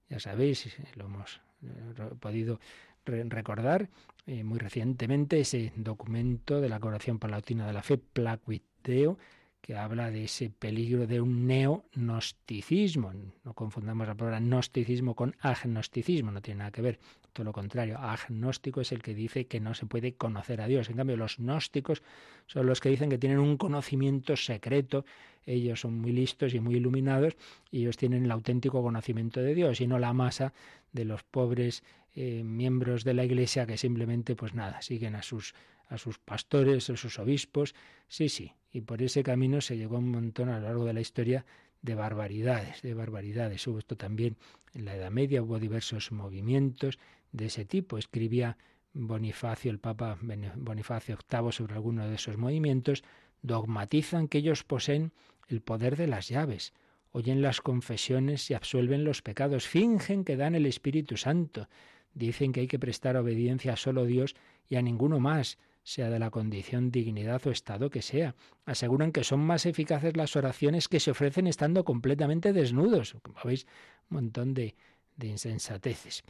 Ya 0.09 0.19
sabéis, 0.19 0.67
lo 0.95 1.05
hemos 1.05 1.39
eh, 1.63 2.15
podido 2.19 2.59
recordar 3.05 3.89
eh, 4.27 4.43
muy 4.43 4.59
recientemente 4.59 5.39
ese 5.39 5.71
documento 5.77 6.59
de 6.59 6.67
la 6.67 6.79
Corporación 6.79 7.19
Palatina 7.19 7.65
de 7.65 7.73
la 7.73 7.83
Fe, 7.83 7.97
Placuiteo, 7.97 9.17
que 9.61 9.77
habla 9.77 10.11
de 10.11 10.25
ese 10.25 10.49
peligro 10.49 11.07
de 11.07 11.21
un 11.21 11.47
neognosticismo. 11.47 13.13
No 13.45 13.53
confundamos 13.53 14.07
la 14.07 14.15
palabra 14.15 14.39
gnosticismo 14.39 15.15
con 15.15 15.35
agnosticismo, 15.39 16.31
no 16.31 16.41
tiene 16.41 16.59
nada 16.59 16.71
que 16.71 16.81
ver. 16.81 16.99
Todo 17.33 17.45
lo 17.45 17.53
contrario, 17.53 17.97
agnóstico 17.97 18.81
es 18.81 18.91
el 18.91 19.01
que 19.01 19.13
dice 19.13 19.47
que 19.47 19.59
no 19.59 19.73
se 19.73 19.85
puede 19.85 20.13
conocer 20.15 20.61
a 20.61 20.67
Dios. 20.67 20.89
En 20.89 20.97
cambio, 20.97 21.15
los 21.15 21.37
gnósticos 21.37 22.01
son 22.45 22.65
los 22.65 22.81
que 22.81 22.89
dicen 22.89 23.09
que 23.09 23.17
tienen 23.17 23.39
un 23.39 23.57
conocimiento 23.57 24.35
secreto. 24.35 25.05
Ellos 25.45 25.79
son 25.79 25.99
muy 25.99 26.11
listos 26.11 26.53
y 26.53 26.59
muy 26.59 26.75
iluminados 26.75 27.35
y 27.71 27.81
ellos 27.81 27.97
tienen 27.97 28.25
el 28.25 28.31
auténtico 28.31 28.81
conocimiento 28.81 29.39
de 29.41 29.55
Dios 29.55 29.79
y 29.81 29.87
no 29.87 29.97
la 29.97 30.13
masa 30.13 30.53
de 30.91 31.05
los 31.05 31.23
pobres 31.23 31.83
eh, 32.15 32.43
miembros 32.43 33.03
de 33.05 33.13
la 33.13 33.23
Iglesia 33.23 33.65
que 33.65 33.77
simplemente, 33.77 34.35
pues 34.35 34.53
nada, 34.53 34.81
siguen 34.81 35.15
a 35.15 35.23
sus 35.23 35.53
a 35.91 35.97
sus 35.97 36.17
pastores, 36.17 36.89
a 36.89 36.95
sus 36.95 37.19
obispos. 37.19 37.75
Sí, 38.07 38.29
sí, 38.29 38.53
y 38.71 38.81
por 38.81 39.01
ese 39.01 39.23
camino 39.23 39.59
se 39.59 39.77
llegó 39.77 39.97
un 39.97 40.09
montón 40.09 40.47
a 40.49 40.59
lo 40.59 40.65
largo 40.65 40.85
de 40.85 40.93
la 40.93 41.01
historia 41.01 41.45
de 41.81 41.95
barbaridades, 41.95 42.81
de 42.81 42.93
barbaridades. 42.93 43.67
Hubo 43.67 43.79
esto 43.79 43.97
también 43.97 44.37
en 44.73 44.85
la 44.85 44.95
Edad 44.95 45.11
Media, 45.11 45.43
hubo 45.43 45.59
diversos 45.59 46.11
movimientos 46.13 46.97
de 47.31 47.45
ese 47.45 47.65
tipo. 47.65 47.97
Escribía 47.97 48.57
Bonifacio, 48.93 49.71
el 49.71 49.79
Papa 49.79 50.17
Bonifacio 50.55 51.17
VIII, 51.29 51.51
sobre 51.51 51.75
alguno 51.75 52.07
de 52.07 52.15
esos 52.15 52.37
movimientos, 52.37 53.03
dogmatizan 53.41 54.27
que 54.27 54.39
ellos 54.39 54.63
poseen 54.63 55.13
el 55.47 55.61
poder 55.61 55.95
de 55.95 56.07
las 56.07 56.27
llaves, 56.27 56.73
oyen 57.11 57.41
las 57.41 57.61
confesiones 57.61 58.49
y 58.49 58.53
absuelven 58.53 59.03
los 59.03 59.21
pecados, 59.21 59.67
fingen 59.67 60.23
que 60.23 60.37
dan 60.37 60.55
el 60.55 60.65
Espíritu 60.65 61.17
Santo, 61.17 61.67
dicen 62.13 62.51
que 62.51 62.61
hay 62.61 62.67
que 62.67 62.79
prestar 62.79 63.17
obediencia 63.17 63.73
a 63.73 63.77
solo 63.77 64.05
Dios 64.05 64.35
y 64.67 64.75
a 64.75 64.81
ninguno 64.81 65.19
más, 65.19 65.57
sea 65.83 66.09
de 66.09 66.19
la 66.19 66.29
condición, 66.29 66.91
dignidad 66.91 67.45
o 67.47 67.51
estado 67.51 67.89
que 67.89 68.01
sea. 68.01 68.35
Aseguran 68.65 69.11
que 69.11 69.23
son 69.23 69.39
más 69.39 69.65
eficaces 69.65 70.15
las 70.15 70.35
oraciones 70.35 70.87
que 70.87 70.99
se 70.99 71.11
ofrecen 71.11 71.47
estando 71.47 71.83
completamente 71.83 72.53
desnudos. 72.53 73.15
Como 73.23 73.39
veis, 73.43 73.65
un 74.09 74.15
montón 74.17 74.53
de, 74.53 74.75
de 75.17 75.27
insensateces. 75.27 76.23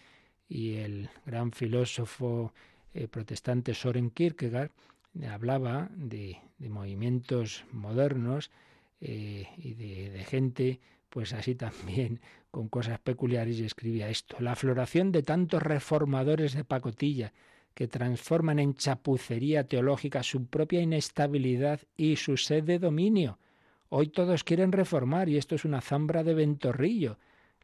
Y 0.52 0.76
el 0.80 1.10
gran 1.26 1.54
filósofo 1.54 2.52
eh, 2.94 3.08
protestante 3.08 3.74
Soren 3.74 4.10
Kierkegaard 4.10 4.72
hablaba 5.30 5.90
de, 5.96 6.40
movimientos 6.60 7.64
modernos 7.72 8.52
eh, 9.00 9.48
y 9.56 9.76
de, 9.76 10.26
gente, 10.26 10.82
pues 11.10 11.32
así 11.32 11.56
también, 11.56 12.20
con 12.52 12.68
cosas 12.68 13.00
peculiares, 13.00 13.60
y 13.60 13.64
escribía 13.64 14.10
esto. 14.10 14.36
La 14.42 14.58
floración 14.58 15.14
de 15.14 15.24
tantos 15.24 15.64
reformadores 15.64 16.54
de 16.54 16.66
pacotilla 16.66 17.32
que 17.74 17.88
transforman 17.88 18.60
en 18.60 18.74
chapucería 18.74 19.64
teológica 19.64 20.22
su 20.22 20.48
propia 20.48 20.82
inestabilidad 20.82 21.80
y 21.96 22.18
su 22.18 22.36
sed 22.36 22.66
de 22.66 22.78
dominio. 22.78 23.40
Hoy 23.88 24.10
todos 24.10 24.44
quieren 24.44 24.74
reformar 24.74 25.30
y 25.30 25.38
esto 25.38 25.56
es 25.56 25.64
una 25.64 25.80
zambra 25.80 26.26
de 26.26 26.34
ventorrillo. 26.34 27.18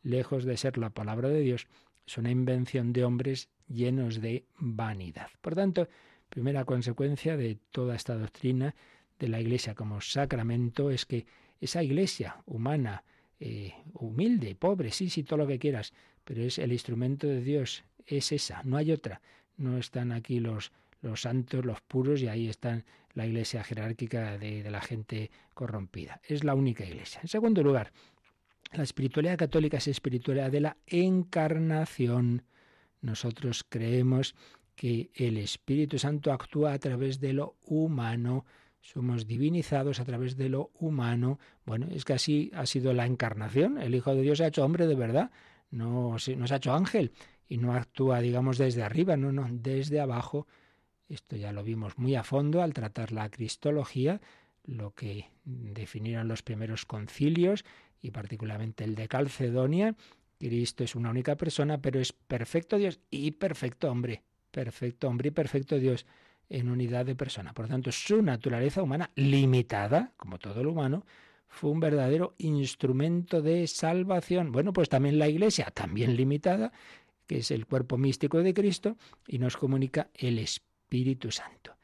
Lejos 0.03 0.45
de 0.45 0.55
ser 0.55 0.77
la 0.77 0.91
palabra 0.91 1.27
de 1.27 1.41
Dios, 1.41 1.67
es 2.07 2.17
una 2.17 2.31
invención 2.31 2.93
de 2.93 3.03
hombres 3.03 3.49
llenos 3.67 4.21
de 4.21 4.45
vanidad. 4.57 5.27
Por 5.41 5.55
tanto, 5.55 5.89
primera 6.29 6.63
consecuencia 6.63 7.35
de 7.35 7.57
toda 7.71 7.95
esta 7.95 8.15
doctrina 8.15 8.73
de 9.19 9.27
la 9.27 9.41
Iglesia 9.41 9.75
como 9.75 9.99
sacramento 9.99 10.89
es 10.89 11.05
que 11.05 11.25
esa 11.59 11.83
Iglesia 11.83 12.37
humana, 12.45 13.03
eh, 13.39 13.73
humilde, 13.93 14.55
pobre, 14.55 14.91
sí, 14.91 15.09
sí, 15.09 15.23
todo 15.23 15.37
lo 15.37 15.47
que 15.47 15.59
quieras, 15.59 15.93
pero 16.23 16.41
es 16.41 16.57
el 16.59 16.71
instrumento 16.71 17.27
de 17.27 17.41
Dios, 17.41 17.83
es 18.05 18.31
esa, 18.31 18.63
no 18.63 18.77
hay 18.77 18.91
otra. 18.91 19.21
No 19.57 19.77
están 19.77 20.11
aquí 20.11 20.39
los, 20.39 20.71
los 21.01 21.21
santos, 21.21 21.65
los 21.65 21.81
puros, 21.81 22.21
y 22.21 22.27
ahí 22.27 22.47
están 22.47 22.85
la 23.15 23.25
iglesia 23.25 23.63
jerárquica 23.63 24.37
de, 24.37 24.61
de, 24.61 24.71
la 24.71 24.81
gente 24.81 25.31
corrompida. 25.55 26.21
Es 26.27 26.43
la 26.43 26.53
única 26.53 26.85
iglesia. 26.85 27.19
En 27.21 27.27
segundo 27.27 27.63
lugar, 27.63 27.91
la 28.71 28.83
espiritualidad 28.83 29.37
católica 29.37 29.77
es 29.77 29.87
espiritualidad 29.87 30.51
de 30.51 30.61
la 30.61 30.77
encarnación. 30.87 32.43
Nosotros 33.01 33.65
creemos 33.67 34.35
que 34.75 35.09
el 35.15 35.37
Espíritu 35.37 35.97
Santo 35.97 36.31
actúa 36.31 36.73
a 36.73 36.79
través 36.79 37.19
de 37.19 37.33
lo 37.33 37.55
humano. 37.63 38.45
Somos 38.81 39.25
divinizados 39.25 39.99
a 39.99 40.05
través 40.05 40.37
de 40.37 40.49
lo 40.49 40.71
humano. 40.79 41.39
Bueno, 41.65 41.87
es 41.91 42.05
que 42.05 42.13
así 42.13 42.51
ha 42.53 42.65
sido 42.65 42.93
la 42.93 43.05
encarnación. 43.05 43.79
El 43.79 43.95
Hijo 43.95 44.13
de 44.13 44.21
Dios 44.21 44.37
se 44.37 44.45
ha 44.45 44.47
hecho 44.47 44.63
hombre 44.63 44.87
de 44.87 44.95
verdad. 44.95 45.31
No, 45.71 46.11
no 46.11 46.19
se 46.19 46.53
ha 46.53 46.57
hecho 46.57 46.73
ángel 46.73 47.11
y 47.49 47.57
no 47.57 47.73
actúa, 47.73 48.19
digamos, 48.19 48.57
desde 48.57 48.83
arriba, 48.83 49.17
no, 49.17 49.31
no, 49.31 49.47
desde 49.49 49.99
abajo. 49.99 50.47
Esto 51.09 51.35
ya 51.35 51.51
lo 51.51 51.63
vimos 51.63 51.97
muy 51.97 52.15
a 52.15 52.23
fondo 52.23 52.61
al 52.61 52.73
tratar 52.73 53.11
la 53.11 53.29
cristología, 53.29 54.21
lo 54.65 54.93
que 54.93 55.31
definieron 55.45 56.27
los 56.27 56.43
primeros 56.43 56.85
concilios 56.85 57.63
y 58.01 58.11
particularmente 58.11 58.83
el 58.83 58.95
de 58.95 59.07
Calcedonia. 59.07 59.95
Cristo 60.39 60.83
es 60.83 60.95
una 60.95 61.09
única 61.09 61.35
persona, 61.35 61.79
pero 61.79 61.99
es 61.99 62.13
perfecto 62.13 62.77
Dios 62.77 62.99
y 63.09 63.31
perfecto 63.31 63.91
hombre, 63.91 64.23
perfecto 64.51 65.07
hombre 65.07 65.29
y 65.29 65.31
perfecto 65.31 65.79
Dios 65.79 66.05
en 66.49 66.69
unidad 66.69 67.05
de 67.05 67.15
persona. 67.15 67.53
Por 67.53 67.65
lo 67.65 67.69
tanto, 67.69 67.91
su 67.91 68.21
naturaleza 68.21 68.81
humana 68.81 69.11
limitada, 69.15 70.13
como 70.17 70.37
todo 70.37 70.63
lo 70.63 70.71
humano, 70.71 71.05
fue 71.47 71.71
un 71.71 71.79
verdadero 71.79 72.35
instrumento 72.37 73.41
de 73.41 73.67
salvación. 73.67 74.51
Bueno, 74.51 74.73
pues 74.73 74.89
también 74.89 75.17
la 75.17 75.27
Iglesia, 75.27 75.71
también 75.73 76.15
limitada, 76.15 76.71
que 77.25 77.39
es 77.39 77.51
el 77.51 77.65
cuerpo 77.65 77.97
místico 77.97 78.41
de 78.41 78.53
Cristo, 78.53 78.97
y 79.27 79.39
nos 79.39 79.57
comunica 79.57 80.09
el 80.13 80.39
Espíritu 80.39 81.31
Santo. 81.31 81.75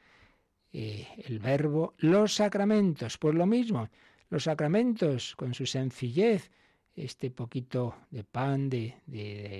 Eh, 0.72 1.06
el 1.26 1.38
verbo, 1.38 1.94
los 1.98 2.34
sacramentos, 2.34 3.18
pues 3.18 3.34
lo 3.34 3.46
mismo, 3.46 3.88
los 4.34 4.44
sacramentos 4.44 5.36
con 5.36 5.54
su 5.54 5.64
sencillez, 5.64 6.50
este 6.96 7.30
poquito 7.30 7.94
de 8.10 8.24
pan, 8.24 8.68
de, 8.68 8.96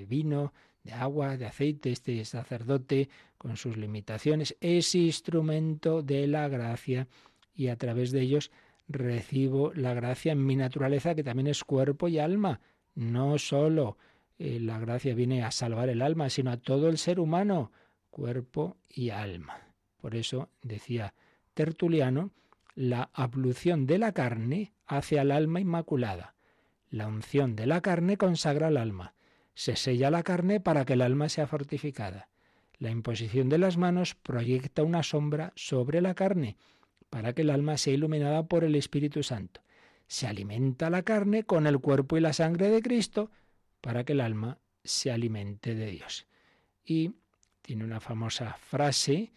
vino, 0.09 0.53
de 0.83 0.93
agua, 0.93 1.37
de 1.37 1.47
aceite, 1.47 1.93
este 1.93 2.25
sacerdote 2.25 3.09
con 3.39 3.57
sus 3.57 3.77
limitaciones, 3.77 4.57
es 4.61 4.97
instrumento 4.97 6.03
de 6.03 6.27
la 6.27 6.49
gracia 6.49 7.07
y 7.55 7.69
a 7.69 7.77
través 7.77 8.11
de 8.11 8.23
ellos 8.23 8.51
recibo 8.89 9.73
la 9.75 9.95
gracia 9.95 10.33
en 10.33 10.45
mi 10.45 10.57
naturaleza 10.57 11.15
que 11.15 11.23
también 11.23 11.47
es 11.47 11.63
cuerpo 11.63 12.09
y 12.09 12.19
alma, 12.19 12.61
no 12.97 13.39
solo 13.39 13.97
eh, 14.41 14.59
la 14.59 14.81
gracia 14.81 15.15
viene 15.15 15.45
a 15.45 15.53
salvar 15.53 15.89
el 15.89 16.03
alma, 16.03 16.29
sino 16.31 16.51
a 16.51 16.57
todo 16.57 16.89
el 16.89 16.99
ser 16.99 17.21
humano, 17.21 17.71
cuerpo 18.11 18.77
y 18.89 19.11
alma. 19.11 19.69
Por 20.01 20.17
eso 20.17 20.49
decía 20.63 21.15
Tertuliano, 21.55 22.33
la 22.75 23.11
ablución 23.13 23.87
de 23.87 23.99
la 23.99 24.13
carne 24.13 24.73
hace 24.87 25.19
al 25.19 25.31
alma 25.31 25.61
inmaculada. 25.61 26.35
La 26.91 27.07
unción 27.07 27.57
de 27.57 27.67
la 27.67 27.81
carne 27.81 28.17
consagra 28.17 28.69
al 28.69 28.77
alma. 28.77 29.15
Se 29.55 29.77
sella 29.77 30.11
la 30.11 30.23
carne 30.23 30.61
para 30.61 30.85
que 30.85 30.95
el 30.95 31.03
alma 31.03 31.29
sea 31.29 31.47
fortificada. 31.47 32.29
La 32.79 32.91
imposición 32.91 33.49
de 33.49 33.59
las 33.59 33.77
manos 33.77 34.15
proyecta 34.15 34.83
una 34.83 35.03
sombra 35.03 35.53
sobre 35.55 36.01
la 36.01 36.15
carne 36.15 36.57
para 37.11 37.33
que 37.33 37.43
el 37.43 37.51
alma 37.51 37.77
sea 37.77 37.95
iluminada 37.95 38.47
por 38.47 38.65
el 38.65 38.75
Espíritu 38.75 39.23
Santo. 39.23 39.61
Se 40.09 40.27
alimenta 40.27 40.91
la 40.91 41.03
carne 41.03 41.45
con 41.45 41.67
el 41.67 41.79
cuerpo 41.79 42.17
y 42.17 42.21
la 42.21 42.33
sangre 42.33 42.69
de 42.69 42.83
Cristo 42.83 43.31
para 43.81 44.05
que 44.05 44.13
el 44.13 44.21
alma 44.21 44.59
se 44.83 45.13
alimente 45.13 45.75
de 45.75 45.87
Dios. 45.87 46.27
Y 46.85 47.13
tiene 47.63 47.85
una 47.85 48.01
famosa 48.01 48.55
frase 48.55 49.33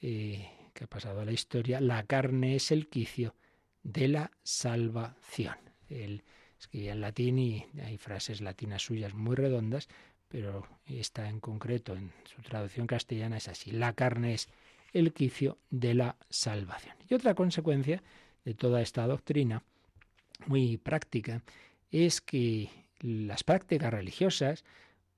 eh, 0.00 0.55
que 0.76 0.84
ha 0.84 0.88
pasado 0.88 1.20
a 1.20 1.24
la 1.24 1.32
historia, 1.32 1.80
la 1.80 2.04
carne 2.04 2.54
es 2.54 2.70
el 2.70 2.88
quicio 2.88 3.34
de 3.82 4.08
la 4.08 4.30
salvación. 4.42 5.56
Él 5.88 6.22
escribía 6.58 6.92
en 6.92 7.00
latín 7.00 7.38
y 7.38 7.66
hay 7.82 7.98
frases 7.98 8.40
latinas 8.40 8.82
suyas 8.82 9.14
muy 9.14 9.34
redondas, 9.36 9.88
pero 10.28 10.66
esta 10.86 11.28
en 11.28 11.40
concreto 11.40 11.96
en 11.96 12.12
su 12.24 12.42
traducción 12.42 12.86
castellana 12.86 13.38
es 13.38 13.48
así, 13.48 13.70
la 13.70 13.94
carne 13.94 14.34
es 14.34 14.48
el 14.92 15.12
quicio 15.12 15.58
de 15.70 15.94
la 15.94 16.16
salvación. 16.28 16.94
Y 17.08 17.14
otra 17.14 17.34
consecuencia 17.34 18.02
de 18.44 18.54
toda 18.54 18.82
esta 18.82 19.06
doctrina, 19.06 19.62
muy 20.46 20.76
práctica, 20.76 21.42
es 21.90 22.20
que 22.20 22.68
las 23.00 23.44
prácticas 23.44 23.92
religiosas 23.92 24.64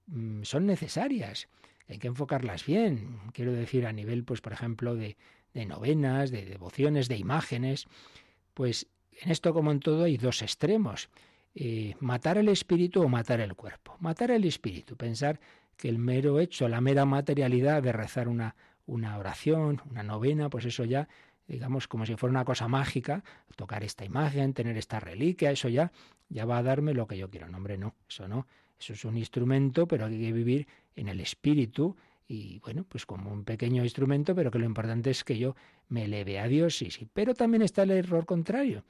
mm, 0.06 0.42
son 0.42 0.66
necesarias, 0.66 1.48
hay 1.88 1.98
que 1.98 2.08
enfocarlas 2.08 2.66
bien, 2.66 3.18
quiero 3.32 3.52
decir 3.52 3.86
a 3.86 3.92
nivel, 3.92 4.24
pues 4.24 4.40
por 4.40 4.52
ejemplo, 4.52 4.94
de, 4.94 5.16
novenas, 5.54 6.30
de 6.30 6.44
devociones, 6.44 7.08
de 7.08 7.16
imágenes, 7.16 7.86
pues 8.54 8.86
en 9.20 9.30
esto 9.30 9.52
como 9.52 9.72
en 9.72 9.80
todo 9.80 10.04
hay 10.04 10.16
dos 10.16 10.42
extremos, 10.42 11.10
eh, 11.54 11.94
matar 12.00 12.38
el 12.38 12.48
espíritu 12.48 13.02
o 13.02 13.08
matar 13.08 13.40
el 13.40 13.54
cuerpo. 13.54 13.96
Matar 14.00 14.30
el 14.30 14.44
espíritu, 14.44 14.96
pensar 14.96 15.40
que 15.76 15.88
el 15.88 15.98
mero 15.98 16.40
hecho, 16.40 16.68
la 16.68 16.80
mera 16.80 17.04
materialidad 17.04 17.82
de 17.82 17.92
rezar 17.92 18.28
una, 18.28 18.54
una 18.86 19.18
oración, 19.18 19.82
una 19.90 20.02
novena, 20.02 20.48
pues 20.50 20.64
eso 20.64 20.84
ya 20.84 21.08
digamos, 21.48 21.88
como 21.88 22.04
si 22.04 22.14
fuera 22.14 22.30
una 22.30 22.44
cosa 22.44 22.68
mágica, 22.68 23.24
tocar 23.56 23.82
esta 23.82 24.04
imagen, 24.04 24.52
tener 24.52 24.76
esta 24.76 25.00
reliquia, 25.00 25.50
eso 25.50 25.68
ya, 25.68 25.90
ya 26.28 26.44
va 26.44 26.58
a 26.58 26.62
darme 26.62 26.92
lo 26.92 27.06
que 27.08 27.16
yo 27.16 27.30
quiero. 27.30 27.48
No, 27.48 27.56
hombre, 27.56 27.78
no, 27.78 27.94
eso 28.08 28.28
no. 28.28 28.46
Eso 28.78 28.92
es 28.92 29.04
un 29.04 29.16
instrumento, 29.16 29.88
pero 29.88 30.06
hay 30.06 30.20
que 30.20 30.32
vivir 30.32 30.68
en 30.94 31.08
el 31.08 31.20
espíritu 31.20 31.96
y 32.30 32.58
bueno, 32.58 32.84
pues 32.84 33.06
como 33.06 33.32
un 33.32 33.44
pequeño 33.44 33.82
instrumento, 33.82 34.34
pero 34.34 34.50
que 34.50 34.58
lo 34.58 34.66
importante 34.66 35.10
es 35.10 35.24
que 35.24 35.38
yo 35.38 35.56
me 35.88 36.04
eleve 36.04 36.38
a 36.38 36.46
Dios, 36.46 36.76
sí, 36.76 36.90
sí. 36.90 37.08
Pero 37.10 37.34
también 37.34 37.62
está 37.62 37.84
el 37.84 37.90
error 37.90 38.26
contrario, 38.26 38.84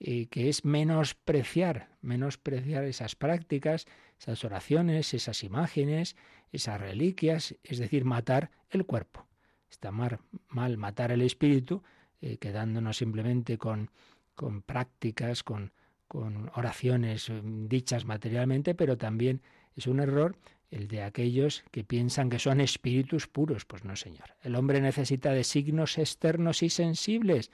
eh, 0.00 0.26
que 0.26 0.48
es 0.48 0.64
menospreciar, 0.64 1.90
menospreciar 2.00 2.84
esas 2.84 3.14
prácticas, 3.14 3.86
esas 4.18 4.42
oraciones, 4.42 5.12
esas 5.12 5.44
imágenes, 5.44 6.16
esas 6.50 6.80
reliquias, 6.80 7.54
es 7.62 7.78
decir, 7.78 8.06
matar 8.06 8.50
el 8.70 8.86
cuerpo. 8.86 9.26
Está 9.70 9.90
mal, 9.90 10.18
matar 10.48 11.12
el 11.12 11.20
espíritu, 11.20 11.82
eh, 12.22 12.38
quedándonos 12.38 12.96
simplemente 12.96 13.58
con, 13.58 13.90
con 14.34 14.62
prácticas, 14.62 15.42
con, 15.42 15.72
con 16.06 16.50
oraciones 16.54 17.28
eh, 17.28 17.42
dichas 17.44 18.06
materialmente, 18.06 18.74
pero 18.74 18.96
también 18.96 19.42
es 19.76 19.86
un 19.86 20.00
error 20.00 20.38
el 20.70 20.88
de 20.88 21.02
aquellos 21.02 21.64
que 21.70 21.84
piensan 21.84 22.30
que 22.30 22.38
son 22.38 22.60
espíritus 22.60 23.26
puros. 23.26 23.64
Pues 23.64 23.84
no, 23.84 23.96
señor. 23.96 24.34
El 24.42 24.54
hombre 24.54 24.80
necesita 24.80 25.32
de 25.32 25.44
signos 25.44 25.98
externos 25.98 26.62
y 26.62 26.70
sensibles 26.70 27.50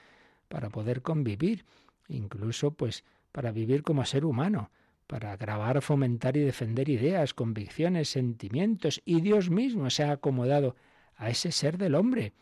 para 0.48 0.70
poder 0.70 1.02
convivir, 1.02 1.64
incluso 2.08 2.72
pues 2.72 3.04
para 3.32 3.52
vivir 3.52 3.82
como 3.82 4.04
ser 4.04 4.24
humano, 4.24 4.70
para 5.06 5.36
grabar, 5.36 5.82
fomentar 5.82 6.36
y 6.36 6.40
defender 6.40 6.88
ideas, 6.88 7.34
convicciones, 7.34 8.08
sentimientos, 8.08 9.02
y 9.04 9.20
Dios 9.20 9.50
mismo 9.50 9.90
se 9.90 10.04
ha 10.04 10.12
acomodado 10.12 10.76
a 11.16 11.30
ese 11.30 11.52
ser 11.52 11.78
del 11.78 11.94
hombre. 11.94 12.32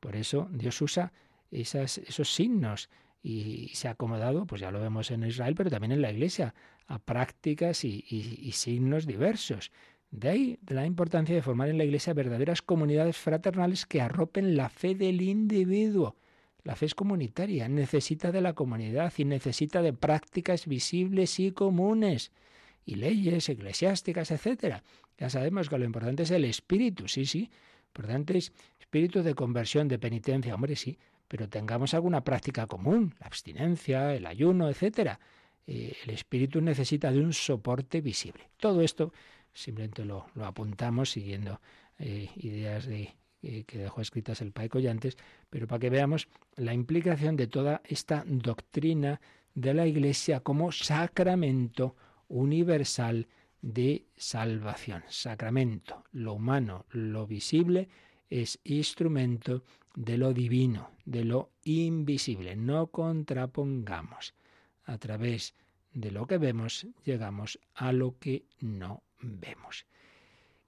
Por 0.00 0.16
eso 0.16 0.48
Dios 0.52 0.80
usa 0.80 1.12
esos 1.50 2.34
signos 2.34 2.88
y 3.22 3.70
se 3.74 3.88
ha 3.88 3.92
acomodado, 3.92 4.46
pues 4.46 4.60
ya 4.60 4.70
lo 4.70 4.80
vemos 4.80 5.10
en 5.10 5.24
Israel, 5.24 5.54
pero 5.56 5.70
también 5.70 5.92
en 5.92 6.02
la 6.02 6.12
Iglesia, 6.12 6.54
a 6.86 6.98
prácticas 6.98 7.84
y, 7.84 8.52
signos 8.52 9.06
diversos. 9.06 9.72
De 10.14 10.28
ahí 10.28 10.58
la 10.68 10.86
importancia 10.86 11.34
de 11.34 11.42
formar 11.42 11.68
en 11.68 11.76
la 11.76 11.82
Iglesia 11.82 12.14
verdaderas 12.14 12.62
comunidades 12.62 13.16
fraternales 13.16 13.84
que 13.84 14.00
arropen 14.00 14.56
la 14.56 14.68
fe 14.68 14.94
del 14.94 15.20
individuo. 15.20 16.14
La 16.62 16.76
fe 16.76 16.86
es 16.86 16.94
comunitaria, 16.94 17.68
necesita 17.68 18.30
de 18.30 18.40
la 18.40 18.52
comunidad 18.52 19.12
y 19.18 19.24
necesita 19.24 19.82
de 19.82 19.92
prácticas 19.92 20.66
visibles 20.66 21.40
y 21.40 21.50
comunes 21.50 22.30
y 22.86 22.94
leyes 22.94 23.48
eclesiásticas, 23.48 24.30
etcétera. 24.30 24.84
Ya 25.18 25.28
sabemos 25.30 25.68
que 25.68 25.78
lo 25.78 25.84
importante 25.84 26.22
es 26.22 26.30
el 26.30 26.44
espíritu, 26.44 27.08
sí, 27.08 27.26
sí. 27.26 27.50
Lo 27.82 27.86
importante 27.88 28.38
es 28.38 28.52
espíritu 28.78 29.20
de 29.24 29.34
conversión, 29.34 29.88
de 29.88 29.98
penitencia, 29.98 30.54
hombre, 30.54 30.76
sí, 30.76 30.96
pero 31.26 31.48
tengamos 31.48 31.92
alguna 31.92 32.22
práctica 32.22 32.68
común, 32.68 33.16
la 33.18 33.26
abstinencia, 33.26 34.14
el 34.14 34.26
ayuno, 34.26 34.68
etcétera. 34.68 35.18
Eh, 35.66 35.96
el 36.04 36.10
espíritu 36.10 36.60
necesita 36.60 37.10
de 37.10 37.18
un 37.18 37.32
soporte 37.32 38.00
visible. 38.00 38.48
Todo 38.58 38.80
esto 38.80 39.12
simplemente 39.54 40.04
lo, 40.04 40.26
apuntamos 40.42 41.10
siguiendo 41.10 41.60
eh, 41.98 42.28
ideas 42.36 42.86
de 42.86 43.14
que 43.66 43.76
dejó 43.76 44.00
escritas 44.00 44.40
el 44.40 44.52
Pai 44.52 44.70
Collantes, 44.70 45.18
pero 45.50 45.66
para 45.66 45.78
que 45.78 45.90
veamos 45.90 46.28
la 46.56 46.72
implicación 46.72 47.36
de 47.36 47.46
toda 47.46 47.82
esta 47.84 48.24
doctrina 48.26 49.20
de 49.54 49.74
la 49.74 49.86
Iglesia 49.86 50.40
como 50.40 50.72
sacramento 50.72 51.94
universal 52.28 53.28
de 53.60 54.06
salvación. 54.16 55.04
Sacramento, 55.08 56.04
lo 56.12 56.34
humano, 56.34 56.86
lo 56.90 57.26
visible, 57.26 57.88
es 58.28 58.58
instrumento 58.64 59.62
de 59.94 60.18
lo 60.18 60.32
divino, 60.32 60.90
de 61.04 61.24
lo 61.24 61.50
invisible. 61.62 62.56
No 62.56 62.88
contrapongamos. 62.88 64.34
A 64.84 64.98
través 64.98 65.54
de 65.92 66.10
lo 66.10 66.26
que 66.26 66.36
vemos 66.36 66.86
llegamos 67.04 67.58
a 67.74 67.92
lo 67.92 68.18
que 68.18 68.44
no 68.60 69.02
vemos. 69.24 69.86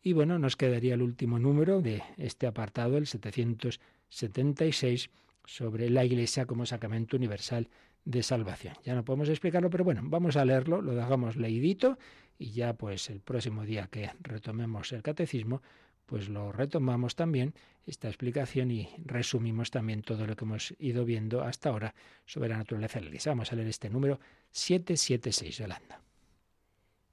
Y 0.02 0.12
bueno, 0.12 0.38
nos 0.38 0.56
quedaría 0.56 0.94
el 0.94 1.02
último 1.02 1.38
número 1.38 1.82
de 1.82 2.02
este 2.16 2.46
apartado, 2.46 2.96
el 2.96 3.06
776, 3.06 5.10
sobre 5.44 5.90
la 5.90 6.04
Iglesia 6.04 6.46
como 6.46 6.66
sacramento 6.66 7.16
universal 7.16 7.68
de 8.04 8.22
salvación. 8.22 8.74
Ya 8.84 8.94
no 8.94 9.04
podemos 9.04 9.28
explicarlo, 9.28 9.68
pero 9.68 9.84
bueno, 9.84 10.02
vamos 10.04 10.36
a 10.36 10.44
leerlo, 10.44 10.80
lo 10.80 10.94
dejamos 10.94 11.36
leidito 11.36 11.98
y 12.38 12.52
ya 12.52 12.74
pues 12.74 13.10
el 13.10 13.20
próximo 13.20 13.64
día 13.64 13.88
que 13.88 14.10
retomemos 14.20 14.92
el 14.92 15.02
catecismo, 15.02 15.60
pues 16.06 16.28
lo 16.28 16.52
retomamos 16.52 17.16
también 17.16 17.52
esta 17.84 18.06
explicación 18.06 18.70
y 18.70 18.88
resumimos 19.04 19.72
también 19.72 20.02
todo 20.02 20.24
lo 20.26 20.36
que 20.36 20.44
hemos 20.44 20.72
ido 20.78 21.04
viendo 21.04 21.42
hasta 21.42 21.70
ahora 21.70 21.94
sobre 22.26 22.48
la 22.48 22.58
naturaleza 22.58 23.00
de 23.00 23.06
la 23.06 23.08
Iglesia. 23.08 23.32
Vamos 23.32 23.52
a 23.52 23.56
leer 23.56 23.68
este 23.68 23.90
número 23.90 24.20
776 24.52 25.58
de 25.58 25.64
Holanda. 25.64 26.00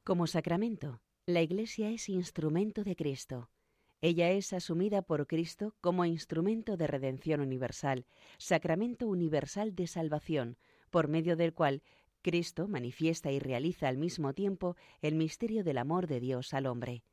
Como 0.03 0.27
sacramento, 0.27 1.01
la 1.25 1.41
Iglesia 1.41 1.89
es 1.89 2.09
instrumento 2.09 2.83
de 2.83 2.97
Cristo. 2.97 3.49
Ella 4.01 4.31
es 4.31 4.51
asumida 4.51 5.01
por 5.01 5.25
Cristo 5.25 5.73
como 5.79 6.03
instrumento 6.03 6.75
de 6.75 6.85
redención 6.85 7.39
universal, 7.39 8.05
sacramento 8.37 9.07
universal 9.07 9.73
de 9.73 9.87
salvación, 9.87 10.57
por 10.89 11.07
medio 11.07 11.37
del 11.37 11.53
cual 11.53 11.81
Cristo 12.21 12.67
manifiesta 12.67 13.31
y 13.31 13.39
realiza 13.39 13.87
al 13.87 13.97
mismo 13.97 14.33
tiempo 14.33 14.75
el 15.01 15.15
misterio 15.15 15.63
del 15.63 15.77
amor 15.77 16.07
de 16.07 16.19
Dios 16.19 16.53
al 16.53 16.65
hombre. 16.65 17.05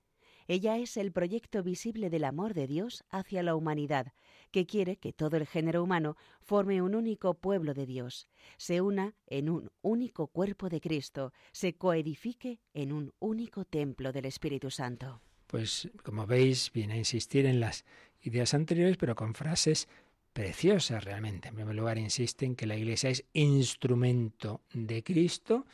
Ella 0.49 0.77
es 0.79 0.97
el 0.97 1.13
proyecto 1.13 1.63
visible 1.63 2.11
del 2.11 2.25
amor 2.25 2.55
de 2.55 2.67
Dios 2.67 3.05
hacia 3.11 3.45
la 3.45 3.55
humanidad, 3.55 4.13
que 4.51 4.67
quiere 4.67 4.97
que 4.97 5.13
todo 5.13 5.37
el 5.37 5.47
género 5.47 5.83
humano 5.83 6.17
forme 6.41 6.83
un 6.83 6.95
único 6.95 7.35
pueblo 7.35 7.75
de 7.75 7.87
Dios, 7.87 8.29
se 8.57 8.81
una 8.81 9.15
en 9.27 9.49
un 9.49 9.71
único 9.83 10.27
cuerpo 10.29 10.69
de 10.69 10.81
Cristo, 10.81 11.33
se 11.53 11.75
coedifique 11.75 12.61
en 12.75 12.93
un 12.93 13.13
único 13.19 13.65
templo 13.65 14.13
del 14.13 14.27
Espíritu 14.27 14.71
Santo. 14.71 15.21
Pues 15.47 15.91
como 16.05 16.27
veis, 16.27 16.71
viene 16.73 16.95
a 16.95 16.99
insistir 16.99 17.47
en 17.47 17.59
las 17.59 17.85
ideas 18.23 18.55
anteriores, 18.55 18.97
pero 18.97 19.17
con 19.17 19.35
frases 19.35 19.89
preciosas 20.33 21.05
realmente. 21.05 21.49
En 21.49 21.57
primer 21.57 21.75
lugar, 21.75 21.99
insiste 21.99 22.47
en 22.47 22.55
que 22.55 22.67
la 22.67 22.77
Iglesia 22.77 23.11
es 23.11 23.25
instrumento 23.33 24.61
de 24.73 25.03
Cristo. 25.03 25.67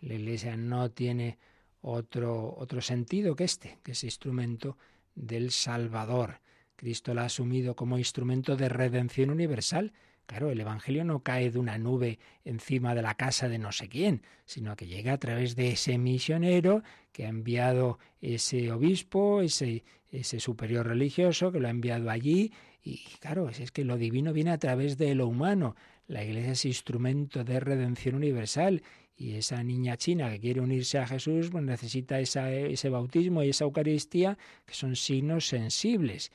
La 0.00 0.14
Iglesia 0.14 0.56
no 0.56 0.90
tiene 0.90 1.38
otro, 1.80 2.54
otro 2.58 2.80
sentido 2.82 3.34
que 3.34 3.44
este, 3.44 3.78
que 3.82 3.92
es 3.92 4.04
instrumento 4.04 4.76
del 5.14 5.50
Salvador. 5.50 6.41
Cristo 6.82 7.14
la 7.14 7.22
ha 7.22 7.26
asumido 7.26 7.76
como 7.76 7.96
instrumento 7.96 8.56
de 8.56 8.68
redención 8.68 9.30
universal. 9.30 9.92
Claro, 10.26 10.50
el 10.50 10.58
Evangelio 10.58 11.04
no 11.04 11.20
cae 11.22 11.52
de 11.52 11.60
una 11.60 11.78
nube 11.78 12.18
encima 12.44 12.92
de 12.96 13.02
la 13.02 13.14
casa 13.14 13.48
de 13.48 13.60
no 13.60 13.70
sé 13.70 13.88
quién, 13.88 14.22
sino 14.46 14.74
que 14.74 14.88
llega 14.88 15.12
a 15.12 15.18
través 15.18 15.54
de 15.54 15.70
ese 15.70 15.96
misionero 15.96 16.82
que 17.12 17.24
ha 17.24 17.28
enviado 17.28 18.00
ese 18.20 18.72
obispo, 18.72 19.42
ese, 19.42 19.84
ese 20.10 20.40
superior 20.40 20.88
religioso 20.88 21.52
que 21.52 21.60
lo 21.60 21.68
ha 21.68 21.70
enviado 21.70 22.10
allí. 22.10 22.52
Y 22.82 22.98
claro, 23.20 23.48
es 23.48 23.70
que 23.70 23.84
lo 23.84 23.96
divino 23.96 24.32
viene 24.32 24.50
a 24.50 24.58
través 24.58 24.98
de 24.98 25.14
lo 25.14 25.28
humano. 25.28 25.76
La 26.08 26.24
Iglesia 26.24 26.50
es 26.50 26.64
instrumento 26.64 27.44
de 27.44 27.60
redención 27.60 28.16
universal 28.16 28.82
y 29.16 29.34
esa 29.34 29.62
niña 29.62 29.96
china 29.96 30.32
que 30.32 30.40
quiere 30.40 30.60
unirse 30.60 30.98
a 30.98 31.06
Jesús 31.06 31.48
pues 31.52 31.62
necesita 31.62 32.18
ese 32.18 32.88
bautismo 32.88 33.44
y 33.44 33.50
esa 33.50 33.66
Eucaristía 33.66 34.36
que 34.66 34.74
son 34.74 34.96
signos 34.96 35.46
sensibles. 35.46 36.32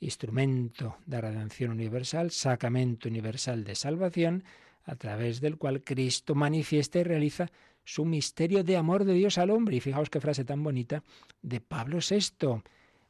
Instrumento 0.00 0.96
de 1.04 1.20
redención 1.20 1.70
universal, 1.70 2.30
sacramento 2.30 3.08
universal 3.08 3.64
de 3.64 3.74
salvación, 3.74 4.44
a 4.84 4.96
través 4.96 5.40
del 5.40 5.58
cual 5.58 5.84
Cristo 5.84 6.34
manifiesta 6.34 6.98
y 6.98 7.04
realiza 7.04 7.50
su 7.84 8.06
misterio 8.06 8.64
de 8.64 8.78
amor 8.78 9.04
de 9.04 9.12
Dios 9.12 9.36
al 9.36 9.50
hombre. 9.50 9.76
Y 9.76 9.80
fijaos 9.80 10.08
qué 10.08 10.20
frase 10.20 10.44
tan 10.44 10.62
bonita 10.62 11.02
de 11.42 11.60
Pablo 11.60 11.98
VI. 11.98 12.62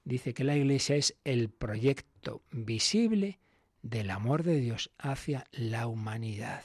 Dice 0.05 0.35
que 0.35 0.45
la 0.45 0.57
Iglesia 0.57 0.97
es 0.97 1.17
el 1.25 1.49
proyecto 1.49 2.43
visible 2.51 3.39
del 3.83 4.11
amor 4.11 4.43
de 4.43 4.59
Dios 4.59 4.91
hacia 4.99 5.47
la 5.53 5.87
humanidad. 5.87 6.65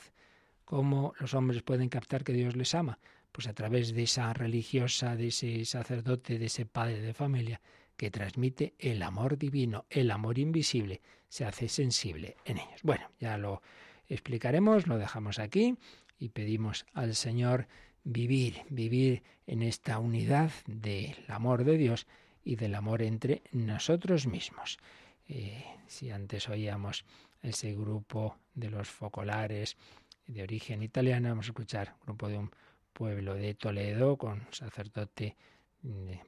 ¿Cómo 0.65 1.13
los 1.19 1.35
hombres 1.35 1.61
pueden 1.61 1.89
captar 1.89 2.23
que 2.23 2.33
Dios 2.33 2.55
les 2.55 2.73
ama? 2.73 2.97
Pues 3.31 3.47
a 3.47 3.53
través 3.53 3.93
de 3.93 4.03
esa 4.03 4.33
religiosa, 4.33 5.15
de 5.15 5.27
ese 5.27 5.65
sacerdote, 5.65 6.39
de 6.39 6.45
ese 6.45 6.65
padre 6.65 7.01
de 7.01 7.13
familia 7.13 7.61
que 7.97 8.11
transmite 8.11 8.73
el 8.79 9.01
amor 9.03 9.37
divino, 9.37 9.85
el 9.89 10.11
amor 10.11 10.39
invisible, 10.39 11.01
se 11.29 11.45
hace 11.45 11.69
sensible 11.69 12.37
en 12.45 12.57
ellos. 12.57 12.81
Bueno, 12.83 13.09
ya 13.19 13.37
lo 13.37 13.61
explicaremos, 14.07 14.87
lo 14.87 14.97
dejamos 14.97 15.39
aquí 15.39 15.77
y 16.19 16.29
pedimos 16.29 16.85
al 16.93 17.15
Señor 17.15 17.67
vivir, 18.03 18.61
vivir 18.69 19.23
en 19.47 19.61
esta 19.61 19.99
unidad 19.99 20.51
del 20.67 21.15
amor 21.27 21.63
de 21.63 21.77
Dios 21.77 22.07
y 22.43 22.55
del 22.55 22.75
amor 22.75 23.01
entre 23.01 23.41
nosotros 23.51 24.27
mismos. 24.27 24.77
Eh, 25.27 25.63
si 25.87 26.11
antes 26.11 26.49
oíamos 26.49 27.05
ese 27.41 27.73
grupo 27.73 28.37
de 28.53 28.69
los 28.69 28.87
focolares, 28.87 29.77
de 30.27 30.43
origen 30.43 30.83
italiano. 30.83 31.29
Vamos 31.29 31.47
a 31.47 31.49
escuchar 31.49 31.95
un 31.99 32.05
grupo 32.05 32.29
de 32.29 32.37
un 32.37 32.51
pueblo 32.93 33.35
de 33.35 33.53
Toledo 33.53 34.17
con 34.17 34.47
sacerdote 34.51 35.35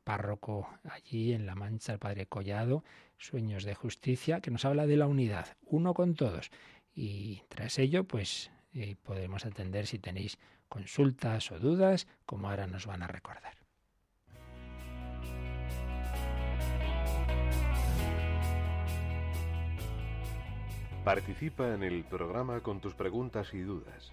párroco 0.04 0.70
allí 0.84 1.34
en 1.34 1.46
La 1.46 1.56
Mancha, 1.56 1.94
el 1.94 2.00
padre 2.00 2.28
Collado, 2.28 2.84
Sueños 3.18 3.64
de 3.64 3.76
Justicia, 3.76 4.42
que 4.42 4.52
nos 4.52 4.66
habla 4.66 4.88
de 4.88 4.98
la 4.98 5.08
unidad, 5.08 5.58
uno 5.62 5.94
con 5.94 6.16
todos. 6.16 6.52
Y 6.94 7.42
tras 7.50 7.80
ello, 7.80 8.04
pues 8.04 8.52
eh, 8.74 8.96
podemos 9.04 9.46
atender 9.46 9.88
si 9.88 10.00
tenéis 10.00 10.38
consultas 10.68 11.52
o 11.52 11.60
dudas, 11.60 12.08
como 12.26 12.50
ahora 12.50 12.68
nos 12.68 12.86
van 12.86 13.04
a 13.04 13.08
recordar. 13.08 13.54
Participa 21.04 21.74
en 21.74 21.84
el 21.84 22.04
programa 22.04 22.60
con 22.62 22.82
tus 22.82 22.94
preguntas 22.94 23.54
y 23.54 23.62
dudas. 23.62 24.12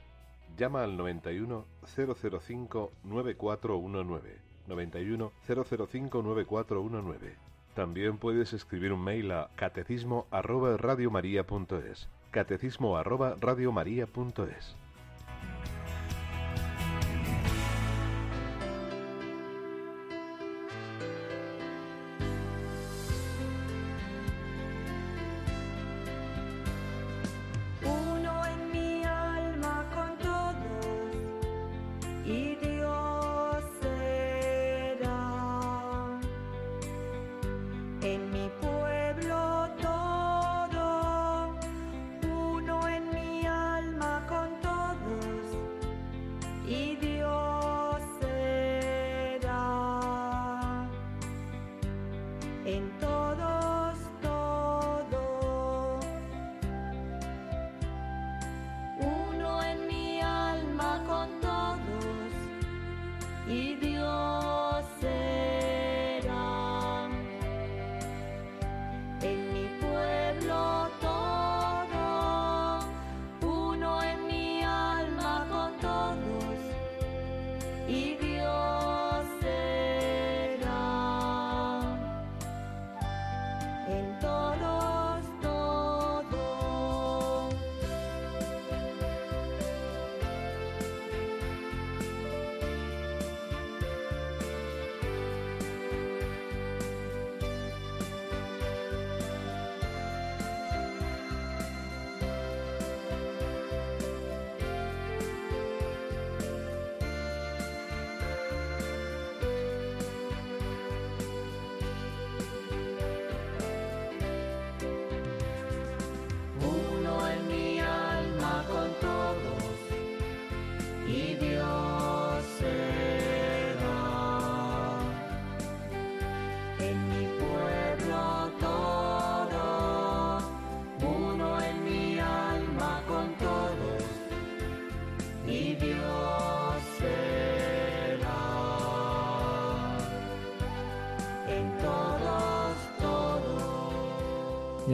Llama 0.57 0.85
al 0.85 0.97
91 0.97 1.67
005 1.85 2.93
9419. 3.03 4.54
91 4.67 5.33
005 5.47 6.23
9419. 6.23 7.37
También 7.75 8.19
puedes 8.19 8.53
escribir 8.53 8.93
un 8.93 9.03
mail 9.03 9.33
a 9.33 9.51
catecismo 9.57 10.27
arroba 10.31 10.77
radiomaria.es. 10.77 12.09
Catecismo 12.31 12.97
arroba 12.97 13.37
radiomaria.es. 13.41 14.77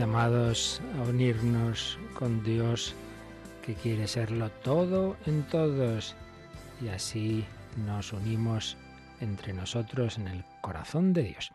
llamados 0.00 0.80
a 0.98 1.02
unirnos 1.02 1.98
con 2.14 2.42
Dios 2.42 2.94
que 3.62 3.74
quiere 3.74 4.08
serlo 4.08 4.48
todo 4.64 5.18
en 5.26 5.42
todos 5.42 6.16
y 6.80 6.88
así 6.88 7.44
nos 7.84 8.14
unimos 8.14 8.78
entre 9.20 9.52
nosotros 9.52 10.16
en 10.16 10.28
el 10.28 10.42
corazón 10.62 11.12
de 11.12 11.24
Dios. 11.24 11.52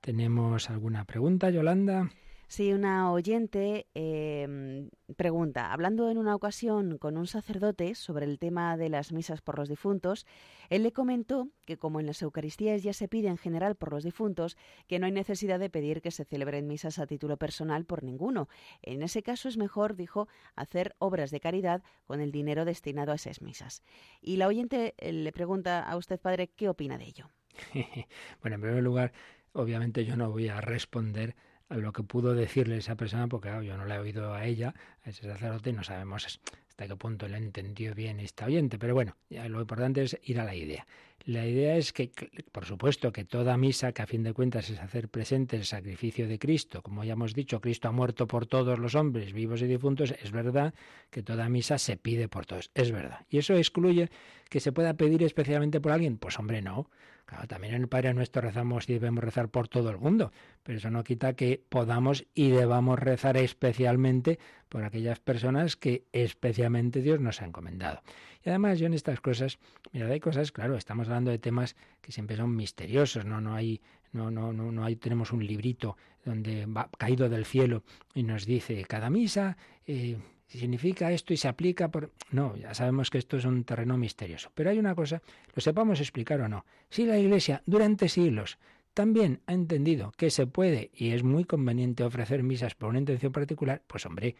¿Tenemos 0.00 0.70
alguna 0.70 1.04
pregunta, 1.04 1.50
Yolanda? 1.50 2.08
Sí, 2.48 2.72
una 2.72 3.10
oyente 3.10 3.86
em, 3.94 4.90
pregunta, 5.16 5.72
hablando 5.72 6.10
en 6.10 6.18
una 6.18 6.34
ocasión 6.34 6.98
con 6.98 7.16
un 7.16 7.26
sacerdote 7.26 7.94
sobre 7.94 8.26
el 8.26 8.38
tema 8.38 8.76
de 8.76 8.90
las 8.90 9.10
misas 9.10 9.40
por 9.40 9.58
los 9.58 9.70
difuntos, 9.70 10.26
él 10.68 10.82
le 10.82 10.92
comentó 10.92 11.48
que 11.64 11.78
como 11.78 11.98
en 11.98 12.06
las 12.06 12.20
Eucaristías 12.20 12.82
ya 12.82 12.92
se 12.92 13.08
pide 13.08 13.28
en 13.28 13.38
general 13.38 13.76
por 13.76 13.92
los 13.92 14.04
difuntos, 14.04 14.58
que 14.86 14.98
no 14.98 15.06
hay 15.06 15.12
necesidad 15.12 15.58
de 15.58 15.70
pedir 15.70 16.02
que 16.02 16.10
se 16.10 16.26
celebren 16.26 16.66
misas 16.66 16.98
a 16.98 17.06
título 17.06 17.38
personal 17.38 17.86
por 17.86 18.02
ninguno. 18.02 18.48
En 18.82 19.02
ese 19.02 19.22
caso 19.22 19.48
es 19.48 19.56
mejor, 19.56 19.96
dijo, 19.96 20.28
hacer 20.54 20.94
obras 20.98 21.30
de 21.30 21.40
caridad 21.40 21.82
con 22.04 22.20
el 22.20 22.32
dinero 22.32 22.66
destinado 22.66 23.12
a 23.12 23.16
esas 23.16 23.40
misas. 23.40 23.82
Y 24.20 24.36
la 24.36 24.46
oyente 24.46 24.94
eh, 24.98 25.12
le 25.12 25.32
pregunta 25.32 25.82
a 25.82 25.96
usted, 25.96 26.20
padre, 26.20 26.48
¿qué 26.48 26.68
opina 26.68 26.98
de 26.98 27.04
ello? 27.04 27.30
bueno, 28.42 28.56
en 28.56 28.60
primer 28.60 28.82
lugar, 28.82 29.12
obviamente 29.52 30.04
yo 30.04 30.16
no 30.16 30.30
voy 30.30 30.48
a 30.48 30.60
responder 30.60 31.34
lo 31.76 31.92
que 31.92 32.02
pudo 32.02 32.34
decirle 32.34 32.76
esa 32.76 32.96
persona, 32.96 33.28
porque 33.28 33.48
yo 33.64 33.76
no 33.76 33.84
la 33.84 33.96
he 33.96 33.98
oído 33.98 34.34
a 34.34 34.44
ella, 34.44 34.74
a 35.04 35.10
ese 35.10 35.22
sacerdote, 35.22 35.70
y 35.70 35.72
no 35.72 35.84
sabemos 35.84 36.40
hasta 36.68 36.88
qué 36.88 36.96
punto 36.96 37.28
le 37.28 37.36
entendió 37.36 37.94
bien 37.94 38.20
esta 38.20 38.46
oyente. 38.46 38.78
Pero 38.78 38.94
bueno, 38.94 39.16
ya 39.30 39.48
lo 39.48 39.60
importante 39.60 40.02
es 40.02 40.18
ir 40.24 40.40
a 40.40 40.44
la 40.44 40.54
idea. 40.54 40.86
La 41.24 41.46
idea 41.46 41.76
es 41.76 41.92
que, 41.92 42.10
por 42.50 42.64
supuesto, 42.64 43.12
que 43.12 43.24
toda 43.24 43.56
misa, 43.56 43.92
que 43.92 44.02
a 44.02 44.06
fin 44.06 44.22
de 44.22 44.32
cuentas 44.32 44.70
es 44.70 44.80
hacer 44.80 45.08
presente 45.08 45.56
el 45.56 45.64
sacrificio 45.64 46.26
de 46.26 46.38
Cristo, 46.38 46.82
como 46.82 47.04
ya 47.04 47.12
hemos 47.12 47.34
dicho, 47.34 47.60
Cristo 47.60 47.88
ha 47.88 47.92
muerto 47.92 48.26
por 48.26 48.46
todos 48.46 48.78
los 48.78 48.94
hombres, 48.94 49.32
vivos 49.32 49.62
y 49.62 49.66
difuntos, 49.66 50.14
es 50.20 50.30
verdad 50.32 50.74
que 51.10 51.22
toda 51.22 51.48
misa 51.48 51.78
se 51.78 51.96
pide 51.96 52.28
por 52.28 52.46
todos, 52.46 52.70
es 52.74 52.90
verdad. 52.90 53.24
¿Y 53.28 53.38
eso 53.38 53.54
excluye 53.54 54.10
que 54.48 54.60
se 54.60 54.72
pueda 54.72 54.94
pedir 54.94 55.22
especialmente 55.22 55.80
por 55.80 55.92
alguien? 55.92 56.18
Pues 56.18 56.38
hombre, 56.38 56.60
no. 56.60 56.90
Claro, 57.24 57.46
también 57.46 57.74
en 57.74 57.82
el 57.82 57.88
Padre 57.88 58.12
Nuestro 58.14 58.42
rezamos 58.42 58.88
y 58.88 58.94
debemos 58.94 59.22
rezar 59.22 59.48
por 59.48 59.68
todo 59.68 59.90
el 59.90 59.98
mundo, 59.98 60.32
pero 60.62 60.78
eso 60.78 60.90
no 60.90 61.04
quita 61.04 61.34
que 61.34 61.62
podamos 61.68 62.26
y 62.34 62.50
debamos 62.50 62.98
rezar 62.98 63.36
especialmente 63.36 64.38
por 64.68 64.84
aquellas 64.84 65.20
personas 65.20 65.76
que 65.76 66.04
especialmente 66.12 67.00
Dios 67.00 67.20
nos 67.20 67.40
ha 67.40 67.46
encomendado. 67.46 68.02
Y 68.44 68.48
además 68.48 68.78
yo 68.78 68.86
en 68.86 68.94
estas 68.94 69.20
cosas, 69.20 69.58
mira, 69.92 70.08
hay 70.08 70.20
cosas, 70.20 70.50
claro, 70.50 70.76
estamos 70.76 71.08
hablando 71.12 71.30
de 71.30 71.38
temas 71.38 71.76
que 72.00 72.12
siempre 72.12 72.36
son 72.36 72.54
misteriosos, 72.56 73.24
no, 73.24 73.40
no 73.40 73.54
hay, 73.54 73.80
no, 74.12 74.30
no, 74.30 74.52
no, 74.52 74.72
no 74.72 74.84
hay, 74.84 74.96
tenemos 74.96 75.32
un 75.32 75.46
librito 75.46 75.96
donde 76.24 76.66
va 76.66 76.90
caído 76.98 77.28
del 77.28 77.44
cielo 77.44 77.84
y 78.14 78.22
nos 78.22 78.46
dice 78.46 78.84
cada 78.84 79.10
misa 79.10 79.56
eh, 79.86 80.18
significa 80.58 81.12
esto 81.12 81.32
y 81.32 81.36
se 81.36 81.48
aplica 81.48 81.90
por... 81.90 82.12
No, 82.30 82.56
ya 82.56 82.74
sabemos 82.74 83.10
que 83.10 83.18
esto 83.18 83.36
es 83.36 83.44
un 83.44 83.64
terreno 83.64 83.96
misterioso. 83.96 84.50
Pero 84.54 84.70
hay 84.70 84.78
una 84.78 84.94
cosa, 84.94 85.22
lo 85.54 85.62
sepamos 85.62 86.00
explicar 86.00 86.40
o 86.40 86.48
no. 86.48 86.64
Si 86.90 87.06
la 87.06 87.18
Iglesia 87.18 87.62
durante 87.66 88.08
siglos 88.08 88.58
también 88.94 89.40
ha 89.46 89.54
entendido 89.54 90.12
que 90.16 90.30
se 90.30 90.46
puede 90.46 90.90
y 90.94 91.10
es 91.10 91.22
muy 91.22 91.44
conveniente 91.44 92.04
ofrecer 92.04 92.42
misas 92.42 92.74
por 92.74 92.90
una 92.90 92.98
intención 92.98 93.32
particular, 93.32 93.82
pues 93.86 94.04
hombre, 94.04 94.36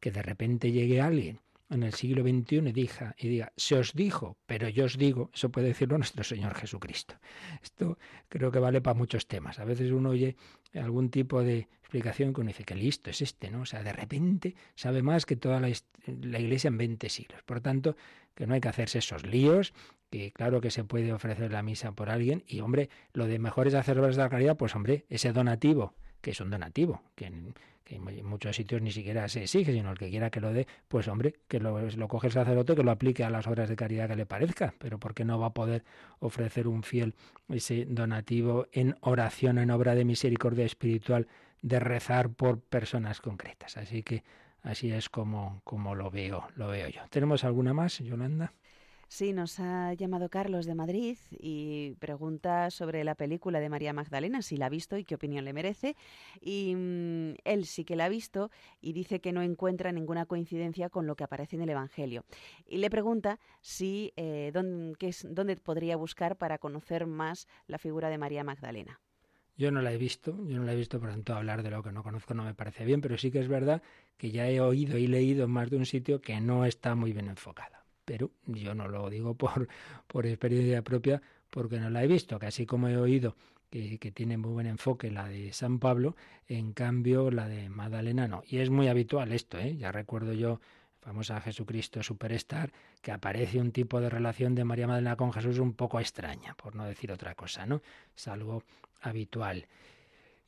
que 0.00 0.10
de 0.10 0.22
repente 0.22 0.72
llegue 0.72 1.00
alguien 1.00 1.40
en 1.70 1.84
el 1.84 1.94
siglo 1.94 2.22
XXI 2.22 2.56
y 2.56 2.72
diga, 2.72 3.14
y 3.16 3.28
diga, 3.28 3.52
se 3.56 3.76
os 3.76 3.94
dijo, 3.94 4.36
pero 4.46 4.68
yo 4.68 4.84
os 4.84 4.98
digo, 4.98 5.30
eso 5.32 5.50
puede 5.50 5.68
decirlo 5.68 5.96
nuestro 5.96 6.24
Señor 6.24 6.54
Jesucristo. 6.54 7.14
Esto 7.62 7.96
creo 8.28 8.50
que 8.50 8.58
vale 8.58 8.80
para 8.80 8.94
muchos 8.94 9.26
temas. 9.28 9.58
A 9.58 9.64
veces 9.64 9.92
uno 9.92 10.10
oye 10.10 10.36
algún 10.74 11.10
tipo 11.10 11.42
de 11.42 11.68
explicación 11.80 12.32
que 12.32 12.40
uno 12.40 12.48
dice 12.48 12.64
que 12.64 12.74
listo 12.74 13.10
es 13.10 13.22
este, 13.22 13.50
¿no? 13.50 13.62
O 13.62 13.66
sea, 13.66 13.82
de 13.82 13.92
repente 13.92 14.54
sabe 14.74 15.02
más 15.02 15.26
que 15.26 15.36
toda 15.36 15.60
la, 15.60 15.68
Iglesia 15.68 16.68
en 16.68 16.78
20 16.78 17.08
siglos. 17.08 17.42
Por 17.44 17.60
tanto, 17.60 17.96
que 18.34 18.46
no 18.46 18.54
hay 18.54 18.60
que 18.60 18.68
hacerse 18.68 18.98
esos 18.98 19.24
líos, 19.24 19.72
que 20.10 20.32
claro 20.32 20.60
que 20.60 20.70
se 20.70 20.84
puede 20.84 21.12
ofrecer 21.12 21.52
la 21.52 21.62
misa 21.62 21.92
por 21.92 22.10
alguien 22.10 22.42
y, 22.46 22.60
hombre, 22.60 22.90
lo 23.12 23.26
de 23.26 23.38
mejor 23.38 23.68
es 23.68 23.74
hacer 23.74 23.98
obras 23.98 24.16
de 24.16 24.22
la 24.22 24.28
caridad, 24.28 24.56
pues, 24.56 24.74
hombre, 24.74 25.04
ese 25.08 25.32
donativo, 25.32 25.94
que 26.20 26.30
es 26.32 26.40
un 26.40 26.50
donativo, 26.50 27.02
que 27.14 27.26
en 27.26 27.54
muchos 28.24 28.56
sitios 28.56 28.80
ni 28.82 28.92
siquiera 28.92 29.28
se 29.28 29.42
exige, 29.42 29.72
sino 29.72 29.90
el 29.90 29.98
que 29.98 30.10
quiera 30.10 30.30
que 30.30 30.40
lo 30.40 30.52
dé, 30.52 30.66
pues 30.88 31.08
hombre, 31.08 31.34
que 31.48 31.60
lo, 31.60 31.80
lo 31.80 32.08
coge 32.08 32.28
el 32.28 32.32
sacerdote, 32.32 32.76
que 32.76 32.82
lo 32.82 32.90
aplique 32.90 33.24
a 33.24 33.30
las 33.30 33.46
obras 33.46 33.68
de 33.68 33.76
caridad 33.76 34.08
que 34.08 34.16
le 34.16 34.26
parezca, 34.26 34.74
pero 34.78 34.98
¿por 34.98 35.14
qué 35.14 35.24
no 35.24 35.38
va 35.38 35.46
a 35.46 35.54
poder 35.54 35.84
ofrecer 36.20 36.68
un 36.68 36.82
fiel 36.82 37.14
ese 37.48 37.86
donativo 37.86 38.66
en 38.72 38.96
oración, 39.00 39.58
en 39.58 39.70
obra 39.70 39.94
de 39.94 40.04
misericordia 40.04 40.64
espiritual, 40.64 41.26
de 41.62 41.80
rezar 41.80 42.30
por 42.30 42.60
personas 42.60 43.20
concretas? 43.20 43.76
Así 43.76 44.02
que 44.02 44.22
así 44.62 44.92
es 44.92 45.08
como, 45.08 45.60
como 45.64 45.94
lo 45.94 46.10
veo, 46.10 46.48
lo 46.54 46.68
veo 46.68 46.88
yo. 46.88 47.02
¿Tenemos 47.10 47.44
alguna 47.44 47.74
más, 47.74 47.98
Yolanda? 47.98 48.52
Sí, 49.12 49.32
nos 49.32 49.58
ha 49.58 49.92
llamado 49.94 50.28
Carlos 50.28 50.66
de 50.66 50.76
Madrid 50.76 51.18
y 51.32 51.96
pregunta 51.98 52.70
sobre 52.70 53.02
la 53.02 53.16
película 53.16 53.58
de 53.58 53.68
María 53.68 53.92
Magdalena, 53.92 54.40
si 54.40 54.56
la 54.56 54.66
ha 54.66 54.68
visto 54.68 54.96
y 54.96 55.04
qué 55.04 55.16
opinión 55.16 55.44
le 55.44 55.52
merece. 55.52 55.96
Y 56.40 56.76
mm, 56.76 57.34
él 57.42 57.66
sí 57.66 57.84
que 57.84 57.96
la 57.96 58.04
ha 58.04 58.08
visto 58.08 58.52
y 58.80 58.92
dice 58.92 59.20
que 59.20 59.32
no 59.32 59.42
encuentra 59.42 59.90
ninguna 59.90 60.26
coincidencia 60.26 60.90
con 60.90 61.08
lo 61.08 61.16
que 61.16 61.24
aparece 61.24 61.56
en 61.56 61.62
el 61.62 61.70
Evangelio. 61.70 62.24
Y 62.64 62.78
le 62.78 62.88
pregunta 62.88 63.40
si 63.60 64.12
eh, 64.14 64.52
dónde, 64.54 65.12
dónde 65.24 65.56
podría 65.56 65.96
buscar 65.96 66.36
para 66.36 66.58
conocer 66.58 67.08
más 67.08 67.48
la 67.66 67.78
figura 67.78 68.10
de 68.10 68.18
María 68.18 68.44
Magdalena. 68.44 69.00
Yo 69.56 69.72
no 69.72 69.82
la 69.82 69.92
he 69.92 69.98
visto, 69.98 70.36
yo 70.46 70.56
no 70.56 70.62
la 70.62 70.72
he 70.72 70.76
visto, 70.76 71.00
por 71.00 71.10
tanto 71.10 71.34
hablar 71.34 71.64
de 71.64 71.70
lo 71.70 71.82
que 71.82 71.90
no 71.90 72.04
conozco 72.04 72.34
no 72.34 72.44
me 72.44 72.54
parece 72.54 72.84
bien, 72.84 73.00
pero 73.00 73.18
sí 73.18 73.32
que 73.32 73.40
es 73.40 73.48
verdad 73.48 73.82
que 74.16 74.30
ya 74.30 74.48
he 74.48 74.60
oído 74.60 74.98
y 74.98 75.08
leído 75.08 75.46
en 75.46 75.50
más 75.50 75.68
de 75.68 75.78
un 75.78 75.84
sitio 75.84 76.20
que 76.20 76.40
no 76.40 76.64
está 76.64 76.94
muy 76.94 77.12
bien 77.12 77.26
enfocada 77.26 77.79
pero 78.04 78.30
yo 78.46 78.74
no 78.74 78.88
lo 78.88 79.08
digo 79.10 79.34
por, 79.34 79.68
por 80.06 80.26
experiencia 80.26 80.82
propia 80.82 81.22
porque 81.50 81.78
no 81.78 81.90
la 81.90 82.04
he 82.04 82.06
visto, 82.06 82.38
que 82.38 82.46
así 82.46 82.66
como 82.66 82.88
he 82.88 82.96
oído 82.96 83.36
que, 83.70 83.98
que, 83.98 84.10
tiene 84.10 84.36
muy 84.36 84.52
buen 84.52 84.66
enfoque 84.66 85.10
la 85.10 85.28
de 85.28 85.52
San 85.52 85.78
Pablo, 85.78 86.16
en 86.48 86.72
cambio 86.72 87.30
la 87.30 87.48
de 87.48 87.68
Magdalena 87.68 88.28
no. 88.28 88.42
Y 88.46 88.58
es 88.58 88.70
muy 88.70 88.88
habitual 88.88 89.32
esto, 89.32 89.58
¿eh? 89.58 89.76
ya 89.76 89.92
recuerdo 89.92 90.32
yo 90.32 90.60
famosa 91.00 91.40
Jesucristo 91.40 92.02
Superstar, 92.02 92.72
que 93.00 93.12
aparece 93.12 93.58
un 93.60 93.72
tipo 93.72 94.00
de 94.00 94.10
relación 94.10 94.54
de 94.54 94.64
María 94.64 94.86
Magdalena 94.86 95.16
con 95.16 95.32
Jesús 95.32 95.58
un 95.58 95.72
poco 95.72 95.98
extraña, 95.98 96.54
por 96.54 96.74
no 96.74 96.84
decir 96.84 97.10
otra 97.10 97.34
cosa, 97.34 97.66
¿no? 97.66 97.80
Es 98.14 98.28
algo 98.28 98.62
habitual. 99.00 99.66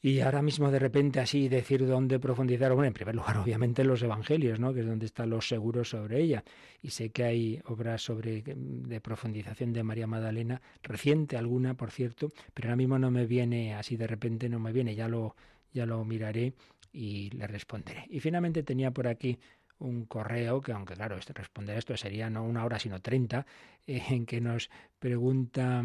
Y 0.04 0.18
ahora 0.18 0.42
mismo 0.42 0.72
de 0.72 0.80
repente 0.80 1.20
así 1.20 1.48
decir 1.48 1.86
dónde 1.86 2.18
profundizar, 2.18 2.72
bueno, 2.72 2.88
en 2.88 2.92
primer 2.92 3.14
lugar 3.14 3.36
obviamente 3.38 3.84
los 3.84 4.02
evangelios, 4.02 4.58
¿no? 4.58 4.74
que 4.74 4.80
es 4.80 4.86
donde 4.86 5.06
están 5.06 5.30
los 5.30 5.46
seguros 5.46 5.90
sobre 5.90 6.20
ella. 6.20 6.42
Y 6.82 6.90
sé 6.90 7.10
que 7.10 7.22
hay 7.22 7.60
obras 7.66 8.02
sobre 8.02 8.42
de 8.42 9.00
profundización 9.00 9.72
de 9.72 9.84
María 9.84 10.08
Magdalena, 10.08 10.60
reciente 10.82 11.36
alguna, 11.36 11.74
por 11.74 11.92
cierto, 11.92 12.32
pero 12.52 12.68
ahora 12.68 12.76
mismo 12.76 12.98
no 12.98 13.12
me 13.12 13.26
viene 13.26 13.74
así 13.74 13.96
de 13.96 14.08
repente, 14.08 14.48
no 14.48 14.58
me 14.58 14.72
viene, 14.72 14.96
ya 14.96 15.06
lo, 15.06 15.36
ya 15.72 15.86
lo 15.86 16.04
miraré 16.04 16.54
y 16.92 17.30
le 17.30 17.46
responderé. 17.46 18.06
Y 18.10 18.18
finalmente 18.18 18.64
tenía 18.64 18.90
por 18.90 19.06
aquí 19.06 19.38
un 19.78 20.06
correo 20.06 20.60
que, 20.60 20.72
aunque 20.72 20.94
claro, 20.94 21.16
este, 21.16 21.32
responder 21.32 21.78
esto 21.78 21.96
sería 21.96 22.28
no 22.28 22.44
una 22.44 22.64
hora, 22.64 22.80
sino 22.80 23.00
treinta, 23.00 23.46
en 23.86 24.26
que 24.26 24.40
nos 24.40 24.68
pregunta 24.98 25.84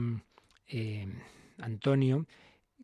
eh, 0.67 1.07
Antonio 1.59 2.25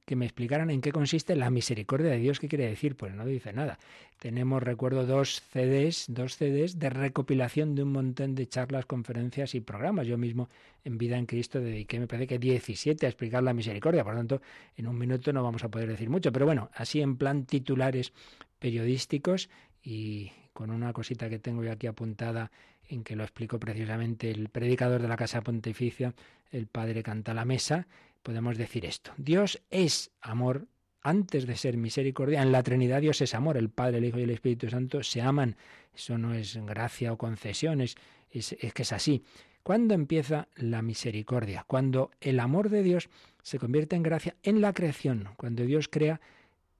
que 0.05 0.15
me 0.15 0.25
explicaran 0.25 0.69
en 0.69 0.81
qué 0.81 0.91
consiste 0.91 1.35
la 1.35 1.49
misericordia 1.49 2.11
de 2.11 2.17
Dios. 2.17 2.39
¿Qué 2.39 2.49
quiere 2.49 2.67
decir? 2.67 2.95
Pues 2.95 3.13
no 3.13 3.25
dice 3.25 3.53
nada. 3.53 3.79
Tenemos, 4.19 4.61
recuerdo, 4.61 5.05
dos 5.05 5.41
CDs, 5.51 6.05
dos 6.09 6.35
CDs 6.35 6.77
de 6.79 6.89
recopilación 6.89 7.75
de 7.75 7.83
un 7.83 7.91
montón 7.93 8.35
de 8.35 8.47
charlas, 8.47 8.85
conferencias 8.85 9.55
y 9.55 9.61
programas. 9.61 10.07
Yo 10.07 10.17
mismo 10.17 10.49
en 10.83 10.97
Vida 10.97 11.17
en 11.17 11.25
Cristo 11.25 11.61
dediqué, 11.61 11.99
me 11.99 12.07
parece 12.07 12.27
que 12.27 12.39
17 12.39 13.05
a 13.05 13.09
explicar 13.09 13.43
la 13.43 13.53
misericordia. 13.53 14.03
Por 14.03 14.13
lo 14.13 14.19
tanto, 14.19 14.41
en 14.75 14.87
un 14.87 14.97
minuto 14.97 15.31
no 15.31 15.41
vamos 15.41 15.63
a 15.63 15.69
poder 15.69 15.89
decir 15.89 16.09
mucho. 16.09 16.31
Pero 16.31 16.45
bueno, 16.45 16.69
así 16.73 17.01
en 17.01 17.15
plan 17.15 17.45
titulares 17.45 18.11
periodísticos 18.59 19.49
y 19.81 20.31
con 20.53 20.69
una 20.69 20.93
cosita 20.93 21.29
que 21.29 21.39
tengo 21.39 21.63
yo 21.63 21.71
aquí 21.71 21.87
apuntada 21.87 22.51
en 22.89 23.03
que 23.03 23.15
lo 23.15 23.23
explico 23.23 23.59
precisamente 23.59 24.29
el 24.29 24.49
predicador 24.49 25.01
de 25.01 25.07
la 25.07 25.15
Casa 25.15 25.41
Pontificia, 25.41 26.13
el 26.51 26.67
padre 26.67 27.03
Canta 27.03 27.33
la 27.33 27.45
Mesa, 27.45 27.87
podemos 28.23 28.57
decir 28.57 28.85
esto. 28.85 29.11
Dios 29.17 29.61
es 29.69 30.11
amor 30.21 30.67
antes 31.01 31.45
de 31.45 31.57
ser 31.57 31.77
misericordia. 31.77 32.41
En 32.41 32.51
la 32.51 32.63
Trinidad 32.63 33.01
Dios 33.01 33.21
es 33.21 33.35
amor. 33.35 33.57
El 33.57 33.69
Padre, 33.69 33.97
el 33.99 34.05
Hijo 34.05 34.19
y 34.19 34.23
el 34.23 34.29
Espíritu 34.31 34.69
Santo 34.69 35.03
se 35.03 35.21
aman. 35.21 35.57
Eso 35.93 36.17
no 36.17 36.33
es 36.33 36.55
gracia 36.65 37.13
o 37.13 37.17
concesiones, 37.17 37.95
es, 38.31 38.53
es 38.53 38.73
que 38.73 38.81
es 38.81 38.93
así. 38.93 39.23
¿Cuándo 39.61 39.93
empieza 39.93 40.47
la 40.55 40.81
misericordia? 40.81 41.63
Cuando 41.67 42.11
el 42.19 42.39
amor 42.39 42.69
de 42.69 42.83
Dios 42.83 43.09
se 43.43 43.59
convierte 43.59 43.95
en 43.95 44.03
gracia 44.03 44.35
en 44.43 44.59
la 44.61 44.73
creación, 44.73 45.29
cuando 45.37 45.63
Dios 45.63 45.87
crea, 45.87 46.19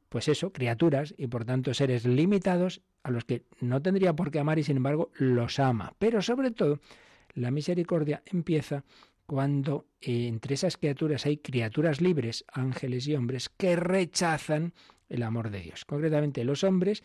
pues 0.09 0.27
eso, 0.27 0.51
criaturas 0.51 1.13
y 1.17 1.27
por 1.27 1.45
tanto 1.45 1.73
seres 1.73 2.05
limitados 2.05 2.81
a 3.03 3.11
los 3.11 3.25
que 3.25 3.43
no 3.61 3.81
tendría 3.81 4.13
por 4.13 4.31
qué 4.31 4.39
amar 4.39 4.59
y 4.59 4.63
sin 4.63 4.77
embargo 4.77 5.11
los 5.15 5.59
ama. 5.59 5.93
Pero 5.99 6.21
sobre 6.21 6.51
todo, 6.51 6.79
la 7.35 7.51
misericordia 7.51 8.21
empieza 8.25 8.83
cuando 9.25 9.87
eh, 10.01 10.27
entre 10.27 10.55
esas 10.55 10.77
criaturas 10.77 11.25
hay 11.25 11.37
criaturas 11.37 12.01
libres, 12.01 12.45
ángeles 12.51 13.07
y 13.07 13.15
hombres, 13.15 13.49
que 13.49 13.75
rechazan 13.75 14.73
el 15.09 15.23
amor 15.23 15.49
de 15.49 15.61
Dios. 15.61 15.85
Concretamente 15.85 16.43
los 16.43 16.63
hombres 16.63 17.03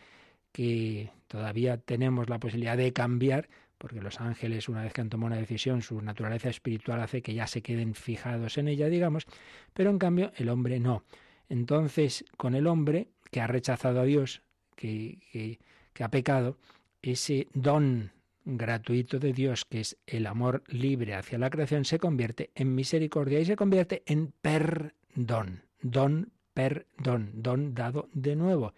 que 0.52 1.10
todavía 1.26 1.76
tenemos 1.76 2.28
la 2.28 2.38
posibilidad 2.38 2.76
de 2.76 2.92
cambiar, 2.92 3.48
porque 3.76 4.00
los 4.00 4.20
ángeles, 4.20 4.68
una 4.68 4.82
vez 4.82 4.92
que 4.92 5.00
han 5.00 5.10
tomado 5.10 5.28
una 5.28 5.40
decisión, 5.40 5.82
su 5.82 6.00
naturaleza 6.02 6.48
espiritual 6.48 7.00
hace 7.00 7.22
que 7.22 7.34
ya 7.34 7.46
se 7.46 7.62
queden 7.62 7.94
fijados 7.94 8.58
en 8.58 8.68
ella, 8.68 8.88
digamos, 8.88 9.26
pero 9.72 9.90
en 9.90 9.98
cambio 9.98 10.32
el 10.36 10.48
hombre 10.48 10.80
no. 10.80 11.04
Entonces, 11.48 12.24
con 12.36 12.54
el 12.54 12.66
hombre 12.66 13.08
que 13.30 13.40
ha 13.40 13.46
rechazado 13.46 14.00
a 14.00 14.04
Dios, 14.04 14.42
que, 14.74 15.20
que, 15.32 15.58
que 15.92 16.04
ha 16.04 16.10
pecado, 16.10 16.58
ese 17.02 17.46
don 17.54 18.10
gratuito 18.56 19.18
de 19.18 19.32
Dios, 19.32 19.64
que 19.66 19.80
es 19.80 19.98
el 20.06 20.26
amor 20.26 20.62
libre 20.68 21.14
hacia 21.14 21.38
la 21.38 21.50
creación, 21.50 21.84
se 21.84 21.98
convierte 21.98 22.50
en 22.54 22.74
misericordia 22.74 23.40
y 23.40 23.44
se 23.44 23.56
convierte 23.56 24.02
en 24.06 24.32
perdón. 24.40 25.62
Don, 25.82 26.32
perdón, 26.54 27.30
don 27.34 27.74
dado 27.74 28.08
de 28.12 28.34
nuevo. 28.34 28.74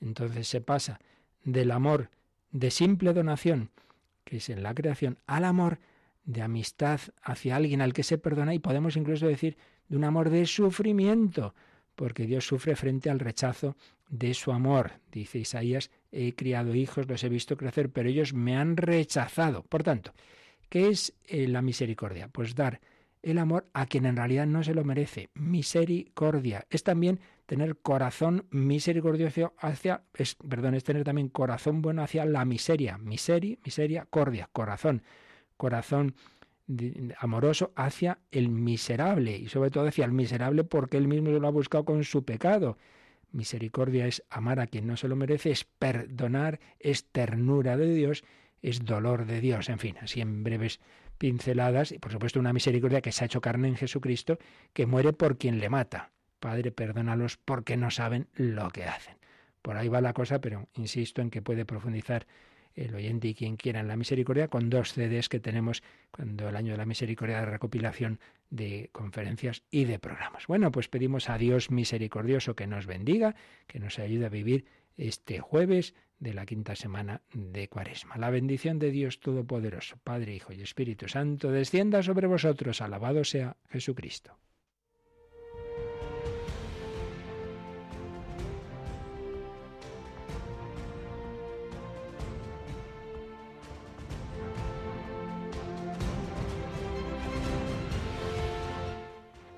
Entonces 0.00 0.48
se 0.48 0.60
pasa 0.60 1.00
del 1.44 1.70
amor 1.70 2.10
de 2.50 2.70
simple 2.70 3.12
donación, 3.12 3.70
que 4.24 4.38
es 4.38 4.48
en 4.48 4.62
la 4.62 4.74
creación, 4.74 5.18
al 5.26 5.44
amor 5.44 5.78
de 6.24 6.42
amistad 6.42 7.00
hacia 7.22 7.56
alguien 7.56 7.82
al 7.82 7.92
que 7.92 8.02
se 8.02 8.18
perdona 8.18 8.54
y 8.54 8.58
podemos 8.58 8.96
incluso 8.96 9.26
decir 9.26 9.56
de 9.88 9.96
un 9.96 10.04
amor 10.04 10.30
de 10.30 10.46
sufrimiento, 10.46 11.54
porque 11.94 12.26
Dios 12.26 12.46
sufre 12.46 12.76
frente 12.76 13.10
al 13.10 13.18
rechazo 13.18 13.76
de 14.10 14.34
su 14.34 14.52
amor. 14.52 14.92
Dice 15.10 15.38
Isaías, 15.38 15.90
he 16.12 16.34
criado 16.34 16.74
hijos, 16.74 17.08
los 17.08 17.24
he 17.24 17.28
visto 17.28 17.56
crecer, 17.56 17.90
pero 17.90 18.08
ellos 18.08 18.34
me 18.34 18.56
han 18.56 18.76
rechazado. 18.76 19.62
Por 19.62 19.82
tanto, 19.82 20.12
¿qué 20.68 20.88
es 20.88 21.14
eh, 21.26 21.48
la 21.48 21.62
misericordia? 21.62 22.28
Pues 22.28 22.54
dar 22.54 22.80
el 23.22 23.38
amor 23.38 23.66
a 23.72 23.86
quien 23.86 24.06
en 24.06 24.16
realidad 24.16 24.46
no 24.46 24.62
se 24.62 24.74
lo 24.74 24.84
merece. 24.84 25.30
Misericordia. 25.34 26.66
Es 26.70 26.82
también 26.82 27.20
tener 27.46 27.76
corazón 27.76 28.46
misericordioso 28.50 29.54
hacia, 29.58 30.02
es, 30.14 30.36
perdón, 30.36 30.74
es 30.74 30.84
tener 30.84 31.04
también 31.04 31.28
corazón 31.28 31.82
bueno 31.82 32.02
hacia 32.02 32.24
la 32.24 32.44
miseria. 32.44 32.98
Miseri, 32.98 33.58
miseria, 33.64 34.06
cordia, 34.08 34.48
corazón. 34.52 35.02
Corazón 35.56 36.14
amoroso 37.18 37.72
hacia 37.74 38.18
el 38.30 38.48
miserable 38.48 39.36
y 39.36 39.48
sobre 39.48 39.70
todo 39.70 39.88
hacia 39.88 40.04
el 40.04 40.12
miserable 40.12 40.62
porque 40.62 40.96
él 40.96 41.08
mismo 41.08 41.30
lo 41.30 41.48
ha 41.48 41.50
buscado 41.50 41.84
con 41.84 42.04
su 42.04 42.24
pecado. 42.24 42.78
Misericordia 43.32 44.06
es 44.06 44.22
amar 44.30 44.60
a 44.60 44.66
quien 44.66 44.86
no 44.86 44.96
se 44.96 45.08
lo 45.08 45.16
merece, 45.16 45.50
es 45.50 45.64
perdonar, 45.64 46.60
es 46.78 47.04
ternura 47.04 47.76
de 47.76 47.92
Dios, 47.92 48.24
es 48.62 48.84
dolor 48.84 49.26
de 49.26 49.40
Dios. 49.40 49.68
En 49.68 49.78
fin, 49.78 49.96
así 50.00 50.20
en 50.20 50.42
breves 50.42 50.80
pinceladas 51.18 51.92
y 51.92 51.98
por 51.98 52.12
supuesto 52.12 52.40
una 52.40 52.52
misericordia 52.52 53.02
que 53.02 53.12
se 53.12 53.24
ha 53.24 53.26
hecho 53.26 53.40
carne 53.40 53.68
en 53.68 53.76
Jesucristo, 53.76 54.38
que 54.72 54.86
muere 54.86 55.12
por 55.12 55.38
quien 55.38 55.60
le 55.60 55.68
mata. 55.68 56.12
Padre, 56.38 56.72
perdónalos 56.72 57.36
porque 57.36 57.76
no 57.76 57.90
saben 57.90 58.28
lo 58.34 58.70
que 58.70 58.84
hacen. 58.84 59.16
Por 59.62 59.76
ahí 59.76 59.88
va 59.88 60.00
la 60.00 60.14
cosa, 60.14 60.40
pero 60.40 60.68
insisto 60.74 61.20
en 61.20 61.30
que 61.30 61.42
puede 61.42 61.66
profundizar 61.66 62.26
el 62.84 62.94
oyente 62.94 63.28
y 63.28 63.34
quien 63.34 63.56
quiera 63.56 63.80
en 63.80 63.88
la 63.88 63.96
misericordia 63.96 64.48
con 64.48 64.70
dos 64.70 64.92
CDs 64.92 65.28
que 65.28 65.40
tenemos 65.40 65.82
cuando 66.10 66.48
el 66.48 66.56
año 66.56 66.72
de 66.72 66.78
la 66.78 66.86
misericordia 66.86 67.40
de 67.40 67.46
recopilación 67.46 68.20
de 68.48 68.88
conferencias 68.92 69.62
y 69.70 69.84
de 69.84 69.98
programas. 69.98 70.46
Bueno, 70.46 70.72
pues 70.72 70.88
pedimos 70.88 71.28
a 71.28 71.38
Dios 71.38 71.70
misericordioso 71.70 72.56
que 72.56 72.66
nos 72.66 72.86
bendiga, 72.86 73.34
que 73.66 73.78
nos 73.78 73.98
ayude 73.98 74.26
a 74.26 74.30
vivir 74.30 74.64
este 74.96 75.40
jueves 75.40 75.94
de 76.18 76.34
la 76.34 76.44
quinta 76.46 76.76
semana 76.76 77.22
de 77.32 77.68
Cuaresma. 77.68 78.16
La 78.16 78.30
bendición 78.30 78.78
de 78.78 78.90
Dios 78.90 79.20
Todopoderoso, 79.20 79.96
Padre, 80.02 80.34
Hijo 80.34 80.52
y 80.52 80.60
Espíritu 80.60 81.08
Santo, 81.08 81.50
descienda 81.50 82.02
sobre 82.02 82.26
vosotros. 82.26 82.82
Alabado 82.82 83.24
sea 83.24 83.56
Jesucristo. 83.70 84.36